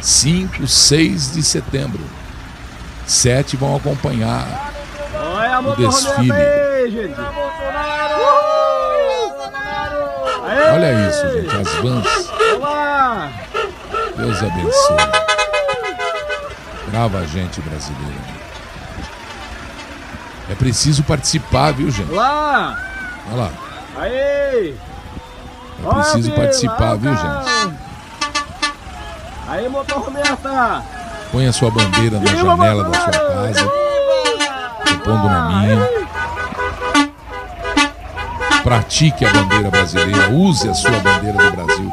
5, 0.00 0.66
6 0.66 1.32
de 1.32 1.42
setembro. 1.42 2.00
Sete 3.06 3.56
vão 3.56 3.76
acompanhar 3.76 4.72
o 5.66 5.76
desfile. 5.76 6.32
Olha 10.72 11.08
isso, 11.08 11.30
gente, 11.32 11.56
as 11.56 11.74
vans. 11.74 12.32
Deus 14.16 14.42
abençoe. 14.42 14.96
Brava 16.88 17.18
a 17.18 17.26
gente 17.26 17.60
brasileira. 17.60 18.34
É 20.50 20.54
preciso 20.54 21.02
participar, 21.02 21.72
viu, 21.72 21.90
gente? 21.90 22.12
Olha 22.12 23.36
lá. 23.36 23.50
Aí! 23.96 24.76
É 25.82 25.94
preciso 25.94 26.30
participar, 26.32 26.96
viu, 26.96 27.14
gente? 27.14 27.74
Aí, 29.48 29.68
motor 29.68 29.98
Roberta! 29.98 30.82
Põe 31.30 31.46
a 31.46 31.52
sua 31.52 31.70
bandeira 31.70 32.20
na 32.20 32.26
janela 32.34 32.84
da 32.84 33.00
sua 33.00 33.10
casa. 33.10 33.70
Tô 34.84 34.94
pondo 34.98 35.28
na 35.28 35.48
minha. 35.48 35.88
Pratique 38.62 39.24
a 39.24 39.32
bandeira 39.32 39.70
brasileira. 39.70 40.30
Use 40.30 40.68
a 40.68 40.74
sua 40.74 40.98
bandeira 41.00 41.36
do 41.36 41.50
Brasil. 41.56 41.92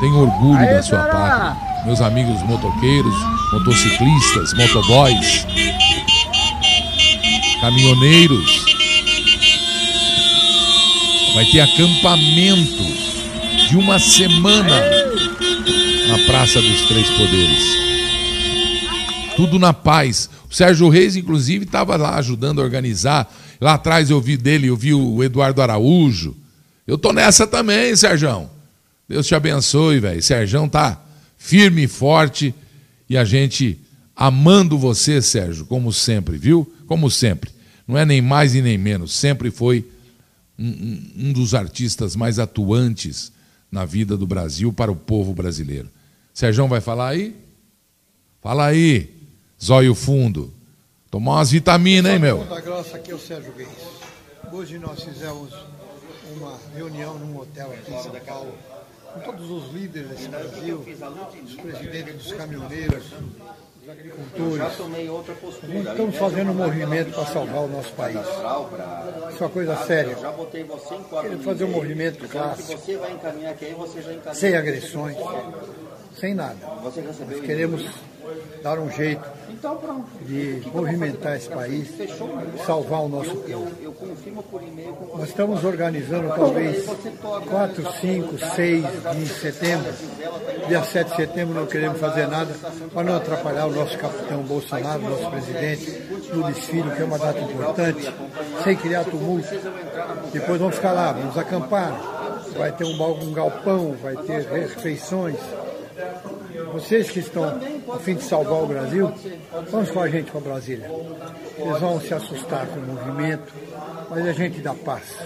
Tenha 0.00 0.14
orgulho 0.14 0.66
da 0.66 0.82
sua 0.82 0.98
pátria. 1.00 1.56
Meus 1.84 2.00
amigos 2.00 2.42
motoqueiros, 2.42 3.14
motociclistas, 3.52 4.54
motoboys, 4.54 5.46
caminhoneiros. 7.60 8.69
Vai 11.34 11.44
ter 11.46 11.60
acampamento 11.60 12.82
de 13.68 13.76
uma 13.76 13.98
semana 13.98 14.80
na 16.08 16.18
Praça 16.26 16.60
dos 16.60 16.80
Três 16.88 17.08
Poderes. 17.10 17.62
Tudo 19.36 19.58
na 19.58 19.72
paz. 19.72 20.28
O 20.50 20.54
Sérgio 20.54 20.88
Reis, 20.88 21.14
inclusive, 21.14 21.64
estava 21.64 21.96
lá 21.96 22.16
ajudando 22.16 22.60
a 22.60 22.64
organizar. 22.64 23.32
Lá 23.60 23.74
atrás 23.74 24.10
eu 24.10 24.20
vi 24.20 24.36
dele, 24.36 24.66
eu 24.66 24.76
vi 24.76 24.92
o 24.92 25.22
Eduardo 25.22 25.62
Araújo. 25.62 26.36
Eu 26.86 26.98
tô 26.98 27.12
nessa 27.12 27.46
também, 27.46 27.94
Sérgio. 27.94 28.50
Deus 29.08 29.26
te 29.26 29.34
abençoe, 29.34 30.00
velho. 30.00 30.20
Sérgio 30.20 30.68
tá 30.68 31.00
firme 31.38 31.84
e 31.84 31.88
forte 31.88 32.52
e 33.08 33.16
a 33.16 33.24
gente 33.24 33.78
amando 34.16 34.76
você, 34.76 35.22
Sérgio, 35.22 35.64
como 35.64 35.92
sempre, 35.92 36.36
viu? 36.36 36.70
Como 36.86 37.08
sempre. 37.08 37.50
Não 37.86 37.96
é 37.96 38.04
nem 38.04 38.20
mais 38.20 38.54
e 38.54 38.60
nem 38.60 38.76
menos. 38.76 39.12
Sempre 39.14 39.50
foi 39.50 39.84
um, 40.60 41.28
um 41.28 41.32
dos 41.32 41.54
artistas 41.54 42.14
mais 42.14 42.38
atuantes 42.38 43.32
na 43.72 43.84
vida 43.84 44.16
do 44.16 44.26
Brasil 44.26 44.72
para 44.72 44.92
o 44.92 44.96
povo 44.96 45.32
brasileiro. 45.32 45.88
Sérgio 46.34 46.68
vai 46.68 46.80
falar 46.80 47.08
aí? 47.08 47.36
Fala 48.42 48.66
aí, 48.66 49.14
zóio 49.62 49.94
fundo. 49.94 50.52
Tomar 51.10 51.36
umas 51.36 51.50
vitaminas, 51.50 52.12
hein, 52.12 52.18
meu? 52.18 52.38
Ponta 52.38 52.60
Grossa, 52.60 52.96
aqui 52.96 53.10
é 53.10 53.14
o 53.14 53.18
Sérgio 53.18 53.52
Reis. 53.56 53.68
Hoje 54.52 54.78
nós 54.78 55.02
fizemos 55.02 55.52
uma 56.36 56.58
reunião 56.74 57.18
num 57.18 57.38
hotel 57.38 57.72
aqui 57.72 57.92
em 57.92 58.02
São 58.02 58.12
Paulo 58.20 58.54
com 59.12 59.20
todos 59.20 59.50
os 59.50 59.72
líderes 59.72 60.08
desse 60.08 60.28
Brasil, 60.28 60.84
os 61.44 61.54
presidentes 61.54 62.14
dos 62.14 62.32
caminhoneiros, 62.32 63.04
agricultores. 63.90 64.72
Estamos 65.88 66.16
fazendo 66.16 66.50
um 66.52 66.54
movimento 66.54 67.12
para 67.12 67.26
salvar 67.26 67.64
o 67.64 67.68
nosso 67.68 67.92
país. 67.92 68.20
Isso 68.20 69.42
é 69.42 69.46
uma 69.46 69.50
coisa 69.50 69.76
séria. 69.86 70.16
Queremos 71.20 71.44
fazer 71.44 71.64
um 71.64 71.70
movimento 71.70 72.28
clássico, 72.28 72.80
sem 74.34 74.56
agressões 74.56 75.16
sem 76.20 76.34
nada. 76.34 76.56
Nós 76.82 76.94
queremos 77.40 77.82
dar 78.62 78.78
um 78.78 78.90
jeito 78.90 79.26
de 80.26 80.62
movimentar 80.72 81.36
esse 81.36 81.48
país, 81.48 81.88
salvar 82.66 83.00
o 83.00 83.08
nosso 83.08 83.34
povo. 83.36 83.68
Nós 85.16 85.28
estamos 85.30 85.64
organizando 85.64 86.28
talvez 86.28 86.84
4, 87.48 87.92
5, 88.00 88.38
6 88.54 88.84
de 89.16 89.28
setembro. 89.28 89.92
Dia 90.68 90.84
7 90.84 91.10
de 91.10 91.16
setembro 91.16 91.54
não 91.54 91.66
queremos 91.66 91.98
fazer 91.98 92.28
nada 92.28 92.54
para 92.92 93.02
não 93.02 93.16
atrapalhar 93.16 93.66
o 93.66 93.72
nosso 93.72 93.96
capitão 93.96 94.42
Bolsonaro, 94.42 95.00
nosso 95.00 95.30
presidente, 95.30 95.90
no 96.34 96.44
desfile, 96.44 96.90
que 96.90 97.02
é 97.02 97.04
uma 97.04 97.18
data 97.18 97.40
importante, 97.40 98.14
sem 98.62 98.76
criar 98.76 99.04
tumulto. 99.04 99.48
Depois 100.32 100.60
vamos 100.60 100.76
ficar 100.76 100.92
lá, 100.92 101.12
vamos 101.12 101.36
acampar. 101.38 102.18
Vai 102.56 102.72
ter 102.72 102.84
um, 102.84 103.02
um 103.22 103.32
galpão, 103.32 103.96
vai 104.02 104.16
ter 104.16 104.42
refeições 104.42 105.36
vocês 106.72 107.10
que 107.10 107.20
estão 107.20 107.44
a 107.92 107.98
fim 107.98 108.14
de 108.14 108.22
salvar 108.22 108.62
o 108.62 108.66
Brasil, 108.66 109.12
vamos 109.70 109.90
com 109.90 110.00
a 110.00 110.08
gente 110.08 110.30
para 110.30 110.40
Brasília. 110.40 110.90
Eles 111.56 111.80
vão 111.80 112.00
se 112.00 112.14
assustar 112.14 112.66
com 112.66 112.80
o 112.80 112.82
movimento, 112.82 113.52
mas 114.08 114.26
a 114.26 114.32
gente 114.32 114.60
dá 114.60 114.74
paz. 114.74 115.16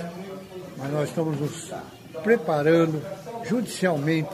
Mas 0.77 0.93
nós 0.93 1.09
estamos 1.09 1.39
nos 1.41 1.72
preparando 2.22 3.03
judicialmente 3.45 4.31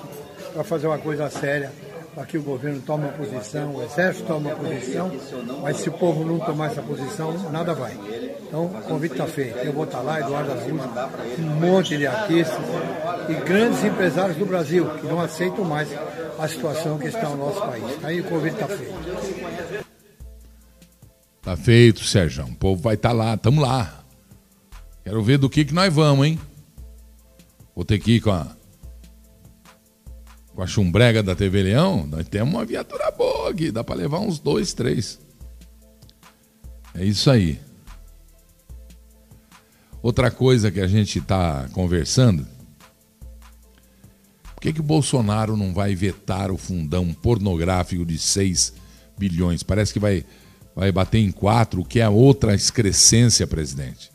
para 0.53 0.65
fazer 0.65 0.87
uma 0.87 0.99
coisa 0.99 1.29
séria, 1.31 1.73
para 2.21 2.27
que 2.27 2.37
o 2.37 2.43
governo 2.43 2.83
tome 2.83 3.05
uma 3.05 3.13
posição, 3.15 3.77
o 3.77 3.83
exército 3.83 4.27
tome 4.27 4.49
uma 4.49 4.57
posição, 4.57 5.11
mas 5.63 5.79
se 5.79 5.89
o 5.89 5.93
povo 5.93 6.23
não 6.23 6.39
tomar 6.39 6.67
essa 6.67 6.83
posição, 6.83 7.33
nada 7.51 7.73
vai. 7.73 7.97
Então, 8.47 8.67
o 8.67 8.83
convite 8.83 9.13
está 9.13 9.27
feito. 9.27 9.57
Eu 9.57 9.73
vou 9.73 9.85
estar 9.85 10.03
lá, 10.03 10.21
Eduardo 10.21 10.53
Araújo, 10.53 10.75
um 11.39 11.43
monte 11.67 11.97
de 11.97 12.07
artistas 12.07 12.59
e 13.27 13.33
grandes 13.37 13.83
empresários 13.83 14.37
do 14.37 14.45
Brasil 14.45 14.87
que 14.99 15.07
não 15.07 15.19
aceitam 15.19 15.65
mais 15.65 15.89
a 16.39 16.47
situação 16.47 16.99
que 16.99 17.07
está 17.07 17.27
no 17.31 17.39
nosso 17.39 17.61
país. 17.63 18.05
Aí 18.05 18.21
o 18.21 18.25
convite 18.25 18.55
está 18.55 18.69
feito. 18.69 19.87
Tá 21.41 21.57
feito, 21.57 22.05
Sérgio. 22.05 22.45
O 22.45 22.55
povo 22.55 22.83
vai 22.83 22.97
estar 22.97 23.09
tá 23.09 23.15
lá, 23.15 23.33
estamos 23.33 23.63
lá. 23.63 24.05
Quero 25.03 25.23
ver 25.23 25.39
do 25.39 25.49
que, 25.49 25.65
que 25.65 25.73
nós 25.73 25.91
vamos, 25.91 26.27
hein? 26.27 26.39
Vou 27.75 27.83
ter 27.83 27.99
que 27.99 28.17
ir 28.17 28.21
com 28.21 28.31
a, 28.31 28.47
com 30.61 30.65
a 30.65 30.67
chumbrega 30.67 31.23
da 31.23 31.35
TV 31.35 31.63
Leão. 31.63 32.07
Nós 32.07 32.29
temos 32.29 32.53
uma 32.53 32.67
viatura 32.67 33.11
boa 33.11 33.49
aqui, 33.49 33.71
dá 33.71 33.83
para 33.83 33.95
levar 33.95 34.19
uns 34.19 34.39
dois, 34.39 34.75
três. 34.75 35.19
É 36.95 37.03
isso 37.03 37.31
aí. 37.31 37.59
Outra 40.03 40.31
coisa 40.31 40.71
que 40.71 40.81
a 40.81 40.87
gente 40.87 41.19
está 41.19 41.67
conversando 41.73 42.47
por 44.55 44.61
que, 44.61 44.75
que 44.75 44.81
o 44.81 44.85
Bolsonaro 44.85 45.57
não 45.57 45.73
vai 45.73 45.95
vetar 45.95 46.51
o 46.51 46.59
fundão 46.59 47.11
pornográfico 47.15 48.05
de 48.05 48.19
6 48.19 48.75
bilhões? 49.19 49.63
Parece 49.63 49.95
que 49.95 49.99
vai, 49.99 50.27
vai 50.77 50.93
bater 50.93 51.21
em 51.21 51.33
4, 51.33 51.81
o 51.81 51.85
que 51.87 52.01
é 52.01 52.09
outra 52.11 52.55
excrescência, 52.55 53.47
presidente. 53.47 54.11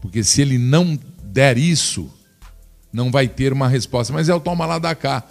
Porque 0.00 0.22
se 0.22 0.40
ele 0.40 0.56
não 0.56 0.96
der 1.24 1.58
isso, 1.58 2.08
não 2.92 3.10
vai 3.10 3.26
ter 3.26 3.52
uma 3.52 3.68
resposta. 3.68 4.12
Mas 4.12 4.28
é 4.28 4.34
o 4.34 4.40
toma 4.40 4.66
lá 4.66 4.78
da 4.78 4.94
cá. 4.94 5.22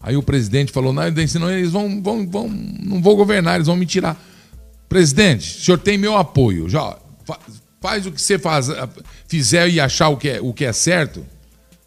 Aí 0.00 0.16
o 0.16 0.22
presidente 0.22 0.72
falou: 0.72 0.92
não, 0.92 1.02
senão 1.28 1.50
eles 1.50 1.70
vão, 1.70 2.02
vão, 2.02 2.26
vão, 2.26 2.48
não 2.48 3.02
vou 3.02 3.16
governar, 3.16 3.56
eles 3.56 3.66
vão 3.66 3.76
me 3.76 3.86
tirar. 3.86 4.16
Presidente, 4.88 5.58
o 5.58 5.64
senhor 5.64 5.78
tem 5.78 5.98
meu 5.98 6.16
apoio. 6.16 6.68
Já 6.68 6.96
faz 7.80 8.06
o 8.06 8.12
que 8.12 8.20
você 8.20 8.38
faz, 8.38 8.68
fizer 9.26 9.68
e 9.68 9.80
achar 9.80 10.08
o 10.08 10.16
que, 10.16 10.28
é, 10.28 10.40
o 10.40 10.52
que 10.52 10.64
é 10.64 10.72
certo. 10.72 11.24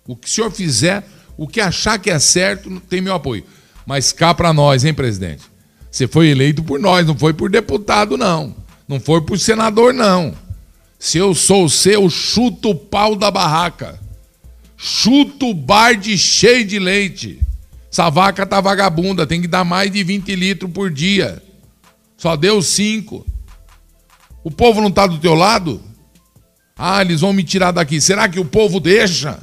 O 0.08 0.16
que 0.16 0.28
o 0.28 0.32
senhor 0.32 0.52
fizer, 0.52 1.04
o 1.38 1.48
que 1.48 1.62
achar 1.62 1.98
que 1.98 2.10
é 2.10 2.20
certo, 2.20 2.80
tem 2.90 3.02
meu 3.02 3.14
apoio. 3.14 3.44
Mas 3.86 4.12
cá 4.12 4.34
para 4.34 4.54
nós, 4.54 4.86
hein, 4.86 4.94
presidente? 4.94 5.44
Você 5.92 6.08
foi 6.08 6.30
eleito 6.30 6.64
por 6.64 6.80
nós, 6.80 7.06
não 7.06 7.18
foi 7.18 7.34
por 7.34 7.50
deputado, 7.50 8.18
não. 8.18 8.56
Não 8.88 9.00
foi 9.00 9.22
por 9.22 9.38
senador, 9.40 9.94
não. 9.94 10.34
Se 10.98 11.18
eu 11.18 11.36
sou 11.36 11.66
o 11.66 11.70
seu, 11.70 12.10
chuto 12.10 12.72
o 12.72 12.76
pau 12.76 13.16
da 13.16 13.30
barraca. 13.30 14.00
Chuto 14.86 15.52
o 15.52 15.54
bar 15.54 15.96
de 15.96 16.18
cheio 16.18 16.66
de 16.66 16.78
leite. 16.78 17.40
Essa 17.90 18.10
vaca 18.10 18.46
tá 18.46 18.60
vagabunda, 18.60 19.26
tem 19.26 19.42
que 19.42 19.48
dar 19.48 19.64
mais 19.64 19.90
de 19.90 20.04
20 20.04 20.36
litros 20.36 20.70
por 20.70 20.92
dia. 20.92 21.42
Só 22.18 22.36
deu 22.36 22.62
5. 22.62 23.26
O 24.44 24.52
povo 24.52 24.82
não 24.82 24.92
tá 24.92 25.08
do 25.08 25.20
teu 25.20 25.36
lado? 25.36 25.82
Ah, 26.78 27.02
eles 27.02 27.22
vão 27.22 27.32
me 27.32 27.46
tirar 27.46 27.72
daqui. 27.72 28.02
Será 28.02 28.28
que 28.28 28.42
o 28.42 28.44
povo 28.44 28.82
deixa? 28.82 29.42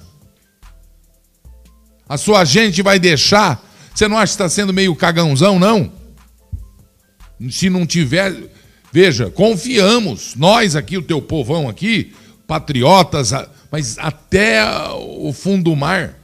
A 2.06 2.18
sua 2.18 2.44
gente 2.44 2.82
vai 2.82 2.98
deixar? 2.98 3.66
Você 3.94 4.06
não 4.06 4.18
acha 4.18 4.26
que 4.26 4.42
está 4.42 4.48
sendo 4.50 4.74
meio 4.74 4.94
cagãozão, 4.94 5.58
não? 5.58 5.90
Se 7.50 7.70
não 7.70 7.86
tiver. 7.86 8.36
Veja, 8.92 9.30
confiamos, 9.30 10.34
nós 10.34 10.76
aqui, 10.76 10.98
o 10.98 11.02
teu 11.02 11.22
povão 11.22 11.66
aqui, 11.66 12.12
patriotas, 12.46 13.32
mas 13.70 13.98
até 13.98 14.62
o 14.94 15.32
fundo 15.32 15.64
do 15.64 15.76
mar. 15.76 16.16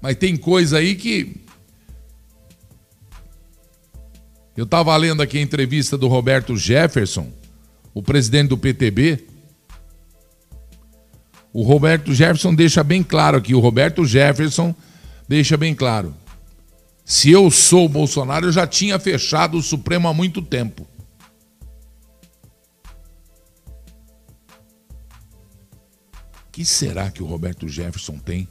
Mas 0.00 0.16
tem 0.16 0.36
coisa 0.36 0.78
aí 0.78 0.94
que. 0.94 1.36
Eu 4.56 4.64
estava 4.64 4.96
lendo 4.96 5.22
aqui 5.22 5.38
a 5.38 5.42
entrevista 5.42 5.96
do 5.96 6.08
Roberto 6.08 6.56
Jefferson, 6.56 7.32
o 7.94 8.02
presidente 8.02 8.48
do 8.48 8.58
PTB. 8.58 9.24
O 11.52 11.62
Roberto 11.62 12.14
Jefferson 12.14 12.54
deixa 12.54 12.84
bem 12.84 13.02
claro 13.02 13.38
aqui, 13.38 13.54
o 13.54 13.60
Roberto 13.60 14.04
Jefferson 14.04 14.74
deixa 15.26 15.56
bem 15.56 15.74
claro. 15.74 16.14
Se 17.04 17.30
eu 17.30 17.50
sou 17.50 17.88
Bolsonaro, 17.88 18.46
eu 18.46 18.52
já 18.52 18.66
tinha 18.66 18.98
fechado 18.98 19.56
o 19.56 19.62
Supremo 19.62 20.06
há 20.08 20.14
muito 20.14 20.42
tempo. 20.42 20.86
Que 26.58 26.64
será 26.64 27.08
que 27.08 27.22
o 27.22 27.26
Roberto 27.26 27.68
Jefferson 27.68 28.18
tem? 28.18 28.48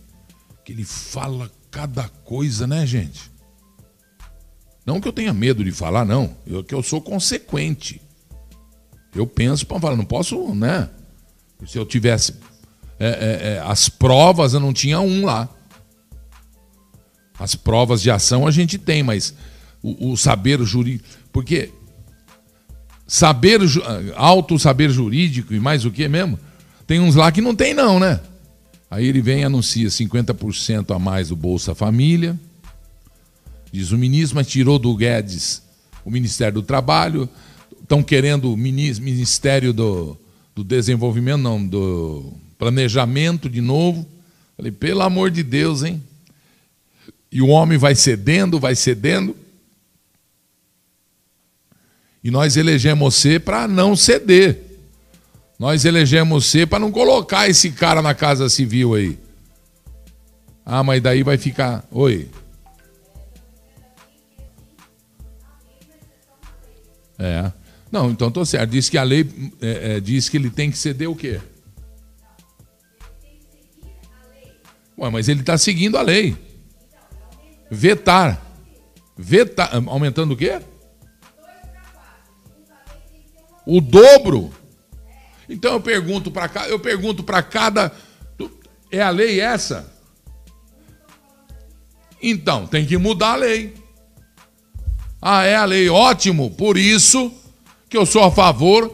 Que 0.63 0.71
ele 0.71 0.85
fala 0.85 1.51
cada 1.69 2.07
coisa, 2.07 2.65
né, 2.65 2.87
gente? 2.87 3.29
Não 4.85 5.01
que 5.01 5.09
eu 5.09 5.11
tenha 5.11 5.33
medo 5.33 5.61
de 5.61 5.73
falar, 5.73 6.05
não. 6.05 6.33
Eu 6.47 6.63
que 6.63 6.73
eu 6.73 6.81
sou 6.81 7.01
consequente. 7.01 8.01
Eu 9.13 9.27
penso 9.27 9.67
para 9.67 9.81
falar, 9.81 9.97
não 9.97 10.05
posso, 10.05 10.55
né? 10.55 10.89
Se 11.65 11.77
eu 11.77 11.85
tivesse 11.85 12.35
é, 12.97 13.07
é, 13.07 13.47
é, 13.55 13.59
as 13.65 13.89
provas, 13.89 14.53
eu 14.53 14.61
não 14.61 14.71
tinha 14.71 15.01
um 15.01 15.25
lá. 15.25 15.49
As 17.37 17.55
provas 17.55 18.01
de 18.01 18.09
ação 18.09 18.47
a 18.47 18.51
gente 18.51 18.77
tem, 18.77 19.03
mas 19.03 19.33
o, 19.83 20.13
o 20.13 20.15
saber 20.15 20.63
jurídico. 20.63 21.09
Porque 21.29 21.73
saber, 23.05 23.59
alto 24.15 24.57
saber 24.57 24.91
jurídico 24.91 25.53
e 25.53 25.59
mais 25.59 25.83
o 25.83 25.91
que 25.91 26.07
mesmo? 26.07 26.39
Tem 26.87 27.01
uns 27.01 27.15
lá 27.15 27.29
que 27.33 27.41
não 27.41 27.53
tem, 27.53 27.73
não, 27.73 27.99
né? 27.99 28.21
Aí 28.89 29.05
ele 29.05 29.21
vem 29.21 29.41
e 29.41 29.43
anuncia 29.43 29.89
50% 29.89 30.95
a 30.95 30.97
mais 30.97 31.27
do 31.27 31.35
Bolsa 31.35 31.75
Família. 31.75 32.39
Diz 33.69 33.91
o 33.91 33.97
ministro, 33.97 34.37
mas 34.37 34.47
tirou 34.47 34.79
do 34.79 34.95
Guedes 34.95 35.61
o 36.05 36.09
Ministério 36.09 36.53
do 36.53 36.63
Trabalho. 36.63 37.27
Estão 37.81 38.01
querendo 38.01 38.53
o 38.53 38.57
Ministério 38.57 39.73
do, 39.73 40.17
do 40.55 40.63
Desenvolvimento, 40.63 41.41
não, 41.41 41.65
do 41.65 42.31
Planejamento 42.57 43.49
de 43.49 43.59
novo. 43.59 44.07
Falei, 44.55 44.71
pelo 44.71 45.01
amor 45.01 45.29
de 45.29 45.43
Deus, 45.43 45.83
hein? 45.83 46.01
E 47.29 47.41
o 47.41 47.47
homem 47.47 47.77
vai 47.77 47.93
cedendo, 47.93 48.57
vai 48.57 48.73
cedendo. 48.73 49.35
E 52.23 52.31
nós 52.31 52.55
elegemos 52.55 53.13
você 53.13 53.37
para 53.37 53.67
não 53.67 53.95
ceder. 53.95 54.66
Nós 55.59 55.85
elegemos 55.85 56.45
você 56.45 56.65
para 56.65 56.79
não 56.79 56.91
colocar 56.91 57.49
esse 57.49 57.71
cara 57.71 58.01
na 58.01 58.13
casa 58.13 58.47
civil 58.47 58.93
aí. 58.93 59.17
Ah, 60.63 60.83
mas 60.83 61.01
daí 61.01 61.23
vai 61.23 61.37
ficar. 61.37 61.83
Oi. 61.91 62.29
É. 67.17 67.51
Não, 67.91 68.11
então 68.11 68.29
tô 68.29 68.45
certo. 68.45 68.69
Diz 68.69 68.89
que 68.89 68.97
a 68.97 69.03
lei 69.03 69.27
é, 69.61 69.95
é, 69.95 69.99
diz 69.99 70.29
que 70.29 70.37
ele 70.37 70.49
tem 70.49 70.69
que 70.69 70.77
ceder 70.77 71.09
o 71.09 71.15
quê? 71.15 71.39
Ué, 74.97 75.09
mas 75.09 75.27
ele 75.27 75.39
está 75.39 75.57
seguindo 75.57 75.97
a 75.97 76.01
lei. 76.01 76.35
Vetar. 77.71 78.41
Vetar. 79.17 79.71
Aumentando 79.87 80.33
o 80.33 80.37
quê? 80.37 80.61
O 83.65 83.81
dobro. 83.81 84.51
Então 85.49 85.73
eu 85.73 85.81
pergunto 85.81 86.29
para 86.29 86.49
cá, 86.49 86.67
eu 86.67 86.79
pergunto 86.79 87.23
para 87.23 87.41
cada. 87.41 87.91
É 88.91 89.01
a 89.01 89.09
lei 89.09 89.39
essa? 89.39 89.93
Então, 92.21 92.65
tem 92.65 92.85
que 92.85 92.97
mudar 92.97 93.33
a 93.33 93.35
lei. 93.35 93.75
Ah, 95.21 95.43
é 95.43 95.55
a 95.55 95.65
lei, 95.65 95.89
ótimo. 95.89 96.51
Por 96.51 96.77
isso 96.77 97.31
que 97.89 97.97
eu 97.97 98.05
sou 98.05 98.23
a 98.23 98.31
favor 98.31 98.93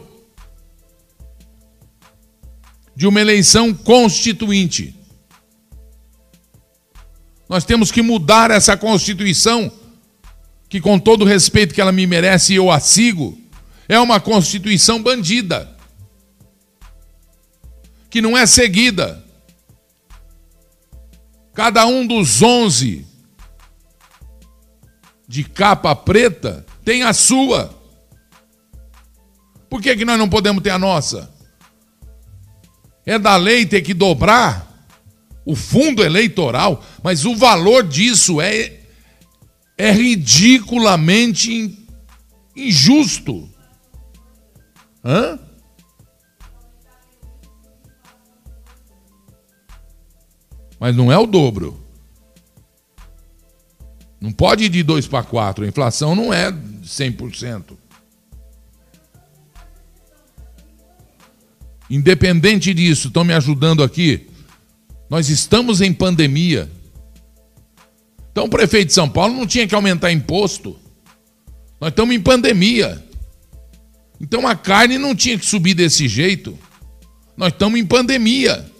de 2.94 3.06
uma 3.06 3.20
eleição 3.20 3.74
constituinte. 3.74 4.94
Nós 7.48 7.64
temos 7.64 7.90
que 7.90 8.02
mudar 8.02 8.50
essa 8.50 8.76
Constituição, 8.76 9.70
que, 10.68 10.80
com 10.80 10.98
todo 10.98 11.22
o 11.22 11.26
respeito 11.26 11.74
que 11.74 11.80
ela 11.80 11.92
me 11.92 12.06
merece, 12.06 12.54
eu 12.54 12.70
a 12.70 12.80
sigo, 12.80 13.38
é 13.88 13.98
uma 13.98 14.18
Constituição 14.18 15.02
bandida, 15.02 15.73
que 18.14 18.22
não 18.22 18.38
é 18.38 18.46
seguida. 18.46 19.24
Cada 21.52 21.84
um 21.84 22.06
dos 22.06 22.42
onze 22.42 23.04
de 25.26 25.42
capa 25.42 25.96
preta 25.96 26.64
tem 26.84 27.02
a 27.02 27.12
sua. 27.12 27.76
Por 29.68 29.82
que, 29.82 29.96
que 29.96 30.04
nós 30.04 30.16
não 30.16 30.28
podemos 30.28 30.62
ter 30.62 30.70
a 30.70 30.78
nossa? 30.78 31.34
É 33.04 33.18
da 33.18 33.36
lei 33.36 33.66
ter 33.66 33.82
que 33.82 33.92
dobrar 33.92 34.86
o 35.44 35.56
fundo 35.56 36.00
eleitoral, 36.00 36.84
mas 37.02 37.24
o 37.24 37.34
valor 37.34 37.82
disso 37.82 38.40
é, 38.40 38.78
é 39.76 39.90
ridiculamente 39.90 41.84
injusto. 42.54 43.50
Hã? 45.04 45.43
Mas 50.84 50.94
não 50.94 51.10
é 51.10 51.16
o 51.16 51.26
dobro. 51.26 51.82
Não 54.20 54.30
pode 54.30 54.64
ir 54.64 54.68
de 54.68 54.82
2 54.82 55.06
para 55.06 55.24
4. 55.24 55.64
A 55.64 55.68
inflação 55.68 56.14
não 56.14 56.30
é 56.30 56.52
100%. 56.52 57.74
Independente 61.88 62.74
disso, 62.74 63.08
estão 63.08 63.24
me 63.24 63.32
ajudando 63.32 63.82
aqui. 63.82 64.28
Nós 65.08 65.30
estamos 65.30 65.80
em 65.80 65.90
pandemia. 65.90 66.70
Então 68.30 68.44
o 68.44 68.50
prefeito 68.50 68.88
de 68.88 68.92
São 68.92 69.08
Paulo 69.08 69.32
não 69.32 69.46
tinha 69.46 69.66
que 69.66 69.74
aumentar 69.74 70.12
imposto. 70.12 70.78
Nós 71.80 71.92
estamos 71.92 72.14
em 72.14 72.20
pandemia. 72.20 73.02
Então 74.20 74.46
a 74.46 74.54
carne 74.54 74.98
não 74.98 75.14
tinha 75.14 75.38
que 75.38 75.46
subir 75.46 75.72
desse 75.72 76.06
jeito. 76.08 76.58
Nós 77.38 77.54
estamos 77.54 77.80
em 77.80 77.86
pandemia. 77.86 78.73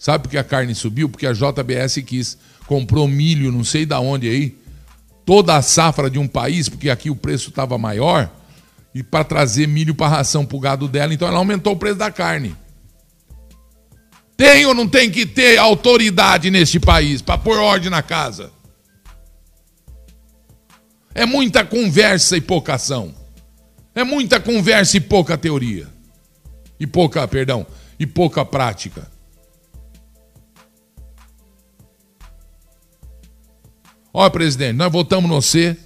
Sabe 0.00 0.22
por 0.22 0.30
que 0.30 0.38
a 0.38 0.42
carne 0.42 0.74
subiu? 0.74 1.10
Porque 1.10 1.26
a 1.26 1.34
JBS 1.34 2.02
quis. 2.06 2.38
Comprou 2.66 3.06
milho, 3.06 3.52
não 3.52 3.62
sei 3.62 3.84
da 3.84 4.00
onde 4.00 4.26
aí. 4.26 4.56
Toda 5.26 5.54
a 5.54 5.60
safra 5.60 6.08
de 6.08 6.18
um 6.18 6.26
país, 6.26 6.70
porque 6.70 6.88
aqui 6.88 7.10
o 7.10 7.14
preço 7.14 7.50
estava 7.50 7.76
maior 7.76 8.30
e 8.94 9.02
para 9.02 9.22
trazer 9.22 9.68
milho 9.68 9.94
para 9.94 10.08
ração 10.08 10.44
para 10.44 10.56
o 10.56 10.60
gado 10.60 10.88
dela, 10.88 11.12
então 11.12 11.28
ela 11.28 11.36
aumentou 11.36 11.74
o 11.74 11.76
preço 11.76 11.96
da 11.96 12.10
carne. 12.10 12.56
Tem 14.36 14.64
ou 14.64 14.74
não 14.74 14.88
tem 14.88 15.10
que 15.10 15.26
ter 15.26 15.58
autoridade 15.58 16.50
neste 16.50 16.80
país 16.80 17.20
para 17.20 17.36
pôr 17.36 17.58
ordem 17.58 17.90
na 17.90 18.02
casa? 18.02 18.50
É 21.14 21.26
muita 21.26 21.62
conversa 21.62 22.38
e 22.38 22.40
pouca 22.40 22.74
ação. 22.74 23.14
É 23.94 24.02
muita 24.02 24.40
conversa 24.40 24.96
e 24.96 25.00
pouca 25.00 25.36
teoria. 25.36 25.86
E 26.78 26.86
pouca, 26.86 27.28
perdão, 27.28 27.66
e 27.98 28.06
pouca 28.06 28.44
prática. 28.44 29.19
Olha, 34.12 34.30
presidente, 34.30 34.76
nós 34.76 34.90
votamos 34.90 35.30
no 35.30 35.40
você, 35.40 35.76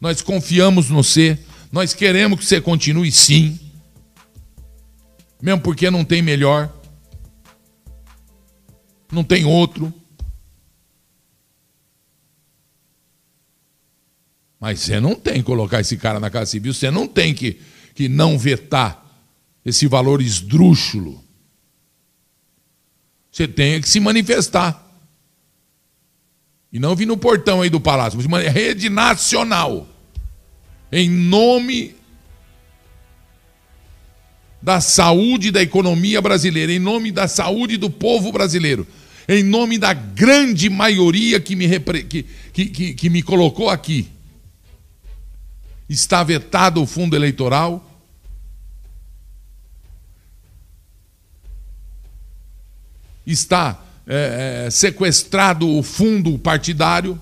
nós 0.00 0.22
confiamos 0.22 0.88
no 0.88 1.02
você, 1.02 1.38
nós 1.70 1.92
queremos 1.92 2.38
que 2.38 2.46
você 2.46 2.60
continue 2.60 3.10
sim. 3.12 3.58
Mesmo 5.42 5.60
porque 5.60 5.90
não 5.90 6.04
tem 6.04 6.22
melhor. 6.22 6.72
Não 9.12 9.22
tem 9.22 9.44
outro. 9.44 9.92
Mas 14.58 14.80
você 14.80 14.98
não 14.98 15.14
tem 15.14 15.34
que 15.34 15.42
colocar 15.42 15.80
esse 15.80 15.96
cara 15.98 16.18
na 16.18 16.30
Casa 16.30 16.52
Civil, 16.52 16.72
você 16.72 16.90
não 16.90 17.06
tem 17.06 17.34
que, 17.34 17.60
que 17.94 18.08
não 18.08 18.38
vetar 18.38 19.04
esse 19.62 19.86
valor 19.86 20.22
esdrúxulo. 20.22 21.22
Você 23.30 23.46
tem 23.46 23.80
que 23.80 23.88
se 23.88 24.00
manifestar. 24.00 24.83
E 26.74 26.80
não 26.80 26.96
vir 26.96 27.06
no 27.06 27.16
portão 27.16 27.62
aí 27.62 27.70
do 27.70 27.80
palácio. 27.80 28.18
Rede 28.50 28.90
nacional. 28.90 29.86
Em 30.90 31.08
nome 31.08 31.94
da 34.60 34.80
saúde 34.80 35.52
da 35.52 35.62
economia 35.62 36.20
brasileira, 36.20 36.72
em 36.72 36.80
nome 36.80 37.12
da 37.12 37.28
saúde 37.28 37.76
do 37.76 37.88
povo 37.88 38.32
brasileiro, 38.32 38.84
em 39.28 39.44
nome 39.44 39.78
da 39.78 39.92
grande 39.92 40.68
maioria 40.68 41.38
que 41.38 41.54
me, 41.54 41.68
que, 41.78 42.24
que, 42.52 42.66
que, 42.66 42.94
que 42.94 43.10
me 43.10 43.22
colocou 43.22 43.70
aqui. 43.70 44.08
Está 45.88 46.24
vetado 46.24 46.82
o 46.82 46.86
fundo 46.86 47.14
eleitoral. 47.14 47.88
Está 53.24 53.83
é, 54.06 54.64
é, 54.66 54.70
sequestrado 54.70 55.68
o 55.68 55.82
fundo 55.82 56.38
partidário. 56.38 57.18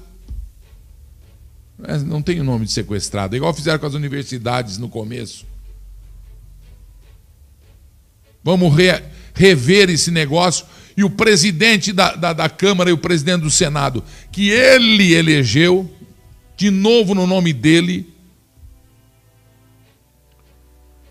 Não 2.06 2.22
tem 2.22 2.40
o 2.40 2.44
nome 2.44 2.66
de 2.66 2.72
sequestrado, 2.72 3.34
é 3.34 3.38
igual 3.38 3.52
fizeram 3.52 3.78
com 3.78 3.86
as 3.86 3.94
universidades 3.94 4.78
no 4.78 4.88
começo. 4.88 5.44
Vamos 8.44 8.74
re, 8.74 9.02
rever 9.34 9.90
esse 9.90 10.10
negócio. 10.10 10.66
E 10.96 11.02
o 11.04 11.10
presidente 11.10 11.92
da, 11.92 12.14
da, 12.14 12.32
da 12.32 12.48
Câmara 12.48 12.90
e 12.90 12.92
o 12.92 12.98
presidente 12.98 13.42
do 13.42 13.50
Senado, 13.50 14.04
que 14.30 14.50
ele 14.50 15.14
elegeu, 15.14 15.90
de 16.56 16.70
novo 16.70 17.14
no 17.14 17.26
nome 17.26 17.52
dele, 17.52 18.12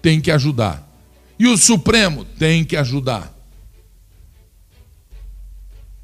tem 0.02 0.22
que 0.22 0.32
ajudar. 0.32 0.88
E 1.40 1.48
o 1.48 1.58
Supremo 1.58 2.24
tem 2.24 2.64
que 2.64 2.78
ajudar. 2.78 3.41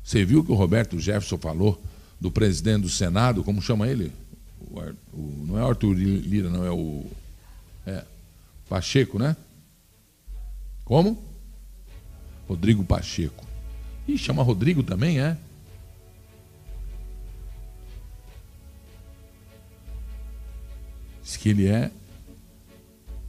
Você 0.07 0.23
viu 0.23 0.41
que 0.41 0.53
o 0.53 0.55
Roberto 0.55 0.97
Jefferson 0.97 1.37
falou 1.37 1.83
do 2.17 2.31
presidente 2.31 2.83
do 2.83 2.89
Senado, 2.89 3.43
como 3.43 3.61
chama 3.61 3.89
ele? 3.89 4.09
O, 4.61 4.79
o, 5.13 5.45
não 5.45 5.59
é 5.59 5.67
Arthur 5.67 5.93
Lira, 5.95 6.49
não, 6.49 6.65
é 6.65 6.71
o. 6.71 7.05
É, 7.85 8.05
Pacheco, 8.69 9.19
né? 9.19 9.35
Como? 10.85 11.21
Rodrigo 12.47 12.85
Pacheco. 12.85 13.45
Ih, 14.07 14.17
chama 14.17 14.41
Rodrigo 14.43 14.81
também, 14.81 15.19
é? 15.19 15.35
Diz 21.21 21.35
que 21.35 21.49
ele 21.49 21.67
é 21.67 21.91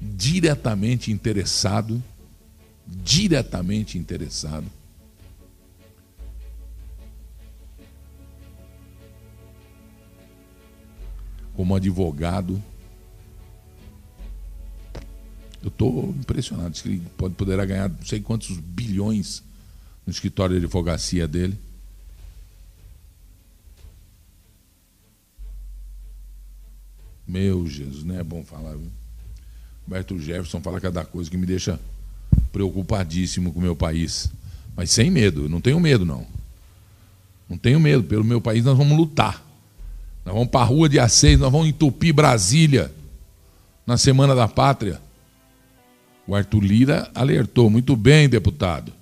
diretamente 0.00 1.10
interessado, 1.10 2.00
diretamente 2.86 3.98
interessado 3.98 4.77
como 11.58 11.74
advogado. 11.74 12.62
Eu 15.60 15.66
estou 15.66 16.10
impressionado. 16.10 16.70
Diz 16.70 16.80
que 16.80 16.88
ele 16.88 17.02
pode, 17.16 17.34
poderá 17.34 17.66
ganhar 17.66 17.88
não 17.88 18.06
sei 18.06 18.20
quantos 18.20 18.56
bilhões 18.58 19.42
no 20.06 20.12
escritório 20.12 20.56
de 20.56 20.64
advocacia 20.64 21.26
dele. 21.26 21.58
Meu 27.26 27.66
Jesus, 27.66 28.04
não 28.04 28.16
é 28.16 28.22
bom 28.22 28.44
falar. 28.44 28.76
Roberto 29.84 30.16
Jefferson 30.16 30.60
fala 30.60 30.80
cada 30.80 31.04
coisa 31.04 31.28
que 31.28 31.36
me 31.36 31.44
deixa 31.44 31.80
preocupadíssimo 32.52 33.52
com 33.52 33.58
o 33.58 33.62
meu 33.62 33.74
país. 33.74 34.30
Mas 34.76 34.92
sem 34.92 35.10
medo, 35.10 35.48
não 35.48 35.60
tenho 35.60 35.80
medo, 35.80 36.06
não. 36.06 36.24
Não 37.50 37.58
tenho 37.58 37.80
medo. 37.80 38.04
Pelo 38.04 38.22
meu 38.22 38.40
país 38.40 38.64
nós 38.64 38.78
vamos 38.78 38.96
lutar. 38.96 39.47
Nós 40.28 40.34
vamos 40.34 40.50
para 40.50 40.60
a 40.60 40.64
rua 40.64 40.90
dia 40.90 41.08
6, 41.08 41.40
nós 41.40 41.50
vamos 41.50 41.68
entupir 41.68 42.12
Brasília 42.12 42.92
na 43.86 43.96
Semana 43.96 44.34
da 44.34 44.46
Pátria. 44.46 45.00
O 46.26 46.34
Arthur 46.34 46.62
Lira 46.62 47.10
alertou. 47.14 47.70
Muito 47.70 47.96
bem, 47.96 48.28
deputado. 48.28 48.92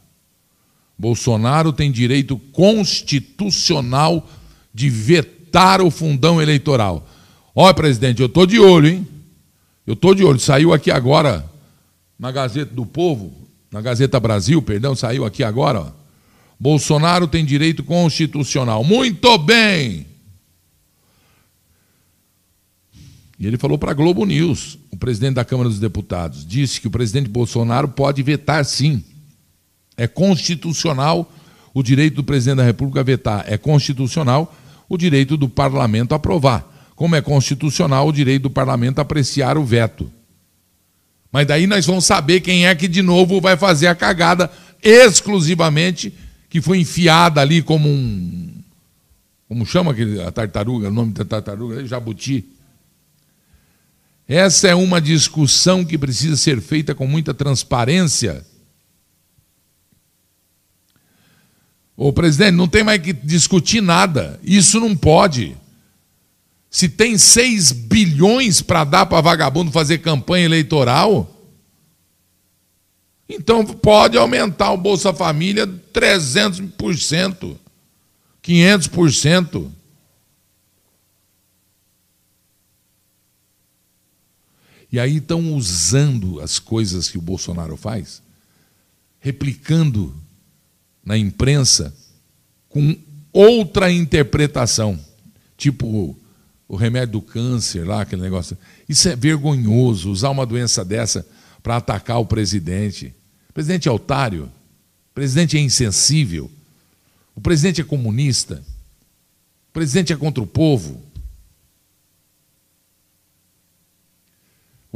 Bolsonaro 0.96 1.72
tem 1.72 1.90
direito 1.90 2.38
constitucional 2.52 4.24
de 4.72 4.88
vetar 4.88 5.82
o 5.82 5.90
fundão 5.90 6.40
eleitoral. 6.40 7.04
Olha, 7.56 7.74
presidente, 7.74 8.20
eu 8.20 8.26
estou 8.26 8.46
de 8.46 8.60
olho, 8.60 8.86
hein? 8.86 9.08
Eu 9.84 9.94
estou 9.94 10.14
de 10.14 10.22
olho. 10.22 10.38
Saiu 10.38 10.72
aqui 10.72 10.92
agora 10.92 11.44
na 12.16 12.30
Gazeta 12.30 12.72
do 12.72 12.86
Povo, 12.86 13.32
na 13.68 13.80
Gazeta 13.80 14.20
Brasil, 14.20 14.62
perdão, 14.62 14.94
saiu 14.94 15.24
aqui 15.24 15.42
agora. 15.42 15.80
Ó. 15.80 15.90
Bolsonaro 16.60 17.26
tem 17.26 17.44
direito 17.44 17.82
constitucional. 17.82 18.84
Muito 18.84 19.36
bem! 19.38 20.14
E 23.38 23.46
ele 23.46 23.58
falou 23.58 23.76
para 23.76 23.90
a 23.90 23.94
Globo 23.94 24.24
News, 24.24 24.78
o 24.90 24.96
presidente 24.96 25.34
da 25.34 25.44
Câmara 25.44 25.68
dos 25.68 25.78
Deputados, 25.78 26.46
disse 26.46 26.80
que 26.80 26.86
o 26.86 26.90
presidente 26.90 27.28
Bolsonaro 27.28 27.88
pode 27.88 28.22
vetar 28.22 28.64
sim. 28.64 29.04
É 29.96 30.06
constitucional 30.06 31.30
o 31.74 31.82
direito 31.82 32.16
do 32.16 32.24
presidente 32.24 32.58
da 32.58 32.64
República 32.64 33.04
vetar. 33.04 33.44
É 33.46 33.58
constitucional 33.58 34.54
o 34.88 34.96
direito 34.96 35.36
do 35.36 35.48
parlamento 35.48 36.14
aprovar. 36.14 36.72
Como 36.94 37.14
é 37.14 37.20
constitucional 37.20 38.08
o 38.08 38.12
direito 38.12 38.44
do 38.44 38.50
parlamento 38.50 39.00
apreciar 39.00 39.58
o 39.58 39.64
veto. 39.64 40.10
Mas 41.30 41.46
daí 41.46 41.66
nós 41.66 41.84
vamos 41.84 42.06
saber 42.06 42.40
quem 42.40 42.66
é 42.66 42.74
que 42.74 42.88
de 42.88 43.02
novo 43.02 43.38
vai 43.38 43.58
fazer 43.58 43.88
a 43.88 43.94
cagada 43.94 44.50
exclusivamente 44.82 46.14
que 46.48 46.62
foi 46.62 46.78
enfiada 46.78 47.42
ali 47.42 47.60
como 47.60 47.86
um. 47.86 48.48
Como 49.46 49.66
chama 49.66 49.92
aquele, 49.92 50.22
a 50.22 50.32
tartaruga, 50.32 50.88
o 50.88 50.92
nome 50.92 51.12
da 51.12 51.24
tartaruga? 51.24 51.84
Jabuti 51.86 52.55
essa 54.28 54.66
é 54.66 54.74
uma 54.74 55.00
discussão 55.00 55.84
que 55.84 55.96
precisa 55.96 56.36
ser 56.36 56.60
feita 56.60 56.94
com 56.94 57.06
muita 57.06 57.32
transparência. 57.32 58.44
O 61.96 62.12
presidente, 62.12 62.52
não 62.52 62.68
tem 62.68 62.82
mais 62.82 63.00
que 63.00 63.12
discutir 63.12 63.80
nada. 63.80 64.38
Isso 64.42 64.80
não 64.80 64.96
pode. 64.96 65.56
Se 66.68 66.88
tem 66.88 67.16
6 67.16 67.72
bilhões 67.72 68.60
para 68.60 68.84
dar 68.84 69.06
para 69.06 69.20
vagabundo 69.20 69.70
fazer 69.70 69.98
campanha 69.98 70.44
eleitoral, 70.44 71.32
então 73.28 73.64
pode 73.64 74.18
aumentar 74.18 74.72
o 74.72 74.76
Bolsa 74.76 75.14
Família 75.14 75.66
300%, 75.66 77.56
500%. 78.42 79.70
E 84.90 85.00
aí 85.00 85.16
estão 85.16 85.54
usando 85.54 86.40
as 86.40 86.58
coisas 86.58 87.08
que 87.08 87.18
o 87.18 87.22
Bolsonaro 87.22 87.76
faz, 87.76 88.22
replicando 89.18 90.14
na 91.04 91.16
imprensa 91.16 91.94
com 92.68 92.96
outra 93.32 93.90
interpretação. 93.90 94.98
Tipo 95.56 96.16
o 96.68 96.74
remédio 96.74 97.12
do 97.12 97.22
câncer 97.22 97.86
lá, 97.86 98.02
aquele 98.02 98.22
negócio. 98.22 98.56
Isso 98.88 99.08
é 99.08 99.16
vergonhoso, 99.16 100.10
usar 100.10 100.30
uma 100.30 100.46
doença 100.46 100.84
dessa 100.84 101.26
para 101.62 101.76
atacar 101.76 102.18
o 102.18 102.26
presidente. 102.26 103.14
O 103.48 103.52
presidente 103.52 103.88
é 103.88 103.92
otário, 103.92 104.44
o 104.44 105.14
presidente 105.14 105.56
é 105.56 105.60
insensível, 105.60 106.50
o 107.34 107.40
presidente 107.40 107.80
é 107.80 107.84
comunista, 107.84 108.62
o 109.70 109.72
presidente 109.72 110.12
é 110.12 110.16
contra 110.16 110.42
o 110.42 110.46
povo. 110.46 111.02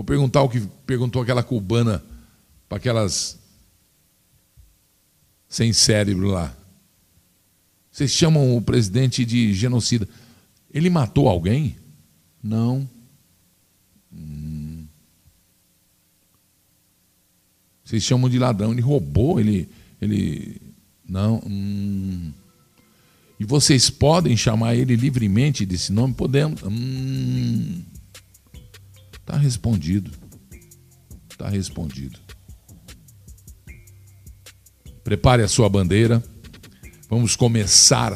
Vou 0.01 0.05
perguntar 0.07 0.41
o 0.41 0.49
que 0.49 0.61
perguntou 0.87 1.21
aquela 1.21 1.43
cubana 1.43 2.03
para 2.67 2.79
aquelas 2.79 3.39
sem 5.47 5.75
cérebro 5.75 6.29
lá. 6.29 6.57
Vocês 7.93 8.11
chamam 8.11 8.57
o 8.57 8.63
presidente 8.63 9.27
de 9.27 9.53
genocida. 9.53 10.09
Ele 10.73 10.89
matou 10.89 11.29
alguém? 11.29 11.77
Não. 12.43 12.89
Hum. 14.11 14.87
Vocês 17.85 18.03
chamam 18.03 18.31
de 18.31 18.39
ladrão. 18.39 18.73
Ele 18.73 18.81
roubou, 18.81 19.39
ele. 19.39 19.69
ele 20.01 20.63
não. 21.07 21.43
Hum. 21.47 22.33
E 23.39 23.45
vocês 23.45 23.91
podem 23.91 24.35
chamar 24.35 24.77
ele 24.77 24.97
livremente 24.97 25.67
desse 25.67 25.93
nome? 25.93 26.15
Podemos. 26.15 26.63
Hum. 26.63 27.83
Tá 29.31 29.37
respondido. 29.37 30.11
Tá 31.39 31.49
respondido. 31.49 32.19
Prepare 35.05 35.45
a 35.45 35.49
sua 35.49 35.69
bandeira. 35.69 36.21
Vamos 37.09 37.37
começar 37.37 38.13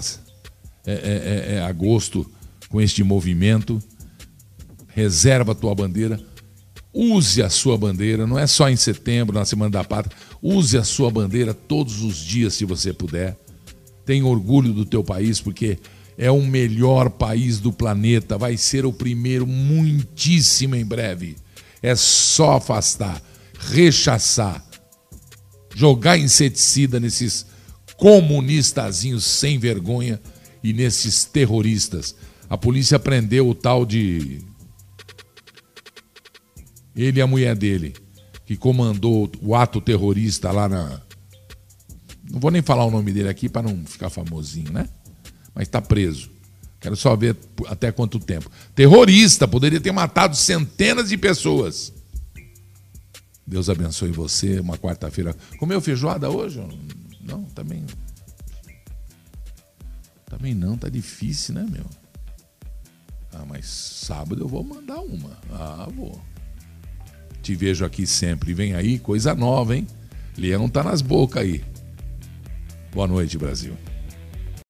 é, 0.85 0.93
é, 0.93 0.95
é, 0.95 1.55
é, 1.55 1.62
agosto 1.62 2.29
com 2.69 2.81
este 2.81 3.05
movimento. 3.05 3.81
Reserva 4.89 5.53
a 5.53 5.55
tua 5.55 5.73
bandeira. 5.73 6.21
Use 6.93 7.41
a 7.41 7.49
sua 7.49 7.79
bandeira, 7.79 8.27
não 8.27 8.37
é 8.37 8.49
só 8.49 8.69
em 8.69 8.75
setembro, 8.75 9.39
na 9.39 9.45
Semana 9.45 9.71
da 9.71 9.85
Pátria. 9.85 10.17
Use 10.43 10.77
a 10.77 10.83
sua 10.83 11.12
bandeira 11.12 11.55
todos 11.55 12.03
os 12.03 12.17
dias, 12.17 12.55
se 12.55 12.65
você 12.65 12.93
puder. 12.93 13.39
Tenha 14.05 14.27
orgulho 14.27 14.73
do 14.73 14.85
teu 14.85 15.05
país, 15.05 15.41
porque 15.41 15.79
é 16.17 16.31
o 16.31 16.43
melhor 16.43 17.11
país 17.11 17.59
do 17.59 17.73
planeta. 17.73 18.39
Vai 18.39 18.57
ser 18.57 18.87
o 18.87 18.93
primeiro 18.93 19.47
muitíssimo 19.47 20.75
em 20.75 20.85
breve. 20.85 21.37
É 21.83 21.95
só 21.95 22.57
afastar, 22.57 23.21
rechaçar, 23.59 24.65
jogar 25.75 26.17
inseticida 26.17 26.99
nesses 26.99 27.47
comunistazinhos 27.97 29.25
sem 29.25 29.59
vergonha 29.59 30.21
e 30.62 30.73
nesses 30.73 31.25
terroristas. 31.25 32.15
A 32.49 32.57
polícia 32.57 32.99
prendeu 32.99 33.49
o 33.49 33.55
tal 33.55 33.85
de. 33.85 34.41
Ele 36.97 37.19
e 37.19 37.23
a 37.23 37.27
mulher 37.27 37.57
dele, 37.57 37.95
que 38.47 38.57
comandou 38.57 39.31
o 39.43 39.55
ato 39.55 39.81
terrorista 39.81 40.51
lá 40.51 40.69
na. 40.69 41.03
Não 42.31 42.41
vou 42.41 42.51
nem 42.51 42.62
falar 42.62 42.85
o 42.85 42.91
nome 42.91 43.12
dele 43.12 43.29
aqui 43.29 43.49
para 43.49 43.69
não 43.69 43.85
ficar 43.85 44.09
famosinho, 44.11 44.73
né? 44.73 44.89
Mas 45.55 45.69
está 45.69 45.81
preso. 45.81 46.31
Quero 46.81 46.97
só 46.97 47.17
ver 47.17 47.37
até 47.67 47.91
quanto 47.91 48.19
tempo. 48.19 48.51
Terrorista, 48.75 49.49
poderia 49.49 49.81
ter 49.81 49.93
matado 49.93 50.37
centenas 50.37 51.09
de 51.09 51.17
pessoas. 51.17 51.93
Deus 53.47 53.71
abençoe 53.71 54.11
você. 54.11 54.61
Uma 54.61 54.77
quarta-feira. 54.77 55.35
Comeu 55.59 55.81
feijoada 55.81 56.29
hoje? 56.29 56.63
Não, 57.21 57.45
também. 57.45 57.85
Também 60.27 60.55
não, 60.55 60.77
tá 60.77 60.89
difícil, 60.89 61.55
né, 61.55 61.67
meu? 61.71 61.87
Ah, 63.33 63.45
mas 63.49 63.67
sábado 63.67 64.43
eu 64.43 64.49
vou 64.49 64.63
mandar 64.63 65.01
uma. 65.01 65.39
Ah, 65.53 65.89
vou. 65.95 66.21
Te 67.43 67.55
vejo 67.55 67.85
aqui 67.85 68.07
sempre. 68.07 68.55
Vem 68.55 68.75
aí, 68.75 68.99
coisa 68.99 69.35
nova, 69.35 69.77
hein? 69.77 69.87
Leão 70.37 70.69
tá 70.69 70.83
nas 70.83 71.01
bocas 71.03 71.43
aí. 71.43 71.65
Boa 72.93 73.07
noite, 73.07 73.37
Brasil. 73.39 73.77